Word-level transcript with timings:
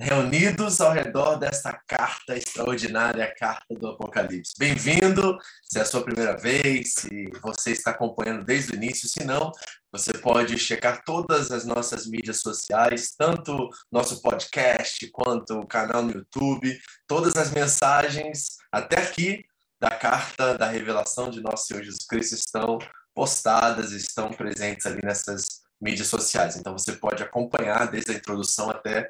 reunidos 0.00 0.80
ao 0.80 0.92
redor 0.92 1.36
desta 1.36 1.72
carta 1.72 2.36
extraordinária, 2.36 3.24
a 3.24 3.34
carta 3.34 3.74
do 3.74 3.88
Apocalipse. 3.88 4.54
Bem-vindo, 4.56 5.36
se 5.64 5.78
é 5.78 5.82
a 5.82 5.84
sua 5.84 6.04
primeira 6.04 6.36
vez, 6.36 6.94
se 6.98 7.28
você 7.42 7.72
está 7.72 7.90
acompanhando 7.90 8.44
desde 8.44 8.72
o 8.72 8.76
início, 8.76 9.08
se 9.08 9.24
não, 9.24 9.50
você 9.90 10.12
pode 10.12 10.56
checar 10.56 11.02
todas 11.04 11.50
as 11.50 11.64
nossas 11.64 12.06
mídias 12.06 12.40
sociais, 12.40 13.12
tanto 13.18 13.68
nosso 13.90 14.22
podcast 14.22 15.10
quanto 15.10 15.58
o 15.58 15.66
canal 15.66 16.02
no 16.02 16.12
YouTube, 16.12 16.78
todas 17.08 17.34
as 17.34 17.50
mensagens 17.50 18.56
até 18.70 19.00
aqui 19.02 19.44
da 19.80 19.90
carta 19.90 20.56
da 20.56 20.68
revelação 20.68 21.28
de 21.28 21.40
nosso 21.40 21.66
Senhor 21.66 21.82
Jesus 21.82 22.06
Cristo 22.06 22.34
estão 22.36 22.78
postadas, 23.12 23.90
estão 23.90 24.30
presentes 24.30 24.86
ali 24.86 25.00
nessas 25.02 25.44
mídias 25.80 26.06
sociais. 26.06 26.56
Então 26.56 26.72
você 26.72 26.92
pode 26.92 27.20
acompanhar 27.22 27.90
desde 27.90 28.12
a 28.12 28.14
introdução 28.14 28.70
até 28.70 29.08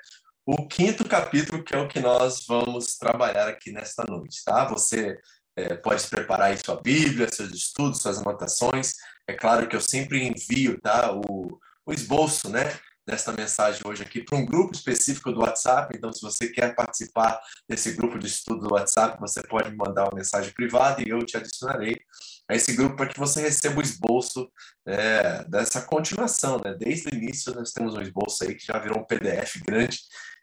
o 0.51 0.67
quinto 0.67 1.07
capítulo, 1.07 1.63
que 1.63 1.75
é 1.75 1.79
o 1.79 1.87
que 1.87 2.01
nós 2.01 2.47
vamos 2.47 2.97
trabalhar 2.97 3.47
aqui 3.49 3.71
nesta 3.71 4.03
noite, 4.09 4.43
tá? 4.43 4.65
Você 4.65 5.19
é, 5.55 5.75
pode 5.75 6.07
preparar 6.07 6.47
aí 6.47 6.57
sua 6.57 6.81
Bíblia, 6.81 7.29
seus 7.31 7.53
estudos, 7.53 8.01
suas 8.01 8.19
anotações. 8.19 8.95
É 9.27 9.35
claro 9.35 9.69
que 9.69 9.77
eu 9.77 9.81
sempre 9.83 10.27
envio, 10.27 10.81
tá? 10.81 11.13
O, 11.13 11.61
o 11.85 11.93
esboço, 11.93 12.49
né? 12.49 12.75
Desta 13.07 13.31
mensagem 13.31 13.83
hoje 13.85 14.03
aqui 14.03 14.25
para 14.25 14.39
um 14.39 14.47
grupo 14.47 14.75
específico 14.75 15.31
do 15.33 15.41
WhatsApp. 15.41 15.95
Então, 15.95 16.11
se 16.11 16.23
você 16.23 16.49
quer 16.49 16.75
participar 16.75 17.39
desse 17.69 17.93
grupo 17.93 18.19
de 18.19 18.29
estudo 18.29 18.69
do 18.69 18.75
WhatsApp, 18.75 19.21
você 19.21 19.43
pode 19.43 19.71
me 19.71 19.77
mandar 19.77 20.05
uma 20.05 20.17
mensagem 20.17 20.51
privada 20.55 21.03
e 21.03 21.11
eu 21.11 21.19
te 21.27 21.37
adicionarei 21.37 21.95
a 22.49 22.55
esse 22.55 22.73
grupo 22.73 22.97
para 22.97 23.09
que 23.09 23.19
você 23.19 23.43
receba 23.43 23.81
o 23.81 23.83
esboço 23.83 24.51
é, 24.87 25.45
dessa 25.45 25.83
continuação, 25.83 26.59
né? 26.65 26.73
Desde 26.73 27.09
o 27.09 27.15
início 27.15 27.55
nós 27.55 27.71
temos 27.71 27.95
um 27.95 28.01
esboço 28.01 28.45
aí 28.45 28.55
que 28.55 28.65
já 28.65 28.79
virou 28.79 29.01
um 29.01 29.05
PDF 29.05 29.57
grande 29.67 29.99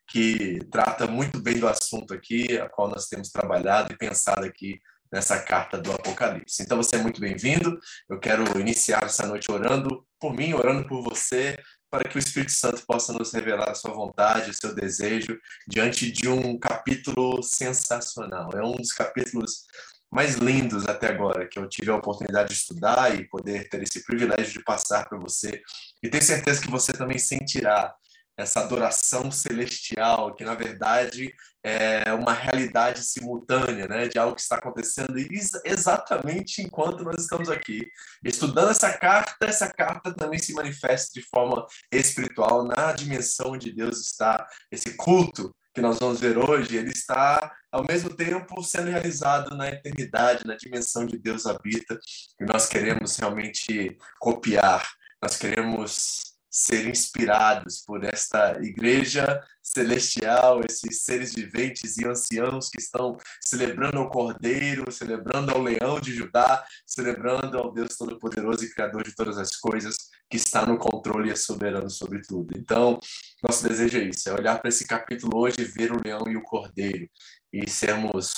que 0.08 0.60
trata 0.72 1.08
muito 1.08 1.40
bem 1.42 1.60
do 1.60 1.68
assunto 1.68 2.14
aqui, 2.14 2.58
a 2.60 2.70
qual 2.70 2.90
nós 2.90 3.08
temos 3.08 3.30
trabalhado 3.30 3.94
e 3.94 3.98
pensado 3.98 4.46
aqui 4.46 4.80
nessa 5.12 5.40
carta 5.40 5.78
do 5.78 5.92
Apocalipse. 5.92 6.62
Então 6.62 6.78
você 6.78 6.98
é 6.98 7.02
muito 7.02 7.22
bem-vindo. 7.22 7.80
Eu 8.10 8.20
quero 8.20 8.60
iniciar 8.60 9.04
essa 9.04 9.26
noite 9.26 9.52
orando 9.52 10.06
por 10.20 10.34
mim, 10.34 10.54
orando 10.54 10.88
por 10.88 11.02
você, 11.02 11.58
para 11.90 12.04
que 12.04 12.18
o 12.18 12.20
Espírito 12.20 12.52
Santo 12.52 12.86
possa 12.86 13.14
nos 13.14 13.32
revelar 13.32 13.70
a 13.70 13.76
sua 13.76 13.94
vontade, 13.94 14.52
o 14.52 14.54
seu 14.54 14.76
desejo 14.76 15.40
diante 15.68 16.12
de 16.12 16.28
um 16.28 16.60
capítulo 16.60 17.42
sensacional. 17.42 18.50
É 18.54 18.64
um 18.64 18.76
dos 18.76 18.92
capítulos 18.92 19.66
mais 20.12 20.36
lindos 20.36 20.86
até 20.86 21.08
agora 21.08 21.48
que 21.48 21.58
eu 21.58 21.68
tive 21.68 21.92
a 21.92 21.96
oportunidade 21.96 22.50
de 22.50 22.56
estudar 22.56 23.18
e 23.18 23.28
poder 23.28 23.70
ter 23.70 23.82
esse 23.84 24.04
privilégio 24.06 24.54
de 24.54 24.64
passar 24.64 25.08
para 25.08 25.18
você. 25.18 25.62
E 26.04 26.10
tenho 26.10 26.24
certeza 26.24 26.62
que 26.62 26.70
você 26.70 26.94
também 26.94 27.18
sentirá 27.18 27.94
essa 28.38 28.60
adoração 28.62 29.32
celestial, 29.32 30.36
que 30.36 30.44
na 30.44 30.56
verdade 30.56 31.34
é 31.64 32.14
uma 32.14 32.34
realidade 32.34 33.04
simultânea, 33.04 33.88
né, 33.88 34.08
de 34.08 34.20
algo 34.20 34.36
que 34.36 34.42
está 34.42 34.58
acontecendo 34.58 35.16
exatamente 35.64 36.62
enquanto 36.62 37.04
nós 37.04 37.22
estamos 37.22 37.50
aqui 37.50 37.88
estudando 38.24 38.70
essa 38.70 38.96
carta. 38.96 39.46
Essa 39.46 39.72
carta 39.72 40.14
também 40.14 40.38
se 40.38 40.54
manifesta 40.54 41.20
de 41.20 41.26
forma 41.28 41.66
espiritual 41.92 42.64
na 42.64 42.92
dimensão 42.92 43.54
onde 43.54 43.74
Deus 43.74 44.00
está. 44.00 44.46
Esse 44.72 44.96
culto 44.96 45.56
que 45.74 45.82
nós 45.82 46.00
vamos 46.00 46.22
ver 46.22 46.38
hoje, 46.38 46.78
ele 46.78 46.92
está 46.92 47.52
ao 47.72 47.84
mesmo 47.84 48.10
tempo 48.16 48.64
sendo 48.64 48.90
realizado 48.90 49.58
na 49.58 49.68
eternidade, 49.68 50.46
na 50.46 50.56
dimensão 50.56 51.06
de 51.06 51.18
Deus 51.18 51.46
habita, 51.46 52.00
e 52.40 52.46
nós 52.46 52.68
queremos 52.68 53.18
realmente 53.18 53.98
copiar. 54.20 54.88
Nós 55.22 55.36
queremos 55.36 56.35
ser 56.56 56.88
inspirados 56.88 57.82
por 57.82 58.06
esta 58.06 58.58
igreja 58.62 59.44
celestial, 59.62 60.62
esses 60.62 61.04
seres 61.04 61.34
viventes 61.34 61.98
e 61.98 62.08
anciãos 62.08 62.70
que 62.70 62.80
estão 62.80 63.18
celebrando 63.46 63.98
ao 63.98 64.10
Cordeiro, 64.10 64.90
celebrando 64.90 65.52
ao 65.52 65.62
Leão 65.62 66.00
de 66.00 66.16
Judá, 66.16 66.66
celebrando 66.88 67.58
ao 67.58 67.74
Deus 67.74 67.98
Todo-Poderoso 67.98 68.64
e 68.64 68.74
Criador 68.74 69.04
de 69.04 69.14
todas 69.14 69.38
as 69.38 69.58
coisas, 69.58 69.98
que 70.30 70.38
está 70.38 70.66
no 70.66 70.78
controle 70.78 71.28
e 71.28 71.34
é 71.34 71.36
soberano 71.36 71.90
sobre 71.90 72.22
tudo. 72.22 72.58
Então, 72.58 73.02
nosso 73.44 73.68
desejo 73.68 73.98
é 73.98 74.04
isso, 74.04 74.30
é 74.30 74.34
olhar 74.34 74.58
para 74.58 74.70
esse 74.70 74.88
capítulo 74.88 75.38
hoje 75.38 75.58
e 75.60 75.66
ver 75.66 75.92
o 75.92 76.02
Leão 76.02 76.24
e 76.30 76.38
o 76.38 76.42
Cordeiro 76.42 77.10
e 77.52 77.70
sermos 77.70 78.34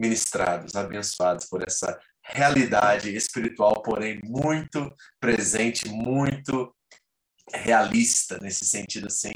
ministrados, 0.00 0.74
abençoados 0.74 1.44
por 1.50 1.62
essa 1.62 2.00
realidade 2.24 3.14
espiritual, 3.14 3.82
porém 3.82 4.18
muito 4.24 4.90
presente, 5.20 5.86
muito 5.90 6.74
realista 7.52 8.38
nesse 8.40 8.64
sentido, 8.64 9.06
assim, 9.06 9.32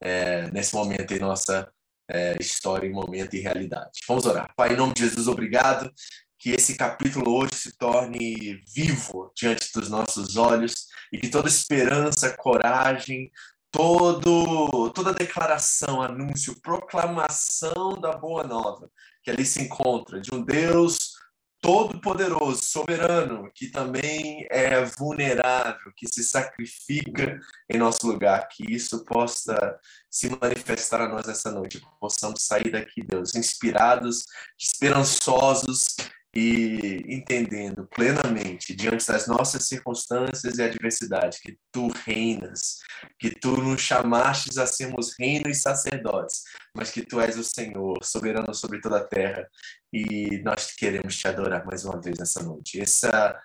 é, 0.00 0.50
nesse 0.50 0.74
momento 0.74 1.12
em 1.12 1.18
nossa 1.18 1.70
é, 2.08 2.36
história, 2.40 2.86
em 2.86 2.92
momento 2.92 3.34
e 3.34 3.40
realidade. 3.40 4.00
Vamos 4.06 4.26
orar. 4.26 4.52
Pai, 4.56 4.72
em 4.72 4.76
nome 4.76 4.94
de 4.94 5.02
Jesus, 5.02 5.26
obrigado 5.28 5.92
que 6.38 6.50
esse 6.50 6.76
capítulo 6.76 7.34
hoje 7.34 7.54
se 7.54 7.76
torne 7.76 8.62
vivo 8.74 9.32
diante 9.34 9.70
dos 9.72 9.88
nossos 9.88 10.36
olhos 10.36 10.86
e 11.12 11.18
que 11.18 11.28
toda 11.28 11.48
esperança, 11.48 12.36
coragem, 12.36 13.30
todo, 13.70 14.90
toda 14.90 15.14
declaração, 15.14 16.02
anúncio, 16.02 16.60
proclamação 16.60 17.98
da 18.00 18.12
boa 18.12 18.44
nova 18.44 18.90
que 19.24 19.30
ali 19.30 19.44
se 19.44 19.62
encontra 19.62 20.20
de 20.20 20.32
um 20.32 20.44
Deus 20.44 21.13
todo-poderoso, 21.64 22.62
soberano, 22.62 23.50
que 23.54 23.68
também 23.68 24.46
é 24.50 24.84
vulnerável, 24.84 25.90
que 25.96 26.06
se 26.06 26.22
sacrifica 26.22 27.40
em 27.70 27.78
nosso 27.78 28.06
lugar, 28.06 28.46
que 28.48 28.70
isso 28.70 29.02
possa 29.06 29.80
se 30.10 30.28
manifestar 30.28 31.00
a 31.00 31.08
nós 31.08 31.26
essa 31.26 31.50
noite, 31.50 31.80
que 31.80 31.86
possamos 31.98 32.44
sair 32.44 32.70
daqui, 32.70 33.02
Deus, 33.02 33.34
inspirados, 33.34 34.26
esperançosos 34.60 35.96
e 36.34 37.04
entendendo 37.08 37.86
plenamente, 37.86 38.74
diante 38.74 39.06
das 39.06 39.28
nossas 39.28 39.68
circunstâncias 39.68 40.58
e 40.58 40.62
adversidade, 40.62 41.38
que 41.40 41.56
tu 41.70 41.88
reinas, 42.04 42.78
que 43.18 43.30
tu 43.30 43.56
nos 43.56 43.80
chamastes 43.80 44.58
a 44.58 44.66
sermos 44.66 45.14
reino 45.18 45.48
e 45.48 45.54
sacerdotes, 45.54 46.42
mas 46.76 46.90
que 46.90 47.02
tu 47.02 47.20
és 47.20 47.38
o 47.38 47.44
Senhor, 47.44 47.98
soberano 48.02 48.52
sobre 48.52 48.80
toda 48.80 48.98
a 48.98 49.04
terra, 49.04 49.48
e 49.92 50.42
nós 50.42 50.72
queremos 50.72 51.16
te 51.16 51.28
adorar 51.28 51.64
mais 51.64 51.84
uma 51.84 52.00
vez 52.00 52.18
nessa 52.18 52.42
noite. 52.42 52.80
Essa, 52.80 53.40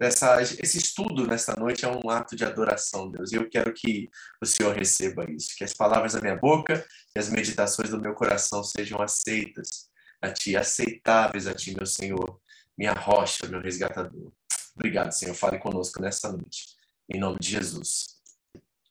essa, 0.00 0.40
esse 0.40 0.78
estudo 0.78 1.26
nesta 1.26 1.56
noite 1.58 1.84
é 1.84 1.88
um 1.88 2.08
ato 2.08 2.36
de 2.36 2.44
adoração, 2.44 3.10
Deus, 3.10 3.32
e 3.32 3.34
eu 3.34 3.50
quero 3.50 3.74
que 3.74 4.08
o 4.40 4.46
Senhor 4.46 4.76
receba 4.76 5.28
isso, 5.28 5.56
que 5.56 5.64
as 5.64 5.74
palavras 5.74 6.12
da 6.12 6.20
minha 6.20 6.36
boca 6.36 6.86
e 7.16 7.18
as 7.18 7.28
meditações 7.28 7.90
do 7.90 8.00
meu 8.00 8.14
coração 8.14 8.62
sejam 8.62 9.02
aceitas 9.02 9.91
a 10.22 10.32
Ti, 10.32 10.56
aceitáveis 10.56 11.46
a 11.46 11.54
Ti, 11.54 11.74
meu 11.76 11.84
Senhor, 11.84 12.40
minha 12.78 12.92
rocha, 12.92 13.48
meu 13.48 13.60
resgatador. 13.60 14.32
Obrigado, 14.74 15.12
Senhor. 15.12 15.34
Fale 15.34 15.58
conosco 15.58 16.00
nesta 16.00 16.30
noite. 16.30 16.76
Em 17.08 17.18
nome 17.18 17.38
de 17.40 17.50
Jesus. 17.50 18.16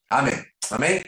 Amém. 0.10 0.46
Amém? 0.70 1.02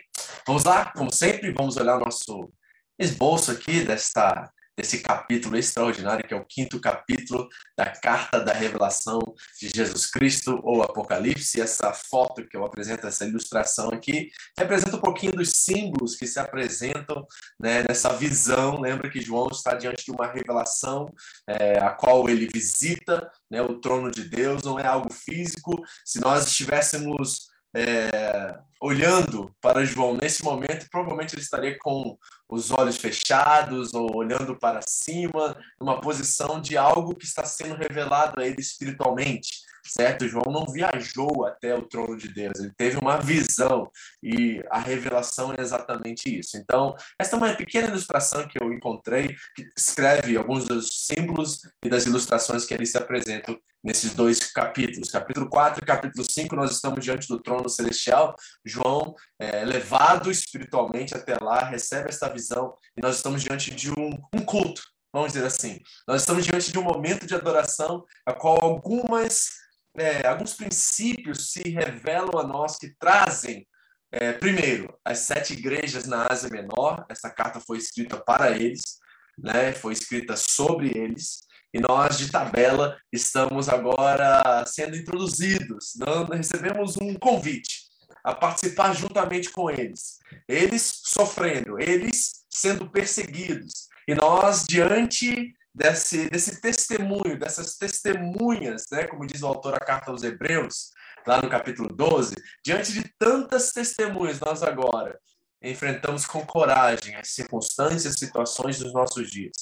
Vamos 0.48 0.64
lá, 0.64 0.92
como 0.94 1.12
sempre, 1.12 1.52
vamos 1.52 1.78
olhar 1.78 1.98
o 1.98 2.06
nosso 2.06 2.52
esboço 2.98 3.52
aqui 3.52 3.84
desta 3.84 4.52
desse 4.78 5.00
capítulo 5.00 5.56
extraordinário, 5.58 6.28
que 6.28 6.34
é 6.34 6.38
o 6.38 6.46
quinto 6.46 6.80
capítulo 6.80 7.48
da 7.78 7.86
Carta 7.86 8.40
da 8.40 8.54
Revelação 8.54 9.20
de 9.60 9.70
Jesus 9.70 10.08
Cristo, 10.08 10.60
ou 10.64 10.82
Apocalipse. 10.82 11.62
Essa 11.62 11.94
foto 11.94 12.48
que 12.48 12.58
eu 12.58 12.66
apresento, 12.66 13.06
essa 13.06 13.26
ilustração 13.26 13.90
aqui, 13.90 14.30
representa 14.58 14.98
um 14.98 15.02
pouquinho 15.02 15.34
dos 15.34 15.52
símbolos 15.52 16.16
que 16.16 16.26
se 16.26 16.40
apresentam 16.40 17.26
né, 17.60 17.84
nessa 17.88 18.10
visão. 18.10 18.80
Lembra 18.80 19.10
que 19.10 19.22
João 19.22 19.48
está 19.50 19.76
diante 19.76 20.06
de 20.06 20.12
uma 20.12 20.28
revelação, 20.28 21.08
é, 21.48 21.78
a 21.80 21.92
qual 21.92 22.28
ele 22.30 22.48
visita 22.48 23.32
né, 23.50 23.62
o 23.62 23.80
trono 23.80 24.10
de 24.10 24.28
Deus, 24.28 24.64
não 24.64 24.80
é 24.80 24.86
algo 24.86 25.12
físico. 25.14 25.84
Se 26.04 26.20
nós 26.20 26.48
estivéssemos 26.48 27.53
é, 27.76 28.60
olhando 28.80 29.54
para 29.62 29.86
João 29.86 30.16
nesse 30.16 30.44
momento, 30.44 30.88
provavelmente 30.90 31.34
ele 31.34 31.42
estaria 31.42 31.78
com 31.80 32.18
os 32.50 32.70
olhos 32.70 32.98
fechados 32.98 33.94
ou 33.94 34.16
olhando 34.16 34.56
para 34.58 34.82
cima, 34.82 35.58
numa 35.80 36.00
posição 36.02 36.62
de 36.62 36.78
algo 36.78 37.16
que 37.16 37.26
está 37.26 37.44
sendo 37.46 37.76
revelado 37.76 38.42
a 38.42 38.46
ele 38.46 38.60
espiritualmente 38.60 39.64
certo? 39.86 40.28
João 40.28 40.52
não 40.52 40.66
viajou 40.66 41.46
até 41.46 41.76
o 41.76 41.84
trono 41.84 42.18
de 42.18 42.28
Deus, 42.28 42.60
ele 42.60 42.72
teve 42.76 42.98
uma 42.98 43.18
visão 43.18 43.90
e 44.22 44.64
a 44.70 44.80
revelação 44.80 45.54
é 45.54 45.62
exatamente 45.62 46.40
isso. 46.40 46.58
Então, 46.58 46.96
esta 47.20 47.36
é 47.36 47.38
uma 47.38 47.54
pequena 47.54 47.88
ilustração 47.88 48.48
que 48.48 48.62
eu 48.62 48.72
encontrei, 48.72 49.36
que 49.56 49.68
escreve 49.78 50.38
alguns 50.38 50.66
dos 50.66 51.06
símbolos 51.06 51.62
e 51.84 51.90
das 51.90 52.06
ilustrações 52.06 52.66
que 52.66 52.74
ali 52.74 52.86
se 52.86 52.98
apresentam 52.98 53.60
nesses 53.84 54.14
dois 54.14 54.40
capítulos. 54.52 55.12
Capítulo 55.12 55.50
4 55.50 55.84
e 55.84 55.86
capítulo 55.86 56.26
5, 56.28 56.56
nós 56.56 56.72
estamos 56.72 57.04
diante 57.04 57.28
do 57.28 57.42
trono 57.42 57.68
celestial. 57.68 58.36
João 58.66 59.14
é 59.38 59.66
levado 59.66 60.32
espiritualmente 60.32 61.14
até 61.16 61.38
lá, 61.42 61.66
recebe 61.66 62.10
esta 62.10 62.30
visão 62.30 62.74
e 62.98 63.02
nós 63.02 63.18
estamos 63.18 63.44
diante 63.44 63.72
de 63.76 63.92
um, 63.92 64.12
um 64.34 64.46
culto. 64.46 64.82
Vamos 65.14 65.34
dizer 65.34 65.46
assim, 65.46 65.80
nós 66.08 66.22
estamos 66.22 66.44
diante 66.44 66.72
de 66.72 66.80
um 66.80 66.84
momento 66.84 67.28
de 67.28 67.36
adoração, 67.36 68.04
a 68.26 68.34
qual 68.34 68.60
algumas 68.60 69.50
é, 69.98 70.28
alguns 70.28 70.54
princípios 70.54 71.52
se 71.52 71.62
revelam 71.70 72.40
a 72.40 72.48
nós 72.48 72.78
que 72.78 72.94
trazem 73.00 73.68
é, 74.16 74.32
primeiro, 74.32 74.96
as 75.04 75.20
sete 75.20 75.54
igrejas 75.54 76.06
na 76.06 76.28
Ásia 76.30 76.48
Menor, 76.48 77.04
essa 77.10 77.32
carta 77.32 77.60
foi 77.60 77.80
escrita 77.80 78.16
para 78.16 78.52
eles, 78.52 79.00
né? 79.36 79.74
foi 79.74 79.92
escrita 79.92 80.36
sobre 80.38 80.96
eles, 80.96 81.40
e 81.74 81.80
nós, 81.80 82.20
de 82.20 82.30
tabela, 82.30 82.96
estamos 83.12 83.68
agora 83.68 84.64
sendo 84.68 84.96
introduzidos, 84.96 85.94
dando, 85.96 86.34
recebemos 86.34 86.96
um 86.98 87.16
convite 87.16 87.86
a 88.24 88.36
participar 88.36 88.94
juntamente 88.94 89.50
com 89.50 89.72
eles. 89.72 90.20
Eles 90.48 91.02
sofrendo, 91.06 91.82
eles 91.82 92.46
sendo 92.52 92.88
perseguidos, 92.92 93.88
e 94.08 94.14
nós, 94.14 94.64
diante 94.64 95.56
desse, 95.74 96.30
desse 96.30 96.62
testemunho, 96.62 97.40
dessas 97.40 97.76
testemunhas, 97.76 98.86
né, 98.92 99.08
como 99.08 99.26
diz 99.26 99.42
o 99.42 99.48
autor 99.48 99.74
da 99.74 99.80
carta 99.80 100.12
aos 100.12 100.24
Hebreus, 100.24 100.92
lá 101.26 101.42
no 101.42 101.50
capítulo 101.50 101.90
12, 101.90 102.36
diante 102.64 102.94
de 102.94 103.04
tantas 103.18 103.72
testemunhas, 103.72 104.40
nós 104.40 104.62
agora 104.62 105.18
enfrentamos 105.62 106.26
com 106.26 106.46
coragem 106.46 107.16
as 107.16 107.30
circunstâncias, 107.30 108.16
situações 108.16 108.80
dos 108.80 108.94
nossos 108.94 109.32
dias. 109.32 109.54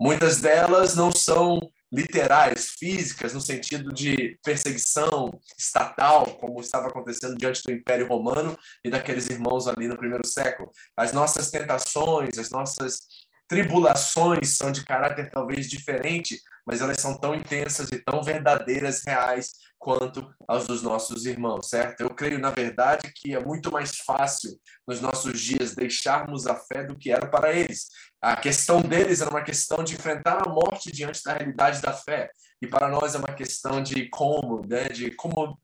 Muitas 0.00 0.40
delas 0.40 0.94
não 0.94 1.10
são 1.10 1.58
literais, 1.90 2.70
físicas, 2.78 3.34
no 3.34 3.40
sentido 3.40 3.92
de 3.92 4.38
perseguição 4.44 5.40
estatal, 5.58 6.26
como 6.36 6.60
estava 6.60 6.86
acontecendo 6.86 7.36
diante 7.36 7.62
do 7.64 7.72
Império 7.72 8.06
Romano 8.06 8.56
e 8.84 8.90
daqueles 8.90 9.28
irmãos 9.28 9.66
ali 9.66 9.88
no 9.88 9.96
primeiro 9.96 10.24
século. 10.24 10.70
As 10.96 11.12
nossas 11.12 11.50
tentações, 11.50 12.38
as 12.38 12.50
nossas 12.50 13.00
tribulações 13.48 14.56
são 14.56 14.70
de 14.70 14.84
caráter 14.84 15.30
talvez 15.30 15.68
diferente, 15.68 16.40
mas 16.66 16.82
elas 16.82 17.00
são 17.00 17.18
tão 17.18 17.34
intensas 17.34 17.90
e 17.90 17.98
tão 17.98 18.22
verdadeiras, 18.22 19.02
reais, 19.04 19.52
quanto 19.78 20.28
as 20.46 20.66
dos 20.66 20.82
nossos 20.82 21.24
irmãos, 21.24 21.70
certo? 21.70 22.00
Eu 22.02 22.10
creio, 22.10 22.38
na 22.38 22.50
verdade, 22.50 23.10
que 23.14 23.34
é 23.34 23.40
muito 23.42 23.72
mais 23.72 23.96
fácil 23.98 24.58
nos 24.86 25.00
nossos 25.00 25.40
dias 25.40 25.74
deixarmos 25.74 26.46
a 26.46 26.54
fé 26.54 26.84
do 26.84 26.98
que 26.98 27.10
era 27.10 27.26
para 27.26 27.52
eles. 27.52 27.88
A 28.20 28.36
questão 28.36 28.82
deles 28.82 29.20
era 29.20 29.30
uma 29.30 29.42
questão 29.42 29.82
de 29.82 29.94
enfrentar 29.94 30.46
a 30.46 30.50
morte 30.50 30.92
diante 30.92 31.22
da 31.22 31.32
realidade 31.32 31.80
da 31.80 31.92
fé. 31.92 32.28
E 32.60 32.66
para 32.66 32.88
nós 32.88 33.14
é 33.14 33.18
uma 33.18 33.34
questão 33.34 33.80
de 33.80 34.08
como, 34.10 34.66
né? 34.66 34.88
de 34.88 35.14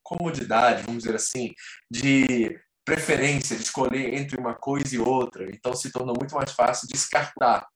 comodidade, 0.03 0.85
vamos 0.85 1.03
dizer 1.03 1.17
assim, 1.17 1.53
de 1.91 2.57
preferência, 2.85 3.57
de 3.57 3.63
escolher 3.63 4.15
entre 4.15 4.39
uma 4.39 4.55
coisa 4.55 4.95
e 4.95 4.99
outra. 4.99 5.49
Então 5.51 5.75
se 5.75 5.91
tornou 5.91 6.15
muito 6.19 6.35
mais 6.35 6.53
fácil 6.53 6.89
descartar 6.89 7.67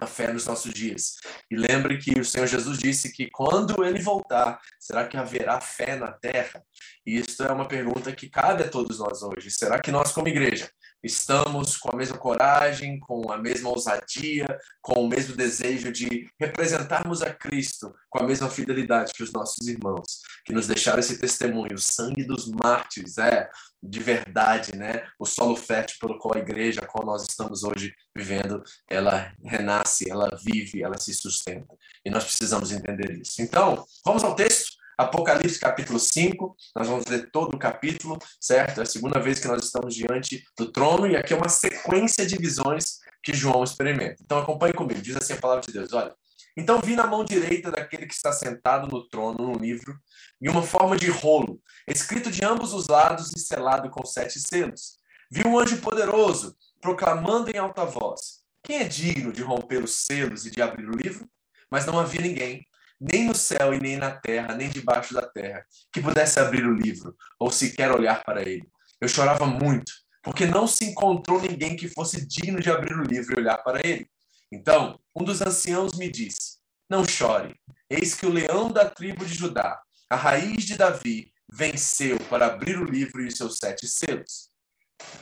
a 0.00 0.06
fé 0.06 0.32
nos 0.32 0.46
nossos 0.46 0.72
dias. 0.72 1.16
E 1.50 1.56
lembre 1.56 1.98
que 1.98 2.18
o 2.18 2.24
Senhor 2.24 2.46
Jesus 2.46 2.78
disse 2.78 3.12
que 3.12 3.28
quando 3.30 3.84
ele 3.84 4.00
voltar, 4.00 4.60
será 4.78 5.06
que 5.06 5.16
haverá 5.16 5.60
fé 5.60 5.96
na 5.96 6.12
terra? 6.12 6.62
E 7.04 7.18
isso 7.18 7.42
é 7.42 7.52
uma 7.52 7.68
pergunta 7.68 8.12
que 8.12 8.28
cabe 8.28 8.64
a 8.64 8.68
todos 8.68 8.98
nós 8.98 9.22
hoje. 9.22 9.50
Será 9.50 9.78
que 9.78 9.90
nós, 9.90 10.12
como 10.12 10.28
igreja, 10.28 10.70
estamos 11.02 11.76
com 11.76 11.90
a 11.92 11.96
mesma 11.96 12.18
coragem, 12.18 12.98
com 13.00 13.30
a 13.30 13.38
mesma 13.38 13.70
ousadia, 13.70 14.46
com 14.82 15.04
o 15.04 15.08
mesmo 15.08 15.36
desejo 15.36 15.92
de 15.92 16.28
representarmos 16.38 17.22
a 17.22 17.32
Cristo 17.32 17.94
com 18.16 18.24
a 18.24 18.26
mesma 18.26 18.48
fidelidade 18.48 19.12
que 19.12 19.22
os 19.22 19.30
nossos 19.30 19.68
irmãos, 19.68 20.20
que 20.44 20.52
nos 20.52 20.66
deixaram 20.66 21.00
esse 21.00 21.18
testemunho, 21.18 21.74
o 21.74 21.78
sangue 21.78 22.24
dos 22.24 22.48
mártires, 22.48 23.18
é 23.18 23.50
de 23.82 24.00
verdade, 24.00 24.74
né? 24.74 25.06
O 25.18 25.26
solo 25.26 25.54
fértil 25.54 25.98
pelo 26.00 26.18
qual 26.18 26.34
a 26.34 26.40
igreja, 26.40 26.80
a 26.80 26.86
qual 26.86 27.04
nós 27.04 27.22
estamos 27.22 27.62
hoje 27.62 27.94
vivendo, 28.16 28.62
ela 28.88 29.32
renasce, 29.44 30.10
ela 30.10 30.30
vive, 30.42 30.82
ela 30.82 30.98
se 30.98 31.12
sustenta. 31.12 31.74
E 32.04 32.10
nós 32.10 32.24
precisamos 32.24 32.72
entender 32.72 33.20
isso. 33.20 33.42
Então, 33.42 33.84
vamos 34.04 34.24
ao 34.24 34.34
texto. 34.34 34.75
Apocalipse 34.96 35.60
capítulo 35.60 36.00
5, 36.00 36.56
nós 36.74 36.88
vamos 36.88 37.04
ler 37.04 37.30
todo 37.30 37.54
o 37.54 37.58
capítulo, 37.58 38.18
certo? 38.40 38.80
É 38.80 38.82
a 38.82 38.86
segunda 38.86 39.20
vez 39.20 39.38
que 39.38 39.46
nós 39.46 39.62
estamos 39.62 39.94
diante 39.94 40.42
do 40.58 40.72
trono, 40.72 41.06
e 41.06 41.14
aqui 41.14 41.34
é 41.34 41.36
uma 41.36 41.50
sequência 41.50 42.24
de 42.24 42.36
visões 42.36 42.98
que 43.22 43.34
João 43.34 43.62
experimenta. 43.62 44.22
Então 44.22 44.38
acompanhe 44.38 44.72
comigo, 44.72 45.02
diz 45.02 45.14
assim 45.16 45.34
a 45.34 45.40
palavra 45.40 45.62
de 45.66 45.72
Deus: 45.72 45.92
olha. 45.92 46.14
Então 46.56 46.80
vi 46.80 46.96
na 46.96 47.06
mão 47.06 47.22
direita 47.22 47.70
daquele 47.70 48.06
que 48.06 48.14
está 48.14 48.32
sentado 48.32 48.88
no 48.88 49.06
trono, 49.06 49.52
no 49.52 49.58
livro, 49.58 49.94
em 50.40 50.48
uma 50.48 50.62
forma 50.62 50.96
de 50.96 51.10
rolo, 51.10 51.60
escrito 51.86 52.30
de 52.30 52.42
ambos 52.42 52.72
os 52.72 52.88
lados 52.88 53.30
e 53.36 53.38
selado 53.38 53.90
com 53.90 54.06
sete 54.06 54.40
selos. 54.40 54.96
Vi 55.30 55.46
um 55.46 55.58
anjo 55.58 55.76
poderoso, 55.82 56.56
proclamando 56.80 57.50
em 57.50 57.58
alta 57.58 57.84
voz: 57.84 58.40
Quem 58.62 58.78
é 58.78 58.84
digno 58.84 59.30
de 59.30 59.42
romper 59.42 59.84
os 59.84 60.06
selos 60.06 60.46
e 60.46 60.50
de 60.50 60.62
abrir 60.62 60.88
o 60.88 60.96
livro? 60.96 61.28
Mas 61.70 61.84
não 61.84 61.98
havia 61.98 62.22
ninguém 62.22 62.66
nem 63.00 63.26
no 63.26 63.34
céu 63.34 63.74
e 63.74 63.80
nem 63.80 63.96
na 63.96 64.10
terra, 64.10 64.54
nem 64.54 64.68
debaixo 64.68 65.14
da 65.14 65.22
terra, 65.22 65.64
que 65.92 66.00
pudesse 66.00 66.40
abrir 66.40 66.66
o 66.66 66.74
livro 66.74 67.14
ou 67.38 67.50
sequer 67.50 67.90
olhar 67.90 68.24
para 68.24 68.42
ele. 68.42 68.68
Eu 69.00 69.08
chorava 69.08 69.46
muito, 69.46 69.92
porque 70.22 70.46
não 70.46 70.66
se 70.66 70.84
encontrou 70.86 71.40
ninguém 71.40 71.76
que 71.76 71.88
fosse 71.88 72.26
digno 72.26 72.60
de 72.60 72.70
abrir 72.70 72.96
o 72.96 73.04
livro 73.04 73.34
e 73.34 73.40
olhar 73.40 73.58
para 73.58 73.86
ele. 73.86 74.08
Então, 74.50 74.98
um 75.14 75.24
dos 75.24 75.42
anciãos 75.42 75.96
me 75.96 76.10
disse: 76.10 76.58
Não 76.88 77.06
chore, 77.06 77.54
eis 77.90 78.14
que 78.14 78.26
o 78.26 78.32
leão 78.32 78.70
da 78.70 78.88
tribo 78.88 79.24
de 79.24 79.34
Judá, 79.34 79.80
a 80.08 80.16
raiz 80.16 80.64
de 80.64 80.76
Davi, 80.76 81.32
venceu 81.52 82.18
para 82.30 82.46
abrir 82.46 82.78
o 82.78 82.84
livro 82.84 83.22
e 83.22 83.28
os 83.28 83.36
seus 83.36 83.58
sete 83.58 83.86
selos. 83.86 84.50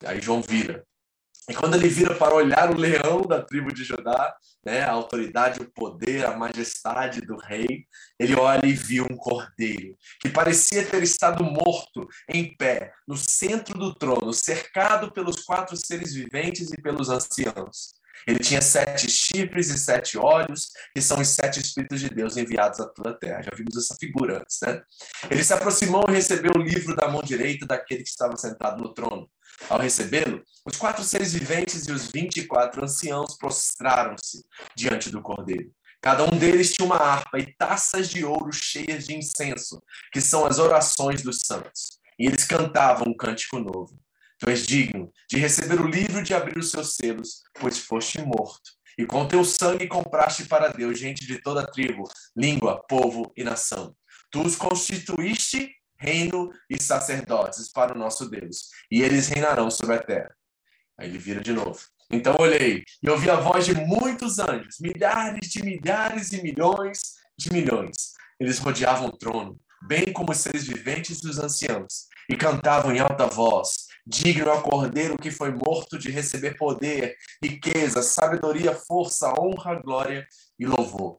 Aí 0.05 0.21
João 0.21 0.41
vira 0.41 0.87
e 1.49 1.55
quando 1.55 1.75
ele 1.75 1.89
vira 1.89 2.15
para 2.15 2.35
olhar 2.35 2.71
o 2.71 2.79
leão 2.79 3.23
da 3.23 3.43
tribo 3.43 3.73
de 3.73 3.85
Judá, 3.85 4.35
né, 4.65 4.83
a 4.83 4.93
autoridade, 4.93 5.61
o 5.61 5.71
poder, 5.71 6.25
a 6.25 6.37
majestade 6.37 7.21
do 7.21 7.37
rei, 7.37 7.87
ele 8.19 8.35
olha 8.35 8.67
e 8.67 8.73
viu 8.73 9.05
um 9.11 9.17
cordeiro 9.17 9.95
que 10.21 10.31
parecia 10.31 10.87
ter 10.87 11.03
estado 11.03 11.45
morto 11.45 12.09
em 12.29 12.57
pé 12.57 12.95
no 13.07 13.17
centro 13.17 13.79
do 13.79 13.95
trono, 13.95 14.33
cercado 14.33 15.13
pelos 15.13 15.45
quatro 15.45 15.77
seres 15.77 16.15
viventes 16.15 16.73
e 16.73 16.81
pelos 16.81 17.11
anciãos. 17.11 18.04
Ele 18.27 18.39
tinha 18.39 18.63
sete 18.63 19.11
chifres 19.11 19.69
e 19.71 19.79
sete 19.79 20.17
olhos, 20.17 20.71
que 20.95 21.03
são 21.03 21.21
os 21.21 21.29
sete 21.29 21.61
Espíritos 21.61 22.01
de 22.01 22.09
Deus 22.09 22.37
enviados 22.37 22.81
a 22.81 22.87
toda 22.87 23.11
a 23.11 23.15
terra. 23.15 23.43
Já 23.43 23.51
vimos 23.55 23.77
essa 23.77 23.97
figura 23.97 24.39
antes, 24.39 24.59
né? 24.63 24.83
Ele 25.31 25.45
se 25.45 25.53
aproximou 25.53 26.05
e 26.09 26.13
recebeu 26.13 26.53
o 26.57 26.63
livro 26.63 26.97
da 26.97 27.09
mão 27.09 27.23
direita 27.23 27.67
daquele 27.67 28.03
que 28.03 28.09
estava 28.09 28.37
sentado 28.37 28.83
no 28.83 28.95
trono. 28.95 29.29
Ao 29.69 29.79
recebê-lo, 29.79 30.43
os 30.67 30.77
quatro 30.77 31.05
seres 31.05 31.33
viventes 31.33 31.87
e 31.87 31.93
os 31.93 32.11
vinte 32.11 32.39
e 32.39 32.47
quatro 32.47 32.83
anciãos 32.85 33.37
prostraram-se 33.37 34.45
diante 34.77 35.11
do 35.11 35.23
cordeiro. 35.23 35.71
Cada 36.01 36.25
um 36.25 36.37
deles 36.37 36.73
tinha 36.73 36.85
uma 36.85 36.97
harpa 36.97 37.39
e 37.39 37.55
taças 37.57 38.11
de 38.11 38.25
ouro 38.25 38.53
cheias 38.53 39.07
de 39.07 39.15
incenso, 39.15 39.83
que 40.13 40.21
são 40.21 40.45
as 40.45 40.59
orações 40.59 41.23
dos 41.23 41.41
santos. 41.47 41.99
E 42.19 42.27
eles 42.27 42.45
cantavam 42.45 43.09
um 43.09 43.17
cântico 43.17 43.59
novo. 43.59 43.99
Tu 44.45 44.51
és 44.51 44.67
digno 44.67 45.11
de 45.31 45.39
receber 45.39 45.81
o 45.81 45.87
livro 45.87 46.23
de 46.23 46.35
abrir 46.35 46.59
os 46.59 46.71
seus 46.71 46.97
selos, 46.97 47.43
pois 47.59 47.79
foste 47.79 48.21
morto. 48.21 48.73
E 48.99 49.07
com 49.07 49.27
teu 49.27 49.43
sangue 49.43 49.89
compraste 49.89 50.45
para 50.45 50.69
Deus 50.69 50.99
gente 50.99 51.27
de 51.27 51.41
toda 51.41 51.67
tribo, 51.67 52.05
língua, 52.37 52.85
povo 52.87 53.33
e 53.35 53.43
nação. 53.43 53.97
Tu 54.31 54.43
os 54.43 54.55
constituíste 54.55 55.75
reino 55.97 56.51
e 56.69 56.81
sacerdotes 56.81 57.73
para 57.73 57.95
o 57.95 57.99
nosso 57.99 58.29
Deus, 58.29 58.69
e 58.91 59.03
eles 59.03 59.29
reinarão 59.29 59.71
sobre 59.71 59.97
a 59.97 60.03
terra. 60.03 60.37
Aí 60.99 61.09
ele 61.09 61.19
vira 61.19 61.41
de 61.41 61.53
novo. 61.53 61.81
Então 62.11 62.37
olhei 62.39 62.85
e 63.03 63.09
ouvi 63.09 63.31
a 63.31 63.37
voz 63.37 63.65
de 63.65 63.75
muitos 63.75 64.39
anjos, 64.39 64.77
milhares 64.79 65.49
de 65.49 65.63
milhares 65.63 66.35
e 66.35 66.43
milhões 66.43 67.15
de 67.39 67.51
milhões. 67.51 68.13
Eles 68.39 68.59
rodeavam 68.59 69.09
o 69.09 69.17
trono, 69.17 69.59
bem 69.87 70.13
como 70.13 70.33
os 70.33 70.39
seres 70.39 70.67
viventes 70.67 71.21
dos 71.21 71.39
anciãos, 71.39 72.07
e 72.29 72.37
cantavam 72.37 72.95
em 72.95 73.01
alta 73.01 73.27
voz: 73.27 73.87
Digno 74.07 74.49
é 74.49 74.53
o 74.53 74.63
cordeiro 74.63 75.17
que 75.17 75.31
foi 75.31 75.51
morto 75.51 75.99
de 75.99 76.11
receber 76.11 76.57
poder, 76.57 77.17
riqueza, 77.43 78.03
sabedoria, 78.03 78.75
força, 78.75 79.33
honra, 79.39 79.81
glória 79.83 80.27
e 80.59 80.67
louvor. 80.67 81.19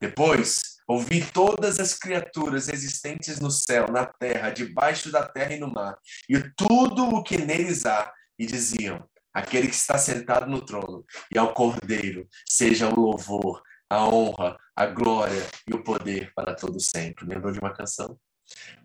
Depois 0.00 0.78
Ouvi 0.88 1.22
todas 1.22 1.78
as 1.78 1.92
criaturas 1.92 2.66
existentes 2.66 3.38
no 3.38 3.50
céu, 3.50 3.88
na 3.92 4.06
terra, 4.06 4.48
debaixo 4.48 5.12
da 5.12 5.22
terra 5.22 5.52
e 5.52 5.60
no 5.60 5.70
mar, 5.70 5.98
e 6.26 6.40
tudo 6.56 7.04
o 7.10 7.22
que 7.22 7.36
neles 7.36 7.84
há, 7.84 8.10
e 8.38 8.46
diziam: 8.46 9.06
Aquele 9.34 9.68
que 9.68 9.74
está 9.74 9.98
sentado 9.98 10.46
no 10.46 10.64
trono 10.64 11.04
e 11.30 11.38
ao 11.38 11.52
Cordeiro, 11.52 12.26
seja 12.48 12.88
o 12.88 12.98
louvor, 12.98 13.62
a 13.90 14.06
honra, 14.06 14.58
a 14.76 14.86
glória 14.86 15.46
e 15.66 15.74
o 15.74 15.82
poder 15.82 16.32
para 16.34 16.54
todo 16.54 16.78
sempre. 16.80 17.26
Lembrou 17.26 17.52
de 17.52 17.58
uma 17.58 17.72
canção? 17.72 18.18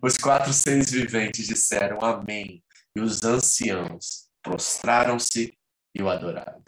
Os 0.02 0.16
quatro 0.16 0.52
seres 0.52 0.90
viventes 0.90 1.46
disseram 1.46 2.00
Amém, 2.00 2.62
e 2.94 3.00
os 3.00 3.22
anciãos 3.22 4.28
prostraram-se 4.42 5.56
e 5.94 6.02
o 6.02 6.08
adoraram. 6.08 6.62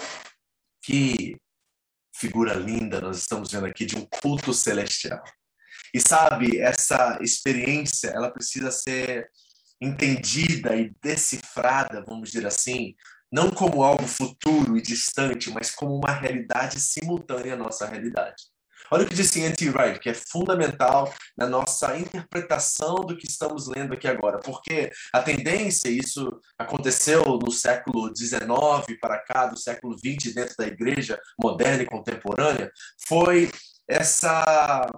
Que 0.83 1.37
figura 2.15 2.55
linda 2.55 3.01
nós 3.01 3.19
estamos 3.19 3.53
vendo 3.53 3.67
aqui 3.67 3.85
de 3.85 3.97
um 3.97 4.07
culto 4.07 4.53
celestial. 4.55 5.23
E 5.93 6.01
sabe, 6.01 6.59
essa 6.59 7.19
experiência, 7.21 8.09
ela 8.09 8.31
precisa 8.31 8.71
ser 8.71 9.31
entendida 9.81 10.75
e 10.75 10.95
decifrada, 11.03 12.03
vamos 12.03 12.31
dizer 12.31 12.47
assim, 12.47 12.95
não 13.37 13.51
como 13.51 13.83
algo 13.83 14.09
futuro 14.09 14.79
e 14.79 14.81
distante, 14.81 15.51
mas 15.51 15.71
como 15.71 15.95
uma 15.95 16.11
realidade 16.11 16.81
simultânea 16.81 17.53
à 17.53 17.57
nossa 17.57 17.85
realidade. 17.85 18.45
Olha 18.91 19.05
o 19.05 19.07
que 19.07 19.15
disse 19.15 19.41
N.T. 19.41 19.69
Wright, 19.71 20.01
que 20.01 20.09
é 20.09 20.15
fundamental 20.15 21.13
na 21.37 21.47
nossa 21.47 21.99
interpretação 21.99 22.95
do 22.95 23.15
que 23.15 23.27
estamos 23.27 23.67
lendo 23.67 23.93
aqui 23.93 24.09
agora, 24.09 24.39
porque 24.39 24.91
a 25.13 25.21
tendência, 25.21 25.91
isso 25.91 26.41
aconteceu 26.57 27.23
no 27.25 27.51
século 27.51 28.11
XIX 28.17 28.99
para 28.99 29.19
cá, 29.19 29.47
do 29.47 29.59
século 29.59 29.99
XX, 29.99 30.33
dentro 30.33 30.55
da 30.57 30.67
igreja 30.67 31.21
moderna 31.39 31.83
e 31.83 31.87
contemporânea, 31.87 32.73
foi 33.07 33.51
essa, 33.87 34.89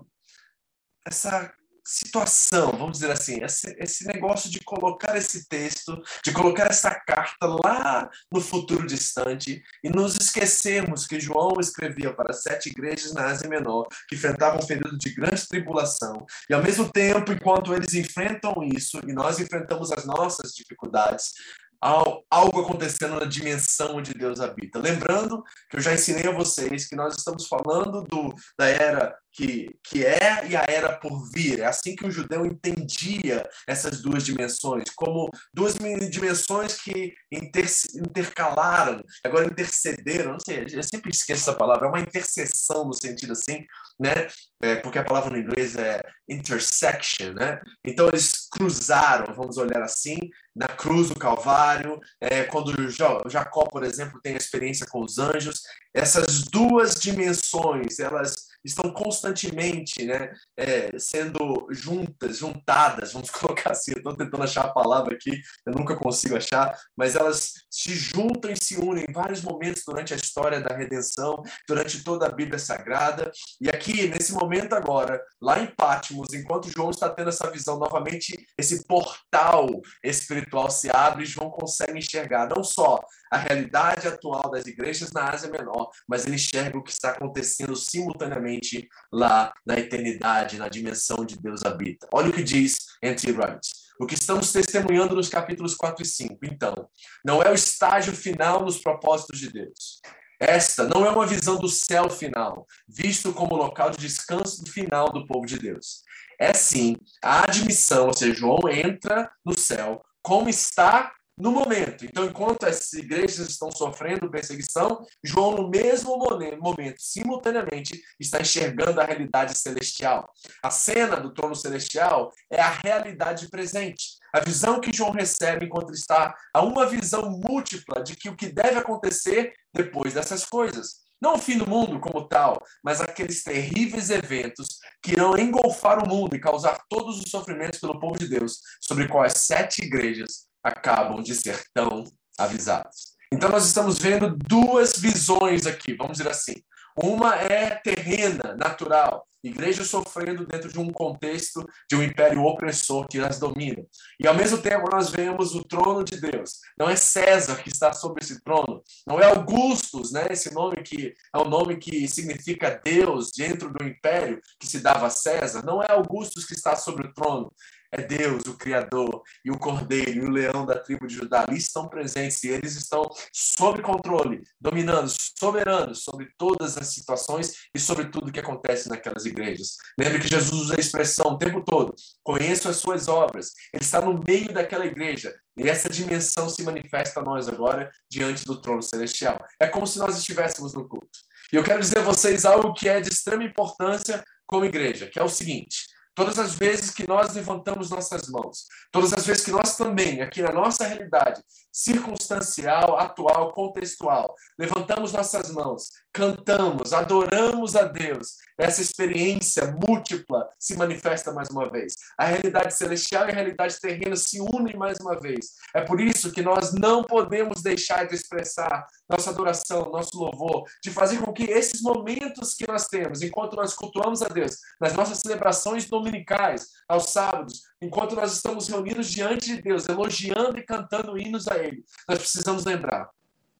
essa 1.04 1.52
situação, 1.88 2.72
vamos 2.72 2.98
dizer 2.98 3.10
assim, 3.10 3.42
esse, 3.42 3.74
esse 3.78 4.06
negócio 4.06 4.50
de 4.50 4.60
colocar 4.60 5.16
esse 5.16 5.48
texto, 5.48 5.98
de 6.22 6.32
colocar 6.32 6.66
essa 6.66 6.94
carta 6.94 7.46
lá 7.46 8.10
no 8.30 8.42
futuro 8.42 8.86
distante 8.86 9.62
e 9.82 9.88
nos 9.88 10.14
esquecermos 10.16 11.06
que 11.06 11.18
João 11.18 11.54
escrevia 11.58 12.12
para 12.12 12.34
sete 12.34 12.68
igrejas 12.68 13.14
na 13.14 13.28
Ásia 13.28 13.48
Menor 13.48 13.86
que 14.06 14.16
enfrentavam 14.16 14.60
um 14.60 14.66
período 14.66 14.98
de 14.98 15.14
grande 15.14 15.48
tribulação 15.48 16.26
e 16.50 16.52
ao 16.52 16.62
mesmo 16.62 16.90
tempo, 16.92 17.32
enquanto 17.32 17.74
eles 17.74 17.94
enfrentam 17.94 18.62
isso 18.62 19.00
e 19.08 19.14
nós 19.14 19.40
enfrentamos 19.40 19.90
as 19.90 20.04
nossas 20.04 20.52
dificuldades, 20.52 21.32
algo 21.80 22.60
acontecendo 22.60 23.20
na 23.20 23.24
dimensão 23.24 23.96
onde 23.96 24.12
Deus 24.12 24.40
habita. 24.40 24.78
Lembrando 24.78 25.42
que 25.70 25.76
eu 25.76 25.80
já 25.80 25.94
ensinei 25.94 26.26
a 26.26 26.34
vocês 26.34 26.88
que 26.88 26.96
nós 26.96 27.16
estamos 27.16 27.46
falando 27.46 28.02
do, 28.02 28.34
da 28.58 28.66
era 28.66 29.16
que, 29.38 29.78
que 29.84 30.04
é 30.04 30.48
e 30.48 30.56
a 30.56 30.64
era 30.68 30.98
por 30.98 31.30
vir. 31.30 31.60
É 31.60 31.66
assim 31.66 31.94
que 31.94 32.04
o 32.04 32.10
judeu 32.10 32.44
entendia 32.44 33.48
essas 33.68 34.02
duas 34.02 34.24
dimensões, 34.24 34.90
como 34.96 35.30
duas 35.54 35.74
dimensões 36.10 36.74
que 36.80 37.14
inter, 37.30 37.66
intercalaram, 37.94 39.00
agora 39.24 39.46
intercederam. 39.46 40.32
Não 40.32 40.40
sei, 40.40 40.66
eu 40.72 40.82
sempre 40.82 41.12
esqueço 41.12 41.42
essa 41.42 41.54
palavra, 41.54 41.86
é 41.86 41.88
uma 41.88 42.00
interseção 42.00 42.84
no 42.84 42.92
sentido 42.92 43.32
assim, 43.32 43.64
né? 44.00 44.26
É, 44.60 44.74
porque 44.74 44.98
a 44.98 45.04
palavra 45.04 45.30
no 45.30 45.38
inglês 45.38 45.76
é 45.76 46.02
intersection, 46.28 47.32
né? 47.32 47.60
Então 47.86 48.08
eles 48.08 48.48
cruzaram, 48.50 49.32
vamos 49.32 49.56
olhar 49.56 49.82
assim, 49.82 50.18
na 50.56 50.66
cruz 50.66 51.10
do 51.10 51.14
Calvário, 51.14 52.00
é, 52.20 52.42
quando 52.42 52.74
Jacó, 52.90 53.64
por 53.66 53.84
exemplo, 53.84 54.20
tem 54.20 54.34
a 54.34 54.38
experiência 54.38 54.84
com 54.90 55.04
os 55.04 55.16
anjos, 55.16 55.62
essas 55.94 56.42
duas 56.42 56.96
dimensões, 56.96 58.00
elas 58.00 58.47
estão 58.64 58.90
constantemente 58.92 60.04
né, 60.04 60.32
é, 60.56 60.98
sendo 60.98 61.66
juntas, 61.70 62.38
juntadas, 62.38 63.12
vamos 63.12 63.30
colocar 63.32 63.72
assim, 63.72 63.92
eu 63.92 63.98
estou 63.98 64.16
tentando 64.16 64.42
achar 64.42 64.64
a 64.64 64.72
palavra 64.72 65.14
aqui, 65.14 65.40
eu 65.66 65.72
nunca 65.72 65.96
consigo 65.96 66.36
achar, 66.36 66.76
mas 66.96 67.14
elas 67.14 67.52
se 67.70 67.94
juntam 67.94 68.50
e 68.50 68.56
se 68.56 68.76
unem 68.76 69.04
em 69.08 69.12
vários 69.12 69.42
momentos 69.42 69.82
durante 69.86 70.12
a 70.12 70.16
história 70.16 70.60
da 70.60 70.76
redenção, 70.76 71.42
durante 71.66 72.02
toda 72.02 72.26
a 72.26 72.32
Bíblia 72.32 72.58
Sagrada, 72.58 73.30
e 73.60 73.68
aqui, 73.68 74.08
nesse 74.08 74.32
momento 74.32 74.74
agora, 74.74 75.22
lá 75.40 75.60
em 75.60 75.66
Pátimos, 75.74 76.32
enquanto 76.32 76.70
João 76.70 76.90
está 76.90 77.08
tendo 77.08 77.28
essa 77.28 77.50
visão 77.50 77.78
novamente, 77.78 78.36
esse 78.58 78.86
portal 78.86 79.68
espiritual 80.02 80.70
se 80.70 80.90
abre 80.90 81.22
e 81.24 81.26
João 81.26 81.50
consegue 81.50 81.98
enxergar 81.98 82.48
não 82.48 82.62
só 82.62 83.00
a 83.30 83.36
realidade 83.36 84.08
atual 84.08 84.50
das 84.50 84.66
igrejas 84.66 85.12
na 85.12 85.30
Ásia 85.30 85.50
Menor, 85.50 85.90
mas 86.06 86.26
ele 86.26 86.36
enxerga 86.36 86.78
o 86.78 86.82
que 86.82 86.90
está 86.90 87.10
acontecendo 87.10 87.76
simultaneamente 87.76 88.88
lá 89.12 89.52
na 89.66 89.78
eternidade, 89.78 90.58
na 90.58 90.68
dimensão 90.68 91.18
onde 91.20 91.38
Deus 91.38 91.64
habita. 91.64 92.08
Olha 92.12 92.30
o 92.30 92.32
que 92.32 92.42
diz 92.42 92.76
N.T. 93.02 93.32
Wright. 93.32 93.68
O 94.00 94.06
que 94.06 94.14
estamos 94.14 94.52
testemunhando 94.52 95.16
nos 95.16 95.28
capítulos 95.28 95.74
4 95.74 96.02
e 96.02 96.06
5. 96.06 96.38
Então, 96.44 96.88
não 97.24 97.42
é 97.42 97.50
o 97.50 97.54
estágio 97.54 98.12
final 98.12 98.64
nos 98.64 98.78
propósitos 98.78 99.40
de 99.40 99.50
Deus. 99.50 100.00
Esta 100.40 100.84
não 100.84 101.04
é 101.04 101.10
uma 101.10 101.26
visão 101.26 101.56
do 101.56 101.68
céu 101.68 102.08
final, 102.08 102.64
visto 102.88 103.32
como 103.32 103.56
local 103.56 103.90
de 103.90 103.98
descanso 103.98 104.64
final 104.70 105.10
do 105.12 105.26
povo 105.26 105.44
de 105.44 105.58
Deus. 105.58 106.02
É 106.38 106.54
sim 106.54 106.96
a 107.20 107.42
admissão, 107.42 108.06
ou 108.06 108.14
seja, 108.14 108.34
João 108.34 108.68
entra 108.68 109.28
no 109.44 109.58
céu 109.58 110.00
como 110.22 110.48
está 110.48 111.12
no 111.38 111.52
momento. 111.52 112.04
Então, 112.04 112.24
enquanto 112.24 112.64
as 112.64 112.92
igrejas 112.92 113.48
estão 113.48 113.70
sofrendo 113.70 114.30
perseguição, 114.30 115.06
João, 115.22 115.52
no 115.52 115.68
mesmo 115.68 116.16
momento, 116.16 116.96
simultaneamente, 116.98 118.02
está 118.18 118.40
enxergando 118.40 119.00
a 119.00 119.04
realidade 119.04 119.56
celestial. 119.56 120.28
A 120.62 120.70
cena 120.70 121.16
do 121.16 121.32
trono 121.32 121.54
celestial 121.54 122.32
é 122.50 122.60
a 122.60 122.70
realidade 122.70 123.48
presente. 123.48 124.18
A 124.34 124.40
visão 124.40 124.80
que 124.80 124.92
João 124.92 125.12
recebe 125.12 125.66
enquanto 125.66 125.92
está 125.92 126.34
a 126.52 126.62
uma 126.62 126.86
visão 126.86 127.30
múltipla 127.30 128.02
de 128.02 128.16
que 128.16 128.28
o 128.28 128.36
que 128.36 128.48
deve 128.48 128.78
acontecer 128.78 129.52
depois 129.72 130.14
dessas 130.14 130.44
coisas. 130.44 131.08
Não 131.20 131.34
o 131.34 131.38
fim 131.38 131.58
do 131.58 131.68
mundo 131.68 131.98
como 131.98 132.28
tal, 132.28 132.62
mas 132.82 133.00
aqueles 133.00 133.42
terríveis 133.42 134.08
eventos 134.08 134.78
que 135.02 135.12
irão 135.12 135.36
engolfar 135.36 136.02
o 136.04 136.08
mundo 136.08 136.36
e 136.36 136.40
causar 136.40 136.80
todos 136.88 137.18
os 137.18 137.28
sofrimentos 137.28 137.80
pelo 137.80 137.98
povo 137.98 138.16
de 138.16 138.28
Deus, 138.28 138.60
sobre 138.80 139.08
quais 139.08 139.32
sete 139.38 139.82
igrejas 139.82 140.47
acabam 140.68 141.22
de 141.22 141.34
ser 141.34 141.62
tão 141.74 142.04
avisados. 142.38 143.16
Então, 143.32 143.50
nós 143.50 143.66
estamos 143.66 143.98
vendo 143.98 144.36
duas 144.36 144.98
visões 144.98 145.66
aqui, 145.66 145.94
vamos 145.94 146.18
dizer 146.18 146.30
assim. 146.30 146.54
Uma 146.96 147.36
é 147.36 147.76
terrena, 147.76 148.56
natural, 148.56 149.28
igreja 149.42 149.84
sofrendo 149.84 150.46
dentro 150.46 150.72
de 150.72 150.78
um 150.78 150.90
contexto 150.90 151.64
de 151.88 151.96
um 151.96 152.02
império 152.02 152.42
opressor 152.42 153.06
que 153.06 153.18
as 153.20 153.38
domina. 153.38 153.84
E 154.18 154.26
ao 154.26 154.34
mesmo 154.34 154.58
tempo 154.58 154.90
nós 154.90 155.10
vemos 155.10 155.54
o 155.54 155.62
trono 155.62 156.04
de 156.04 156.20
Deus. 156.20 156.58
Não 156.78 156.88
é 156.90 156.96
César 156.96 157.56
que 157.62 157.68
está 157.68 157.92
sobre 157.92 158.24
esse 158.24 158.42
trono, 158.42 158.82
não 159.06 159.20
é 159.20 159.26
Augustus, 159.26 160.10
né? 160.10 160.26
Esse 160.30 160.52
nome 160.52 160.82
que 160.82 161.14
é 161.34 161.38
o 161.38 161.44
nome 161.44 161.76
que 161.76 162.08
significa 162.08 162.80
Deus 162.84 163.30
dentro 163.36 163.72
do 163.72 163.84
império 163.84 164.40
que 164.58 164.66
se 164.66 164.80
dava 164.80 165.06
a 165.06 165.10
César. 165.10 165.62
Não 165.64 165.82
é 165.82 165.90
Augustus 165.92 166.44
que 166.44 166.54
está 166.54 166.74
sobre 166.74 167.06
o 167.06 167.14
trono, 167.14 167.52
é 167.90 168.02
Deus, 168.02 168.44
o 168.46 168.56
Criador, 168.56 169.22
e 169.44 169.50
o 169.50 169.58
Cordeiro, 169.58 170.10
e 170.10 170.20
o 170.20 170.30
leão 170.30 170.66
da 170.66 170.78
tribo 170.78 171.06
de 171.06 171.14
Judá 171.14 171.44
ali 171.46 171.56
estão 171.56 171.88
presentes 171.88 172.42
e 172.44 172.48
eles 172.48 172.76
estão 172.76 173.02
sob 173.32 173.82
controle, 173.82 174.42
dominando, 174.60 175.10
soberanos 175.38 176.02
sobre 176.04 176.28
todas 176.36 176.76
as 176.76 176.88
situações 176.88 177.54
e 177.74 177.80
sobre 177.80 178.06
tudo 178.06 178.32
que 178.32 178.40
acontece 178.40 178.88
naquelas 178.88 179.24
igrejas. 179.24 179.76
Lembre 179.98 180.20
que 180.20 180.28
Jesus 180.28 180.60
usa 180.60 180.76
a 180.76 180.80
expressão 180.80 181.32
o 181.32 181.38
tempo 181.38 181.62
todo: 181.62 181.94
conheço 182.22 182.68
as 182.68 182.76
suas 182.76 183.08
obras. 183.08 183.52
Ele 183.72 183.82
está 183.82 184.00
no 184.00 184.22
meio 184.26 184.52
daquela 184.52 184.86
igreja 184.86 185.34
e 185.56 185.68
essa 185.68 185.88
dimensão 185.88 186.48
se 186.48 186.62
manifesta 186.62 187.20
a 187.20 187.22
nós 187.22 187.48
agora 187.48 187.90
diante 188.10 188.44
do 188.44 188.60
trono 188.60 188.82
celestial. 188.82 189.38
É 189.60 189.66
como 189.66 189.86
se 189.86 189.98
nós 189.98 190.16
estivéssemos 190.16 190.74
no 190.74 190.86
culto. 190.88 191.18
E 191.52 191.56
eu 191.56 191.64
quero 191.64 191.80
dizer 191.80 191.98
a 191.98 192.02
vocês 192.02 192.44
algo 192.44 192.74
que 192.74 192.88
é 192.88 193.00
de 193.00 193.08
extrema 193.08 193.42
importância 193.42 194.22
como 194.46 194.64
igreja, 194.64 195.06
que 195.06 195.18
é 195.18 195.22
o 195.22 195.28
seguinte: 195.28 195.87
Todas 196.18 196.36
as 196.36 196.56
vezes 196.56 196.90
que 196.90 197.06
nós 197.06 197.32
levantamos 197.32 197.90
nossas 197.90 198.28
mãos, 198.28 198.66
todas 198.90 199.12
as 199.12 199.24
vezes 199.24 199.44
que 199.44 199.52
nós 199.52 199.76
também, 199.76 200.20
aqui 200.20 200.42
na 200.42 200.50
nossa 200.50 200.84
realidade 200.84 201.40
circunstancial, 201.72 202.98
atual, 202.98 203.52
contextual, 203.52 204.34
levantamos 204.58 205.12
nossas 205.12 205.52
mãos, 205.52 205.90
cantamos, 206.12 206.92
adoramos 206.92 207.76
a 207.76 207.84
Deus, 207.84 208.38
essa 208.58 208.82
experiência 208.82 209.72
múltipla 209.86 210.48
se 210.58 210.76
manifesta 210.76 211.32
mais 211.32 211.48
uma 211.50 211.70
vez. 211.70 211.94
A 212.18 212.24
realidade 212.24 212.74
celestial 212.74 213.28
e 213.28 213.30
a 213.30 213.34
realidade 213.34 213.80
terrena 213.80 214.16
se 214.16 214.40
unem 214.40 214.76
mais 214.76 214.98
uma 214.98 215.16
vez. 215.20 215.52
É 215.72 215.80
por 215.80 216.00
isso 216.00 216.32
que 216.32 216.42
nós 216.42 216.72
não 216.72 217.04
podemos 217.04 217.62
deixar 217.62 218.08
de 218.08 218.16
expressar 218.16 218.84
nossa 219.08 219.30
adoração, 219.30 219.92
nosso 219.92 220.18
louvor, 220.18 220.64
de 220.82 220.90
fazer 220.90 221.20
com 221.20 221.32
que 221.32 221.44
esses 221.44 221.80
momentos 221.80 222.54
que 222.54 222.66
nós 222.66 222.88
temos, 222.88 223.22
enquanto 223.22 223.54
nós 223.54 223.74
cultuamos 223.74 224.20
a 224.20 224.28
Deus, 224.28 224.56
nas 224.80 224.94
nossas 224.94 225.20
celebrações 225.20 225.86
dominicais, 226.08 226.68
aos 226.88 227.10
sábados, 227.10 227.62
enquanto 227.80 228.16
nós 228.16 228.32
estamos 228.32 228.68
reunidos 228.68 229.10
diante 229.10 229.54
de 229.54 229.62
Deus, 229.62 229.88
elogiando 229.88 230.58
e 230.58 230.62
cantando 230.62 231.18
hinos 231.18 231.46
a 231.48 231.56
Ele, 231.58 231.84
nós 232.08 232.18
precisamos 232.18 232.64
lembrar 232.64 233.08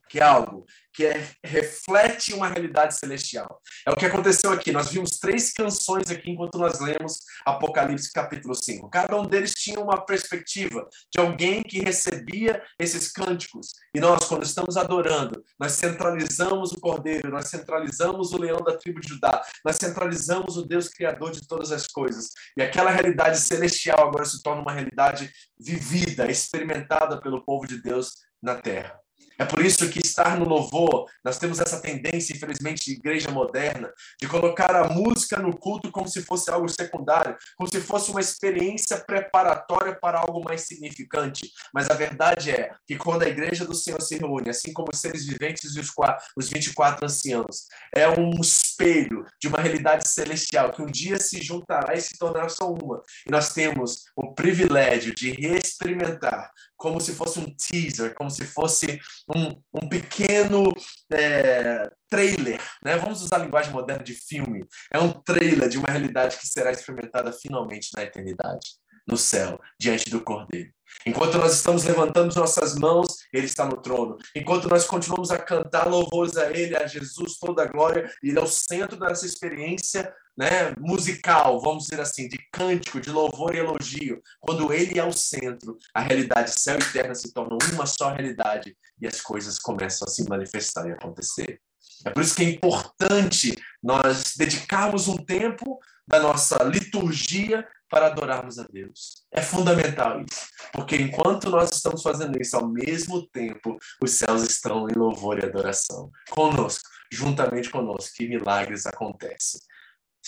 que 0.09 0.19
é 0.19 0.23
algo 0.23 0.67
que 0.99 1.07
é, 1.07 1.31
reflete 1.45 2.35
uma 2.35 2.49
realidade 2.49 2.97
celestial. 2.97 3.63
É 3.87 3.91
o 3.93 3.97
que 3.97 4.05
aconteceu 4.05 4.51
aqui. 4.51 4.73
Nós 4.73 4.91
vimos 4.91 5.21
três 5.21 5.53
canções 5.53 6.11
aqui 6.11 6.33
enquanto 6.33 6.59
nós 6.59 6.81
lemos 6.81 7.21
Apocalipse 7.47 8.13
capítulo 8.13 8.53
5. 8.53 8.91
Cada 8.91 9.17
um 9.17 9.25
deles 9.25 9.53
tinha 9.55 9.79
uma 9.79 10.05
perspectiva 10.05 10.89
de 11.15 11.21
alguém 11.21 11.63
que 11.63 11.79
recebia 11.79 12.61
esses 12.81 13.13
cânticos. 13.13 13.69
E 13.95 14.01
nós, 14.01 14.25
quando 14.25 14.43
estamos 14.43 14.77
adorando, 14.77 15.41
nós 15.57 15.71
centralizamos 15.71 16.73
o 16.73 16.81
Cordeiro, 16.81 17.31
nós 17.31 17.47
centralizamos 17.47 18.33
o 18.33 18.37
leão 18.37 18.59
da 18.59 18.77
tribo 18.77 18.99
de 18.99 19.11
Judá, 19.11 19.41
nós 19.65 19.77
centralizamos 19.77 20.57
o 20.57 20.67
Deus 20.67 20.89
Criador 20.89 21.31
de 21.31 21.47
todas 21.47 21.71
as 21.71 21.87
coisas. 21.87 22.31
E 22.57 22.63
aquela 22.63 22.91
realidade 22.91 23.39
celestial 23.39 24.09
agora 24.09 24.25
se 24.25 24.43
torna 24.43 24.63
uma 24.63 24.73
realidade 24.73 25.33
vivida, 25.57 26.29
experimentada 26.29 27.21
pelo 27.21 27.45
povo 27.45 27.69
de 27.69 27.81
Deus 27.81 28.15
na 28.43 28.57
terra. 28.57 28.99
É 29.39 29.45
por 29.45 29.65
isso 29.65 29.89
que 29.89 30.01
estar 30.01 30.37
no 30.37 30.45
louvor, 30.45 31.07
nós 31.25 31.39
temos 31.39 31.61
essa 31.61 31.81
tendência, 31.81 32.35
infelizmente, 32.35 32.87
de 32.87 32.93
igreja 32.95 33.31
moderna, 33.31 33.89
de 34.21 34.27
colocar 34.27 34.75
a 34.75 34.89
música 34.89 35.39
no 35.39 35.57
culto 35.57 35.93
como 35.93 36.09
se 36.09 36.23
fosse 36.23 36.51
algo 36.51 36.69
secundário, 36.69 37.37
como 37.57 37.71
se 37.71 37.81
fosse 37.81 38.11
uma 38.11 38.21
experiência 38.21 38.99
preparatória 38.99 39.95
para 39.95 40.19
algo 40.19 40.43
mais 40.43 40.63
significante. 40.63 41.53
Mas 41.73 41.89
a 41.89 41.95
verdade 41.95 42.51
é 42.51 42.73
que 42.85 42.97
quando 42.97 43.23
a 43.23 43.29
igreja 43.29 43.65
do 43.65 43.75
Senhor 43.75 44.03
se 44.03 44.19
reúne, 44.19 44.51
assim 44.51 44.73
como 44.73 44.89
os 44.93 45.01
seres 45.01 45.25
viventes 45.25 45.77
e 45.77 45.81
os, 45.81 45.91
quatro, 45.91 46.25
os 46.37 46.49
24 46.49 47.07
anciãos, 47.07 47.67
é 47.95 48.09
um 48.09 48.31
espelho 48.41 49.25
de 49.41 49.47
uma 49.47 49.59
realidade 49.59 50.09
celestial 50.09 50.73
que 50.73 50.83
um 50.83 50.87
dia 50.87 51.19
se 51.21 51.41
juntará 51.41 51.95
e 51.95 52.01
se 52.01 52.19
tornará 52.19 52.49
só 52.49 52.69
uma. 52.73 53.03
E 53.25 53.31
nós 53.31 53.53
temos 53.53 54.05
o 54.17 54.35
privilégio 54.35 55.15
de 55.15 55.31
reexperimentar 55.31 56.51
como 56.79 57.01
se 57.01 57.13
fosse 57.13 57.41
um 57.41 57.55
teaser, 57.55 58.15
como 58.15 58.31
se 58.31 58.47
fosse 58.47 59.01
um, 59.35 59.61
um 59.75 59.89
pequeno 59.89 60.73
é, 61.13 61.91
trailer, 62.09 62.61
né? 62.83 62.97
Vamos 62.97 63.21
usar 63.21 63.37
a 63.37 63.45
linguagem 63.45 63.73
moderna 63.73 64.03
de 64.03 64.15
filme. 64.15 64.65
É 64.91 64.99
um 64.99 65.11
trailer 65.11 65.69
de 65.69 65.77
uma 65.77 65.89
realidade 65.89 66.39
que 66.39 66.47
será 66.47 66.71
experimentada 66.71 67.33
finalmente 67.33 67.91
na 67.97 68.05
eternidade, 68.05 68.67
no 69.07 69.17
céu, 69.17 69.61
diante 69.79 70.09
do 70.09 70.23
Cordeiro. 70.23 70.73
Enquanto 71.05 71.37
nós 71.37 71.53
estamos 71.55 71.85
levantando 71.85 72.35
nossas 72.35 72.75
mãos, 72.77 73.17
Ele 73.33 73.47
está 73.47 73.65
no 73.65 73.77
trono. 73.83 74.17
Enquanto 74.35 74.69
nós 74.69 74.87
continuamos 74.87 75.31
a 75.31 75.39
cantar 75.39 75.87
louvores 75.89 76.37
a 76.37 76.51
Ele, 76.51 76.77
a 76.77 76.87
Jesus, 76.87 77.39
toda 77.39 77.63
a 77.63 77.67
glória, 77.67 78.11
Ele 78.23 78.39
é 78.39 78.43
o 78.43 78.47
centro 78.47 78.99
dessa 78.99 79.27
experiência 79.27 80.13
né, 80.39 80.73
musical, 80.79 81.61
vamos 81.61 81.85
dizer 81.89 82.01
assim, 82.01 82.29
de 82.29 82.39
cântico, 82.53 83.01
de 83.01 83.11
louvor 83.11 83.57
e 83.57 83.59
elogio. 83.59 84.23
Quando 84.39 84.73
Ele 84.73 84.97
é 84.97 85.05
o 85.05 85.13
centro, 85.13 85.77
a 85.93 86.01
realidade 86.01 86.59
céu 86.59 86.79
e 86.79 86.93
terra 86.93 87.13
se 87.13 87.33
tornam 87.33 87.59
uma 87.73 87.87
só 87.87 88.13
realidade 88.13 88.77
e 89.01 89.07
as 89.09 89.21
coisas 89.21 89.59
começam 89.59 90.07
a 90.07 90.11
se 90.11 90.29
manifestar 90.29 90.87
e 90.89 90.93
acontecer. 90.93 91.61
É 92.07 92.11
por 92.11 92.23
isso 92.23 92.37
que 92.37 92.45
é 92.45 92.51
importante 92.51 93.61
nós 93.83 94.35
dedicarmos 94.37 95.09
um 95.09 95.17
tempo 95.17 95.81
da 96.07 96.21
nossa 96.21 96.63
liturgia 96.63 97.67
para 97.91 98.07
adorarmos 98.07 98.61
a 98.61 98.67
Deus. 98.71 99.27
É 99.33 99.43
fundamental 99.43 100.21
isso, 100.21 100.47
porque 100.73 100.95
enquanto 100.95 101.51
nós 101.51 101.71
estamos 101.73 102.03
fazendo 102.03 102.41
isso, 102.41 102.57
ao 102.57 102.69
mesmo 102.69 103.27
tempo, 103.29 103.77
os 104.01 104.13
céus 104.13 104.43
estão 104.45 104.89
em 104.89 104.97
louvor 104.97 105.39
e 105.39 105.45
adoração 105.45 106.13
conosco, 106.31 106.89
juntamente 107.11 107.71
conosco, 107.71 108.15
que 108.15 108.29
milagres 108.29 108.87
acontecem. 108.87 109.61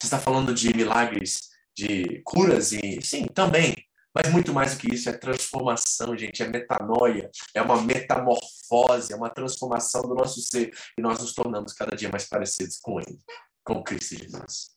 Você 0.01 0.07
está 0.07 0.19
falando 0.19 0.55
de 0.55 0.75
milagres, 0.75 1.51
de 1.77 2.23
curas 2.25 2.73
e 2.73 3.03
sim, 3.03 3.27
também, 3.27 3.75
mas 4.15 4.33
muito 4.33 4.51
mais 4.51 4.75
do 4.75 4.81
que 4.81 4.95
isso 4.95 5.11
é 5.11 5.13
transformação, 5.13 6.17
gente, 6.17 6.43
é 6.43 6.49
metanoia, 6.49 7.31
é 7.55 7.61
uma 7.61 7.83
metamorfose, 7.83 9.13
é 9.13 9.17
uma 9.17 9.29
transformação 9.29 10.01
do 10.01 10.15
nosso 10.15 10.41
ser 10.41 10.75
e 10.97 11.03
nós 11.03 11.21
nos 11.21 11.35
tornamos 11.35 11.75
cada 11.75 11.95
dia 11.95 12.09
mais 12.09 12.27
parecidos 12.27 12.79
com 12.81 12.99
Ele, 12.99 13.19
com 13.63 13.83
Cristo 13.83 14.17
Jesus. 14.17 14.71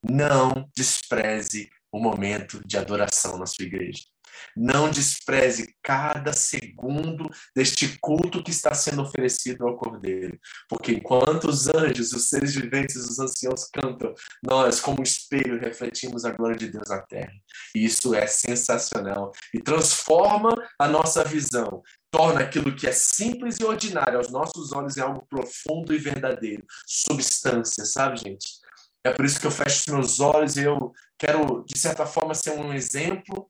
Não 0.00 0.70
despreze 0.76 1.68
o 1.90 1.98
momento 1.98 2.62
de 2.64 2.78
adoração 2.78 3.36
na 3.38 3.46
sua 3.46 3.64
igreja. 3.64 4.04
Não 4.56 4.90
despreze 4.90 5.74
cada 5.82 6.32
segundo 6.32 7.30
deste 7.54 7.98
culto 8.00 8.42
que 8.42 8.50
está 8.50 8.74
sendo 8.74 9.02
oferecido 9.02 9.66
ao 9.66 9.76
Cordeiro, 9.76 10.38
porque 10.68 10.92
enquanto 10.92 11.48
os 11.48 11.68
anjos, 11.68 12.12
os 12.12 12.28
seres 12.28 12.54
viventes, 12.54 12.96
os 12.96 13.18
anciãos 13.18 13.68
cantam, 13.72 14.14
nós, 14.42 14.80
como 14.80 15.02
espelho, 15.02 15.60
refletimos 15.60 16.24
a 16.24 16.30
glória 16.30 16.56
de 16.56 16.68
Deus 16.68 16.88
na 16.88 17.00
terra. 17.02 17.32
E 17.74 17.84
isso 17.84 18.14
é 18.14 18.26
sensacional 18.26 19.32
e 19.54 19.60
transforma 19.60 20.56
a 20.78 20.88
nossa 20.88 21.24
visão, 21.24 21.82
torna 22.10 22.40
aquilo 22.40 22.74
que 22.74 22.86
é 22.86 22.92
simples 22.92 23.58
e 23.60 23.64
ordinário 23.64 24.18
aos 24.18 24.30
nossos 24.30 24.72
olhos 24.72 24.96
em 24.96 25.00
algo 25.00 25.26
profundo 25.28 25.94
e 25.94 25.98
verdadeiro, 25.98 26.64
substância, 26.86 27.84
sabe, 27.84 28.18
gente? 28.18 28.46
É 29.04 29.12
por 29.12 29.24
isso 29.24 29.38
que 29.38 29.46
eu 29.46 29.52
fecho 29.52 29.92
meus 29.92 30.18
olhos 30.18 30.56
e 30.56 30.64
eu 30.64 30.92
quero, 31.16 31.64
de 31.64 31.78
certa 31.78 32.04
forma, 32.04 32.34
ser 32.34 32.50
um 32.50 32.72
exemplo 32.72 33.48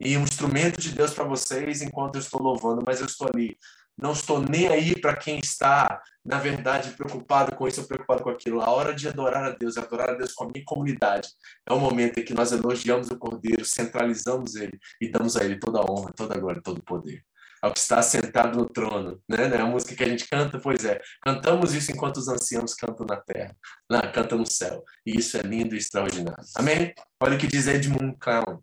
e 0.00 0.16
um 0.16 0.22
instrumento 0.22 0.80
de 0.80 0.92
Deus 0.92 1.12
para 1.12 1.24
vocês 1.24 1.82
enquanto 1.82 2.16
eu 2.16 2.20
estou 2.20 2.42
louvando, 2.42 2.82
mas 2.86 3.00
eu 3.00 3.06
estou 3.06 3.28
ali. 3.32 3.56
Não 3.98 4.12
estou 4.12 4.40
nem 4.40 4.68
aí 4.68 5.00
para 5.00 5.16
quem 5.16 5.38
está, 5.38 6.02
na 6.22 6.38
verdade, 6.38 6.90
preocupado 6.90 7.56
com 7.56 7.66
isso 7.66 7.80
ou 7.80 7.86
preocupado 7.86 8.22
com 8.22 8.28
aquilo. 8.28 8.60
A 8.60 8.70
hora 8.70 8.94
de 8.94 9.08
adorar 9.08 9.44
a 9.44 9.50
Deus, 9.50 9.78
adorar 9.78 10.10
a 10.10 10.14
Deus 10.14 10.34
com 10.34 10.44
a 10.44 10.48
minha 10.48 10.64
comunidade, 10.66 11.28
é 11.66 11.72
o 11.72 11.80
momento 11.80 12.20
em 12.20 12.24
que 12.24 12.34
nós 12.34 12.52
elogiamos 12.52 13.10
o 13.10 13.18
Cordeiro, 13.18 13.64
centralizamos 13.64 14.54
ele 14.54 14.78
e 15.00 15.10
damos 15.10 15.34
a 15.36 15.44
ele 15.44 15.58
toda 15.58 15.78
a 15.78 15.90
honra, 15.90 16.12
toda 16.14 16.34
a 16.34 16.38
glória, 16.38 16.60
todo 16.62 16.78
o 16.78 16.84
poder 16.84 17.24
ao 17.62 17.72
que 17.72 17.78
está 17.78 18.00
sentado 18.02 18.56
no 18.58 18.68
trono, 18.68 19.20
né? 19.28 19.48
É 19.48 19.60
a 19.60 19.66
música 19.66 19.94
que 19.94 20.04
a 20.04 20.08
gente 20.08 20.28
canta, 20.28 20.58
pois 20.58 20.84
é, 20.84 21.00
cantamos 21.22 21.74
isso 21.74 21.90
enquanto 21.90 22.18
os 22.18 22.28
anciãos 22.28 22.74
cantam 22.74 23.06
na 23.06 23.16
terra, 23.16 23.56
lá, 23.90 24.06
cantam 24.12 24.38
no 24.38 24.46
céu, 24.46 24.84
e 25.04 25.18
isso 25.18 25.36
é 25.36 25.42
lindo 25.42 25.74
e 25.74 25.78
extraordinário. 25.78 26.44
Amém? 26.54 26.94
Olha 27.20 27.36
o 27.36 27.38
que 27.38 27.46
diz 27.46 27.66
Edmund 27.66 28.16
Clown. 28.18 28.62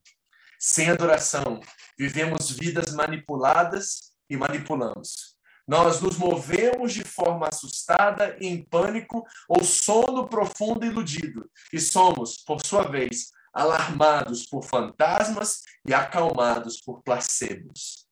Sem 0.65 0.89
adoração, 0.89 1.60
vivemos 1.99 2.49
vidas 2.49 2.93
manipuladas 2.93 4.13
e 4.30 4.38
manipulamos. 4.38 5.36
Nós 5.67 5.99
nos 5.99 6.17
movemos 6.17 6.93
de 6.93 7.04
forma 7.04 7.49
assustada 7.49 8.38
e 8.39 8.47
em 8.47 8.63
pânico 8.63 9.26
ou 9.49 9.62
sono 9.62 10.26
profundo 10.26 10.86
e 10.86 10.88
iludido, 10.88 11.52
e 11.73 11.82
somos, 11.82 12.38
por 12.38 12.65
sua 12.65 12.84
vez, 12.84 13.32
alarmados 13.54 14.45
por 14.45 14.63
fantasmas 14.63 15.63
e 15.86 15.93
acalmados 15.93 16.80
por 16.80 17.04
placebos. 17.04 18.08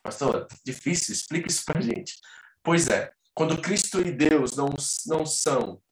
Pastor, 0.00 0.46
difícil, 0.64 1.12
explica 1.12 1.48
isso 1.48 1.64
para 1.64 1.80
gente. 1.80 2.20
Pois 2.62 2.86
é, 2.86 3.10
quando 3.34 3.60
Cristo 3.60 4.00
e 4.00 4.12
Deus 4.12 4.54
não, 4.54 4.72
não 5.08 5.26
são 5.26 5.82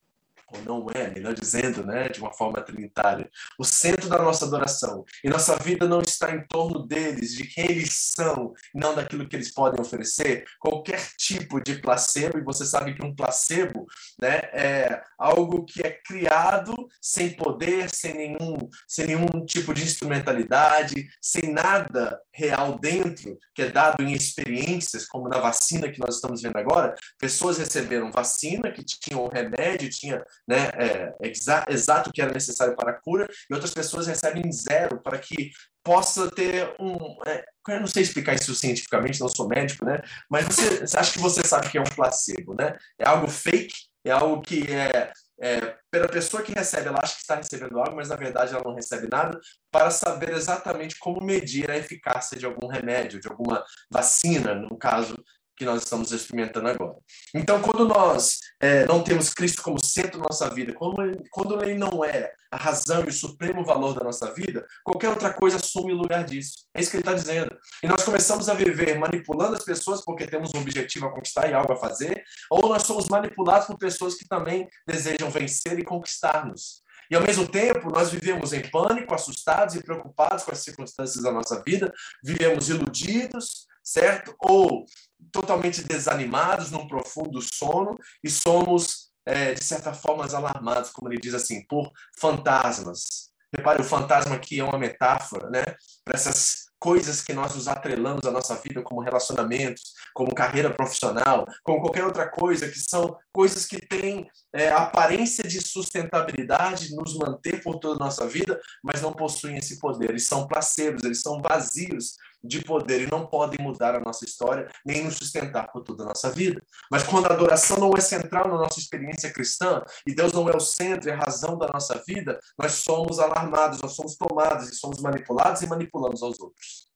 ou 0.55 0.62
não 0.62 0.87
é, 0.95 1.11
melhor 1.11 1.35
dizendo, 1.35 1.85
né, 1.85 2.09
de 2.09 2.21
uma 2.21 2.33
forma 2.33 2.61
trinitária, 2.61 3.29
o 3.59 3.64
centro 3.64 4.09
da 4.09 4.19
nossa 4.19 4.45
adoração. 4.45 5.05
E 5.23 5.29
nossa 5.29 5.57
vida 5.57 5.87
não 5.87 6.01
está 6.01 6.35
em 6.35 6.47
torno 6.47 6.87
deles, 6.87 7.35
de 7.35 7.45
quem 7.47 7.64
eles 7.64 8.12
são, 8.14 8.55
não 8.75 8.95
daquilo 8.95 9.29
que 9.29 9.37
eles 9.37 9.53
podem 9.53 9.81
oferecer. 9.81 10.45
Qualquer 10.59 11.01
tipo 11.19 11.61
de 11.61 11.81
placebo, 11.81 12.38
e 12.38 12.45
você 12.45 12.64
sabe 12.64 12.95
que 12.95 13.05
um 13.05 13.14
placebo 13.14 13.87
né, 14.21 14.37
é 14.53 15.03
algo 15.19 15.64
que 15.64 15.83
é 15.83 15.90
criado 15.90 16.75
sem 17.01 17.31
poder, 17.31 17.90
sem 17.90 18.14
nenhum, 18.14 18.69
sem 18.87 19.07
nenhum 19.07 19.45
tipo 19.47 19.73
de 19.75 19.83
instrumentalidade, 19.83 21.09
sem 21.21 21.53
nada 21.53 22.21
real 22.33 22.79
dentro, 22.79 23.38
que 23.55 23.62
é 23.62 23.71
dado 23.71 24.03
em 24.03 24.12
experiências, 24.12 25.07
como 25.07 25.29
na 25.29 25.38
vacina 25.38 25.90
que 25.90 26.01
nós 26.01 26.17
estamos 26.17 26.43
vendo 26.43 26.57
agora. 26.57 26.95
Pessoas 27.19 27.59
receberam 27.59 28.11
vacina 28.11 28.71
que 28.71 28.85
tinham 28.85 29.25
um 29.25 29.29
remédio, 29.29 29.90
tinha 29.90 30.25
né, 30.46 30.70
é, 30.74 31.14
exa 31.22 31.64
exato 31.68 32.11
o 32.11 32.12
que 32.12 32.20
era 32.22 32.33
necessário 32.33 32.76
para 32.76 32.90
a 32.90 33.00
cura, 33.00 33.28
e 33.50 33.54
outras 33.54 33.72
pessoas 33.72 34.07
recebem 34.07 34.50
zero 34.52 35.00
para 35.02 35.18
que 35.18 35.50
possa 35.83 36.30
ter 36.30 36.74
um. 36.80 36.96
É, 37.26 37.44
eu 37.68 37.80
não 37.80 37.87
sei 37.87 38.02
explicar 38.02 38.35
isso 38.35 38.54
cientificamente, 38.54 39.20
não 39.20 39.28
sou 39.28 39.48
médico, 39.48 39.85
né? 39.85 40.00
Mas 40.30 40.46
você, 40.46 40.87
você 40.87 40.98
acha 40.98 41.12
que 41.12 41.18
você 41.18 41.42
sabe 41.42 41.70
que 41.70 41.78
é 41.78 41.80
um 41.80 41.85
placebo, 41.85 42.54
né? 42.54 42.76
É 42.98 43.07
algo 43.07 43.28
fake, 43.28 43.74
é 44.04 44.11
algo 44.11 44.40
que 44.40 44.64
é, 44.70 45.12
é, 45.40 45.76
pela 45.90 46.09
pessoa 46.09 46.42
que 46.42 46.52
recebe, 46.52 46.88
ela 46.88 47.00
acha 47.02 47.14
que 47.14 47.20
está 47.20 47.37
recebendo 47.37 47.78
algo, 47.78 47.96
mas 47.96 48.09
na 48.09 48.16
verdade 48.16 48.54
ela 48.54 48.62
não 48.64 48.74
recebe 48.74 49.09
nada, 49.11 49.38
para 49.70 49.90
saber 49.90 50.33
exatamente 50.33 50.98
como 50.98 51.24
medir 51.24 51.70
a 51.70 51.76
eficácia 51.76 52.38
de 52.38 52.46
algum 52.46 52.66
remédio, 52.66 53.20
de 53.20 53.28
alguma 53.28 53.64
vacina, 53.90 54.54
no 54.54 54.76
caso 54.78 55.14
que 55.57 55.64
nós 55.64 55.83
estamos 55.83 56.11
experimentando 56.12 56.69
agora. 56.69 56.97
Então, 57.35 57.61
quando 57.61 57.87
nós 57.87 58.38
é, 58.61 58.85
não 58.87 59.03
temos 59.03 59.33
Cristo 59.33 59.62
como 59.62 59.79
centro 59.79 60.19
da 60.19 60.27
nossa 60.29 60.51
vida, 60.51 60.73
quando 60.73 61.03
ele, 61.03 61.23
quando 61.31 61.62
ele 61.62 61.75
não 61.75 62.05
é 62.05 62.33
a 62.51 62.57
razão 62.57 63.05
e 63.05 63.09
o 63.09 63.12
supremo 63.12 63.64
valor 63.64 63.95
da 63.95 64.05
nossa 64.05 64.33
vida, 64.33 64.67
qualquer 64.83 65.09
outra 65.09 65.33
coisa 65.33 65.57
assume 65.57 65.93
o 65.93 65.97
lugar 65.97 66.25
disso. 66.25 66.67
É 66.75 66.81
isso 66.81 66.90
que 66.90 66.97
ele 66.97 67.03
está 67.03 67.14
dizendo. 67.14 67.57
E 67.83 67.87
nós 67.87 68.03
começamos 68.03 68.49
a 68.49 68.55
viver 68.55 68.99
manipulando 68.99 69.57
as 69.57 69.64
pessoas 69.64 70.05
porque 70.05 70.27
temos 70.27 70.51
um 70.55 70.61
objetivo 70.61 71.07
a 71.07 71.12
conquistar 71.12 71.49
e 71.49 71.55
algo 71.55 71.73
a 71.73 71.77
fazer, 71.77 72.23
ou 72.51 72.69
nós 72.69 72.83
somos 72.83 73.09
manipulados 73.09 73.67
por 73.67 73.79
pessoas 73.79 74.14
que 74.14 74.27
também 74.27 74.69
desejam 74.87 75.31
vencer 75.31 75.79
e 75.79 75.85
conquistar-nos. 75.85 76.85
E 77.11 77.14
ao 77.14 77.23
mesmo 77.23 77.47
tempo, 77.47 77.90
nós 77.90 78.11
vivemos 78.11 78.53
em 78.53 78.69
pânico, 78.71 79.14
assustados 79.14 79.75
e 79.75 79.83
preocupados 79.83 80.43
com 80.43 80.53
as 80.53 80.59
circunstâncias 80.59 81.23
da 81.23 81.31
nossa 81.31 81.62
vida, 81.62 81.93
vivemos 82.23 82.69
iludidos, 82.69 83.67
certo? 83.83 84.35
Ou 84.40 84.87
totalmente 85.32 85.82
desanimados 85.84 86.70
num 86.70 86.87
profundo 86.87 87.40
sono 87.40 87.98
e 88.22 88.30
somos, 88.30 89.10
é, 89.26 89.54
de 89.54 89.64
certa 89.64 89.92
forma, 89.92 90.24
alarmados, 90.24 90.90
como 90.90 91.08
ele 91.08 91.20
diz 91.20 91.34
assim, 91.34 91.64
por 91.66 91.90
fantasmas. 92.18 93.32
Repare, 93.54 93.80
o 93.80 93.84
fantasma 93.84 94.34
aqui 94.34 94.58
é 94.58 94.64
uma 94.64 94.78
metáfora 94.78 95.48
né, 95.48 95.62
para 96.04 96.14
essas 96.14 96.64
coisas 96.84 97.22
que 97.22 97.32
nós 97.32 97.54
nos 97.54 97.66
atrelamos 97.66 98.26
à 98.26 98.30
nossa 98.30 98.56
vida, 98.56 98.82
como 98.82 99.00
relacionamentos, 99.00 99.94
como 100.12 100.34
carreira 100.34 100.70
profissional, 100.70 101.46
como 101.62 101.80
qualquer 101.80 102.04
outra 102.04 102.28
coisa, 102.28 102.68
que 102.68 102.78
são 102.78 103.16
coisas 103.32 103.64
que 103.64 103.78
têm 103.78 104.28
é, 104.52 104.70
aparência 104.70 105.44
de 105.44 105.66
sustentabilidade, 105.66 106.94
nos 106.94 107.16
manter 107.16 107.62
por 107.62 107.78
toda 107.78 107.94
a 107.94 108.04
nossa 108.04 108.26
vida, 108.26 108.60
mas 108.82 109.00
não 109.00 109.14
possuem 109.14 109.56
esse 109.56 109.78
poder. 109.78 110.10
Eles 110.10 110.26
são 110.26 110.46
placebos, 110.46 111.04
eles 111.04 111.22
são 111.22 111.40
vazios 111.40 112.16
de 112.44 112.62
poder 112.62 113.02
e 113.02 113.11
não 113.11 113.26
podem 113.26 113.64
mudar 113.64 113.94
a 113.94 114.00
nossa 114.00 114.24
história 114.24 114.70
nem 114.85 115.02
nos 115.02 115.16
sustentar 115.16 115.72
por 115.72 115.83
toda 115.83 116.04
a 116.04 116.07
nossa 116.09 116.30
vida. 116.30 116.62
Mas 116.90 117.02
quando 117.02 117.26
a 117.26 117.33
adoração 117.33 117.78
não 117.78 117.92
é 117.96 118.00
central 118.00 118.46
na 118.48 118.59
nossa 118.59 118.78
experiência 118.78 119.33
cristã 119.33 119.83
e 120.07 120.14
Deus 120.14 120.33
não 120.33 120.48
é 120.48 120.54
o 120.54 120.61
centro 120.61 121.09
e 121.09 121.12
a 121.12 121.16
razão 121.16 121.57
da 121.57 121.68
nossa 121.68 122.02
vida, 122.07 122.38
nós 122.59 122.72
somos 122.72 123.18
alarmados, 123.18 123.80
nós 123.80 123.92
somos 123.92 124.16
tomados 124.16 124.68
e 124.68 124.74
somos 124.74 125.00
manipulados 125.00 125.62
e 125.62 125.66
manipulamos 125.66 126.22
aos 126.22 126.38
outros. 126.38 126.88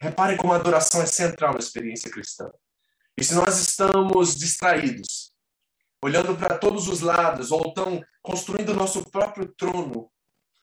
Reparem 0.00 0.38
como 0.38 0.54
a 0.54 0.56
adoração 0.56 1.02
é 1.02 1.06
central 1.06 1.52
na 1.52 1.58
experiência 1.58 2.10
cristã. 2.10 2.50
E 3.18 3.22
se 3.22 3.34
nós 3.34 3.58
estamos 3.58 4.34
distraídos, 4.34 5.30
olhando 6.02 6.34
para 6.34 6.56
todos 6.56 6.88
os 6.88 7.02
lados, 7.02 7.50
ou 7.50 7.68
estão 7.68 8.02
construindo 8.22 8.72
nosso 8.72 9.04
próprio 9.10 9.52
trono, 9.54 10.10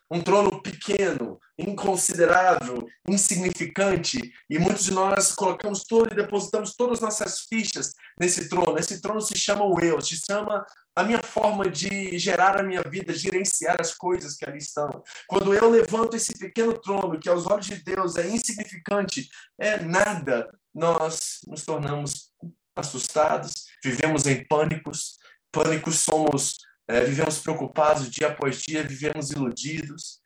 um 0.09 0.21
trono 0.21 0.61
pequeno, 0.61 1.37
inconsiderável, 1.57 2.87
insignificante, 3.07 4.19
e 4.49 4.57
muitos 4.57 4.85
de 4.85 4.91
nós 4.91 5.33
colocamos 5.33 5.83
todo 5.83 6.11
e 6.11 6.15
depositamos 6.15 6.75
todas 6.75 6.97
as 6.97 7.01
nossas 7.01 7.41
fichas 7.41 7.93
nesse 8.19 8.47
trono. 8.47 8.77
Esse 8.77 9.01
trono 9.01 9.19
se 9.19 9.37
chama 9.37 9.65
o 9.65 9.79
eu, 9.79 9.99
se 10.01 10.15
chama 10.15 10.65
a 10.95 11.03
minha 11.03 11.21
forma 11.21 11.69
de 11.69 12.17
gerar 12.17 12.59
a 12.59 12.63
minha 12.63 12.81
vida, 12.83 13.13
gerenciar 13.13 13.77
as 13.79 13.93
coisas 13.93 14.35
que 14.35 14.45
ali 14.45 14.59
estão. 14.59 15.03
Quando 15.27 15.53
eu 15.53 15.69
levanto 15.69 16.15
esse 16.15 16.37
pequeno 16.37 16.73
trono, 16.79 17.19
que 17.19 17.29
aos 17.29 17.45
olhos 17.45 17.65
de 17.65 17.83
Deus 17.83 18.15
é 18.15 18.27
insignificante, 18.27 19.29
é 19.59 19.79
nada, 19.79 20.47
nós 20.73 21.39
nos 21.47 21.65
tornamos 21.65 22.31
assustados, 22.75 23.65
vivemos 23.83 24.25
em 24.25 24.45
pânicos, 24.47 25.17
pânicos 25.51 25.99
somos 25.99 26.57
é, 26.87 27.03
vivemos 27.03 27.39
preocupados 27.39 28.09
dia 28.09 28.27
após 28.29 28.61
dia, 28.61 28.83
vivemos 28.83 29.31
iludidos 29.31 30.21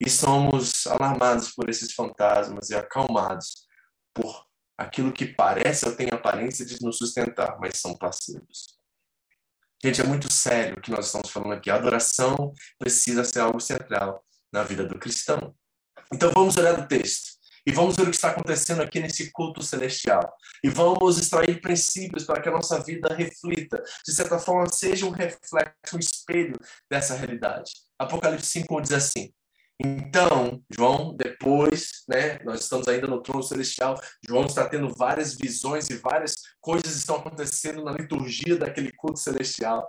e 0.00 0.08
somos 0.08 0.86
alarmados 0.86 1.52
por 1.52 1.68
esses 1.68 1.92
fantasmas 1.92 2.70
e 2.70 2.74
acalmados 2.74 3.66
por 4.14 4.46
aquilo 4.78 5.12
que 5.12 5.26
parece 5.26 5.86
ou 5.86 5.94
tem 5.94 6.08
aparência 6.12 6.64
de 6.64 6.82
nos 6.82 6.98
sustentar, 6.98 7.58
mas 7.58 7.78
são 7.78 7.96
passivos. 7.96 8.76
Gente, 9.82 10.00
é 10.00 10.04
muito 10.04 10.32
sério 10.32 10.78
o 10.78 10.80
que 10.80 10.90
nós 10.90 11.06
estamos 11.06 11.30
falando 11.30 11.52
aqui. 11.52 11.70
A 11.70 11.76
adoração 11.76 12.52
precisa 12.78 13.24
ser 13.24 13.40
algo 13.40 13.60
central 13.60 14.24
na 14.52 14.62
vida 14.62 14.86
do 14.86 14.98
cristão. 14.98 15.54
Então 16.12 16.30
vamos 16.34 16.56
olhar 16.56 16.78
o 16.78 16.88
texto. 16.88 17.35
E 17.66 17.72
vamos 17.72 17.96
ver 17.96 18.02
o 18.02 18.10
que 18.10 18.16
está 18.16 18.30
acontecendo 18.30 18.80
aqui 18.80 19.00
nesse 19.00 19.32
culto 19.32 19.60
celestial. 19.60 20.32
E 20.62 20.68
vamos 20.68 21.18
extrair 21.18 21.60
princípios 21.60 22.24
para 22.24 22.40
que 22.40 22.48
a 22.48 22.52
nossa 22.52 22.80
vida 22.82 23.12
reflita, 23.12 23.82
de 24.06 24.14
certa 24.14 24.38
forma, 24.38 24.68
seja 24.72 25.04
um 25.04 25.10
reflexo, 25.10 25.96
um 25.96 25.98
espelho 25.98 26.56
dessa 26.88 27.16
realidade. 27.16 27.72
Apocalipse 27.98 28.46
5 28.46 28.80
diz 28.82 28.92
assim: 28.92 29.32
então, 29.78 30.62
João, 30.74 31.14
depois, 31.14 32.04
né, 32.08 32.38
nós 32.44 32.60
estamos 32.62 32.88
ainda 32.88 33.06
no 33.06 33.20
trono 33.20 33.42
celestial, 33.42 34.00
João 34.26 34.46
está 34.46 34.66
tendo 34.66 34.88
várias 34.94 35.34
visões 35.34 35.90
e 35.90 35.96
várias 35.96 36.34
coisas 36.60 36.96
estão 36.96 37.16
acontecendo 37.16 37.84
na 37.84 37.92
liturgia 37.92 38.56
daquele 38.56 38.90
culto 38.92 39.18
celestial. 39.18 39.86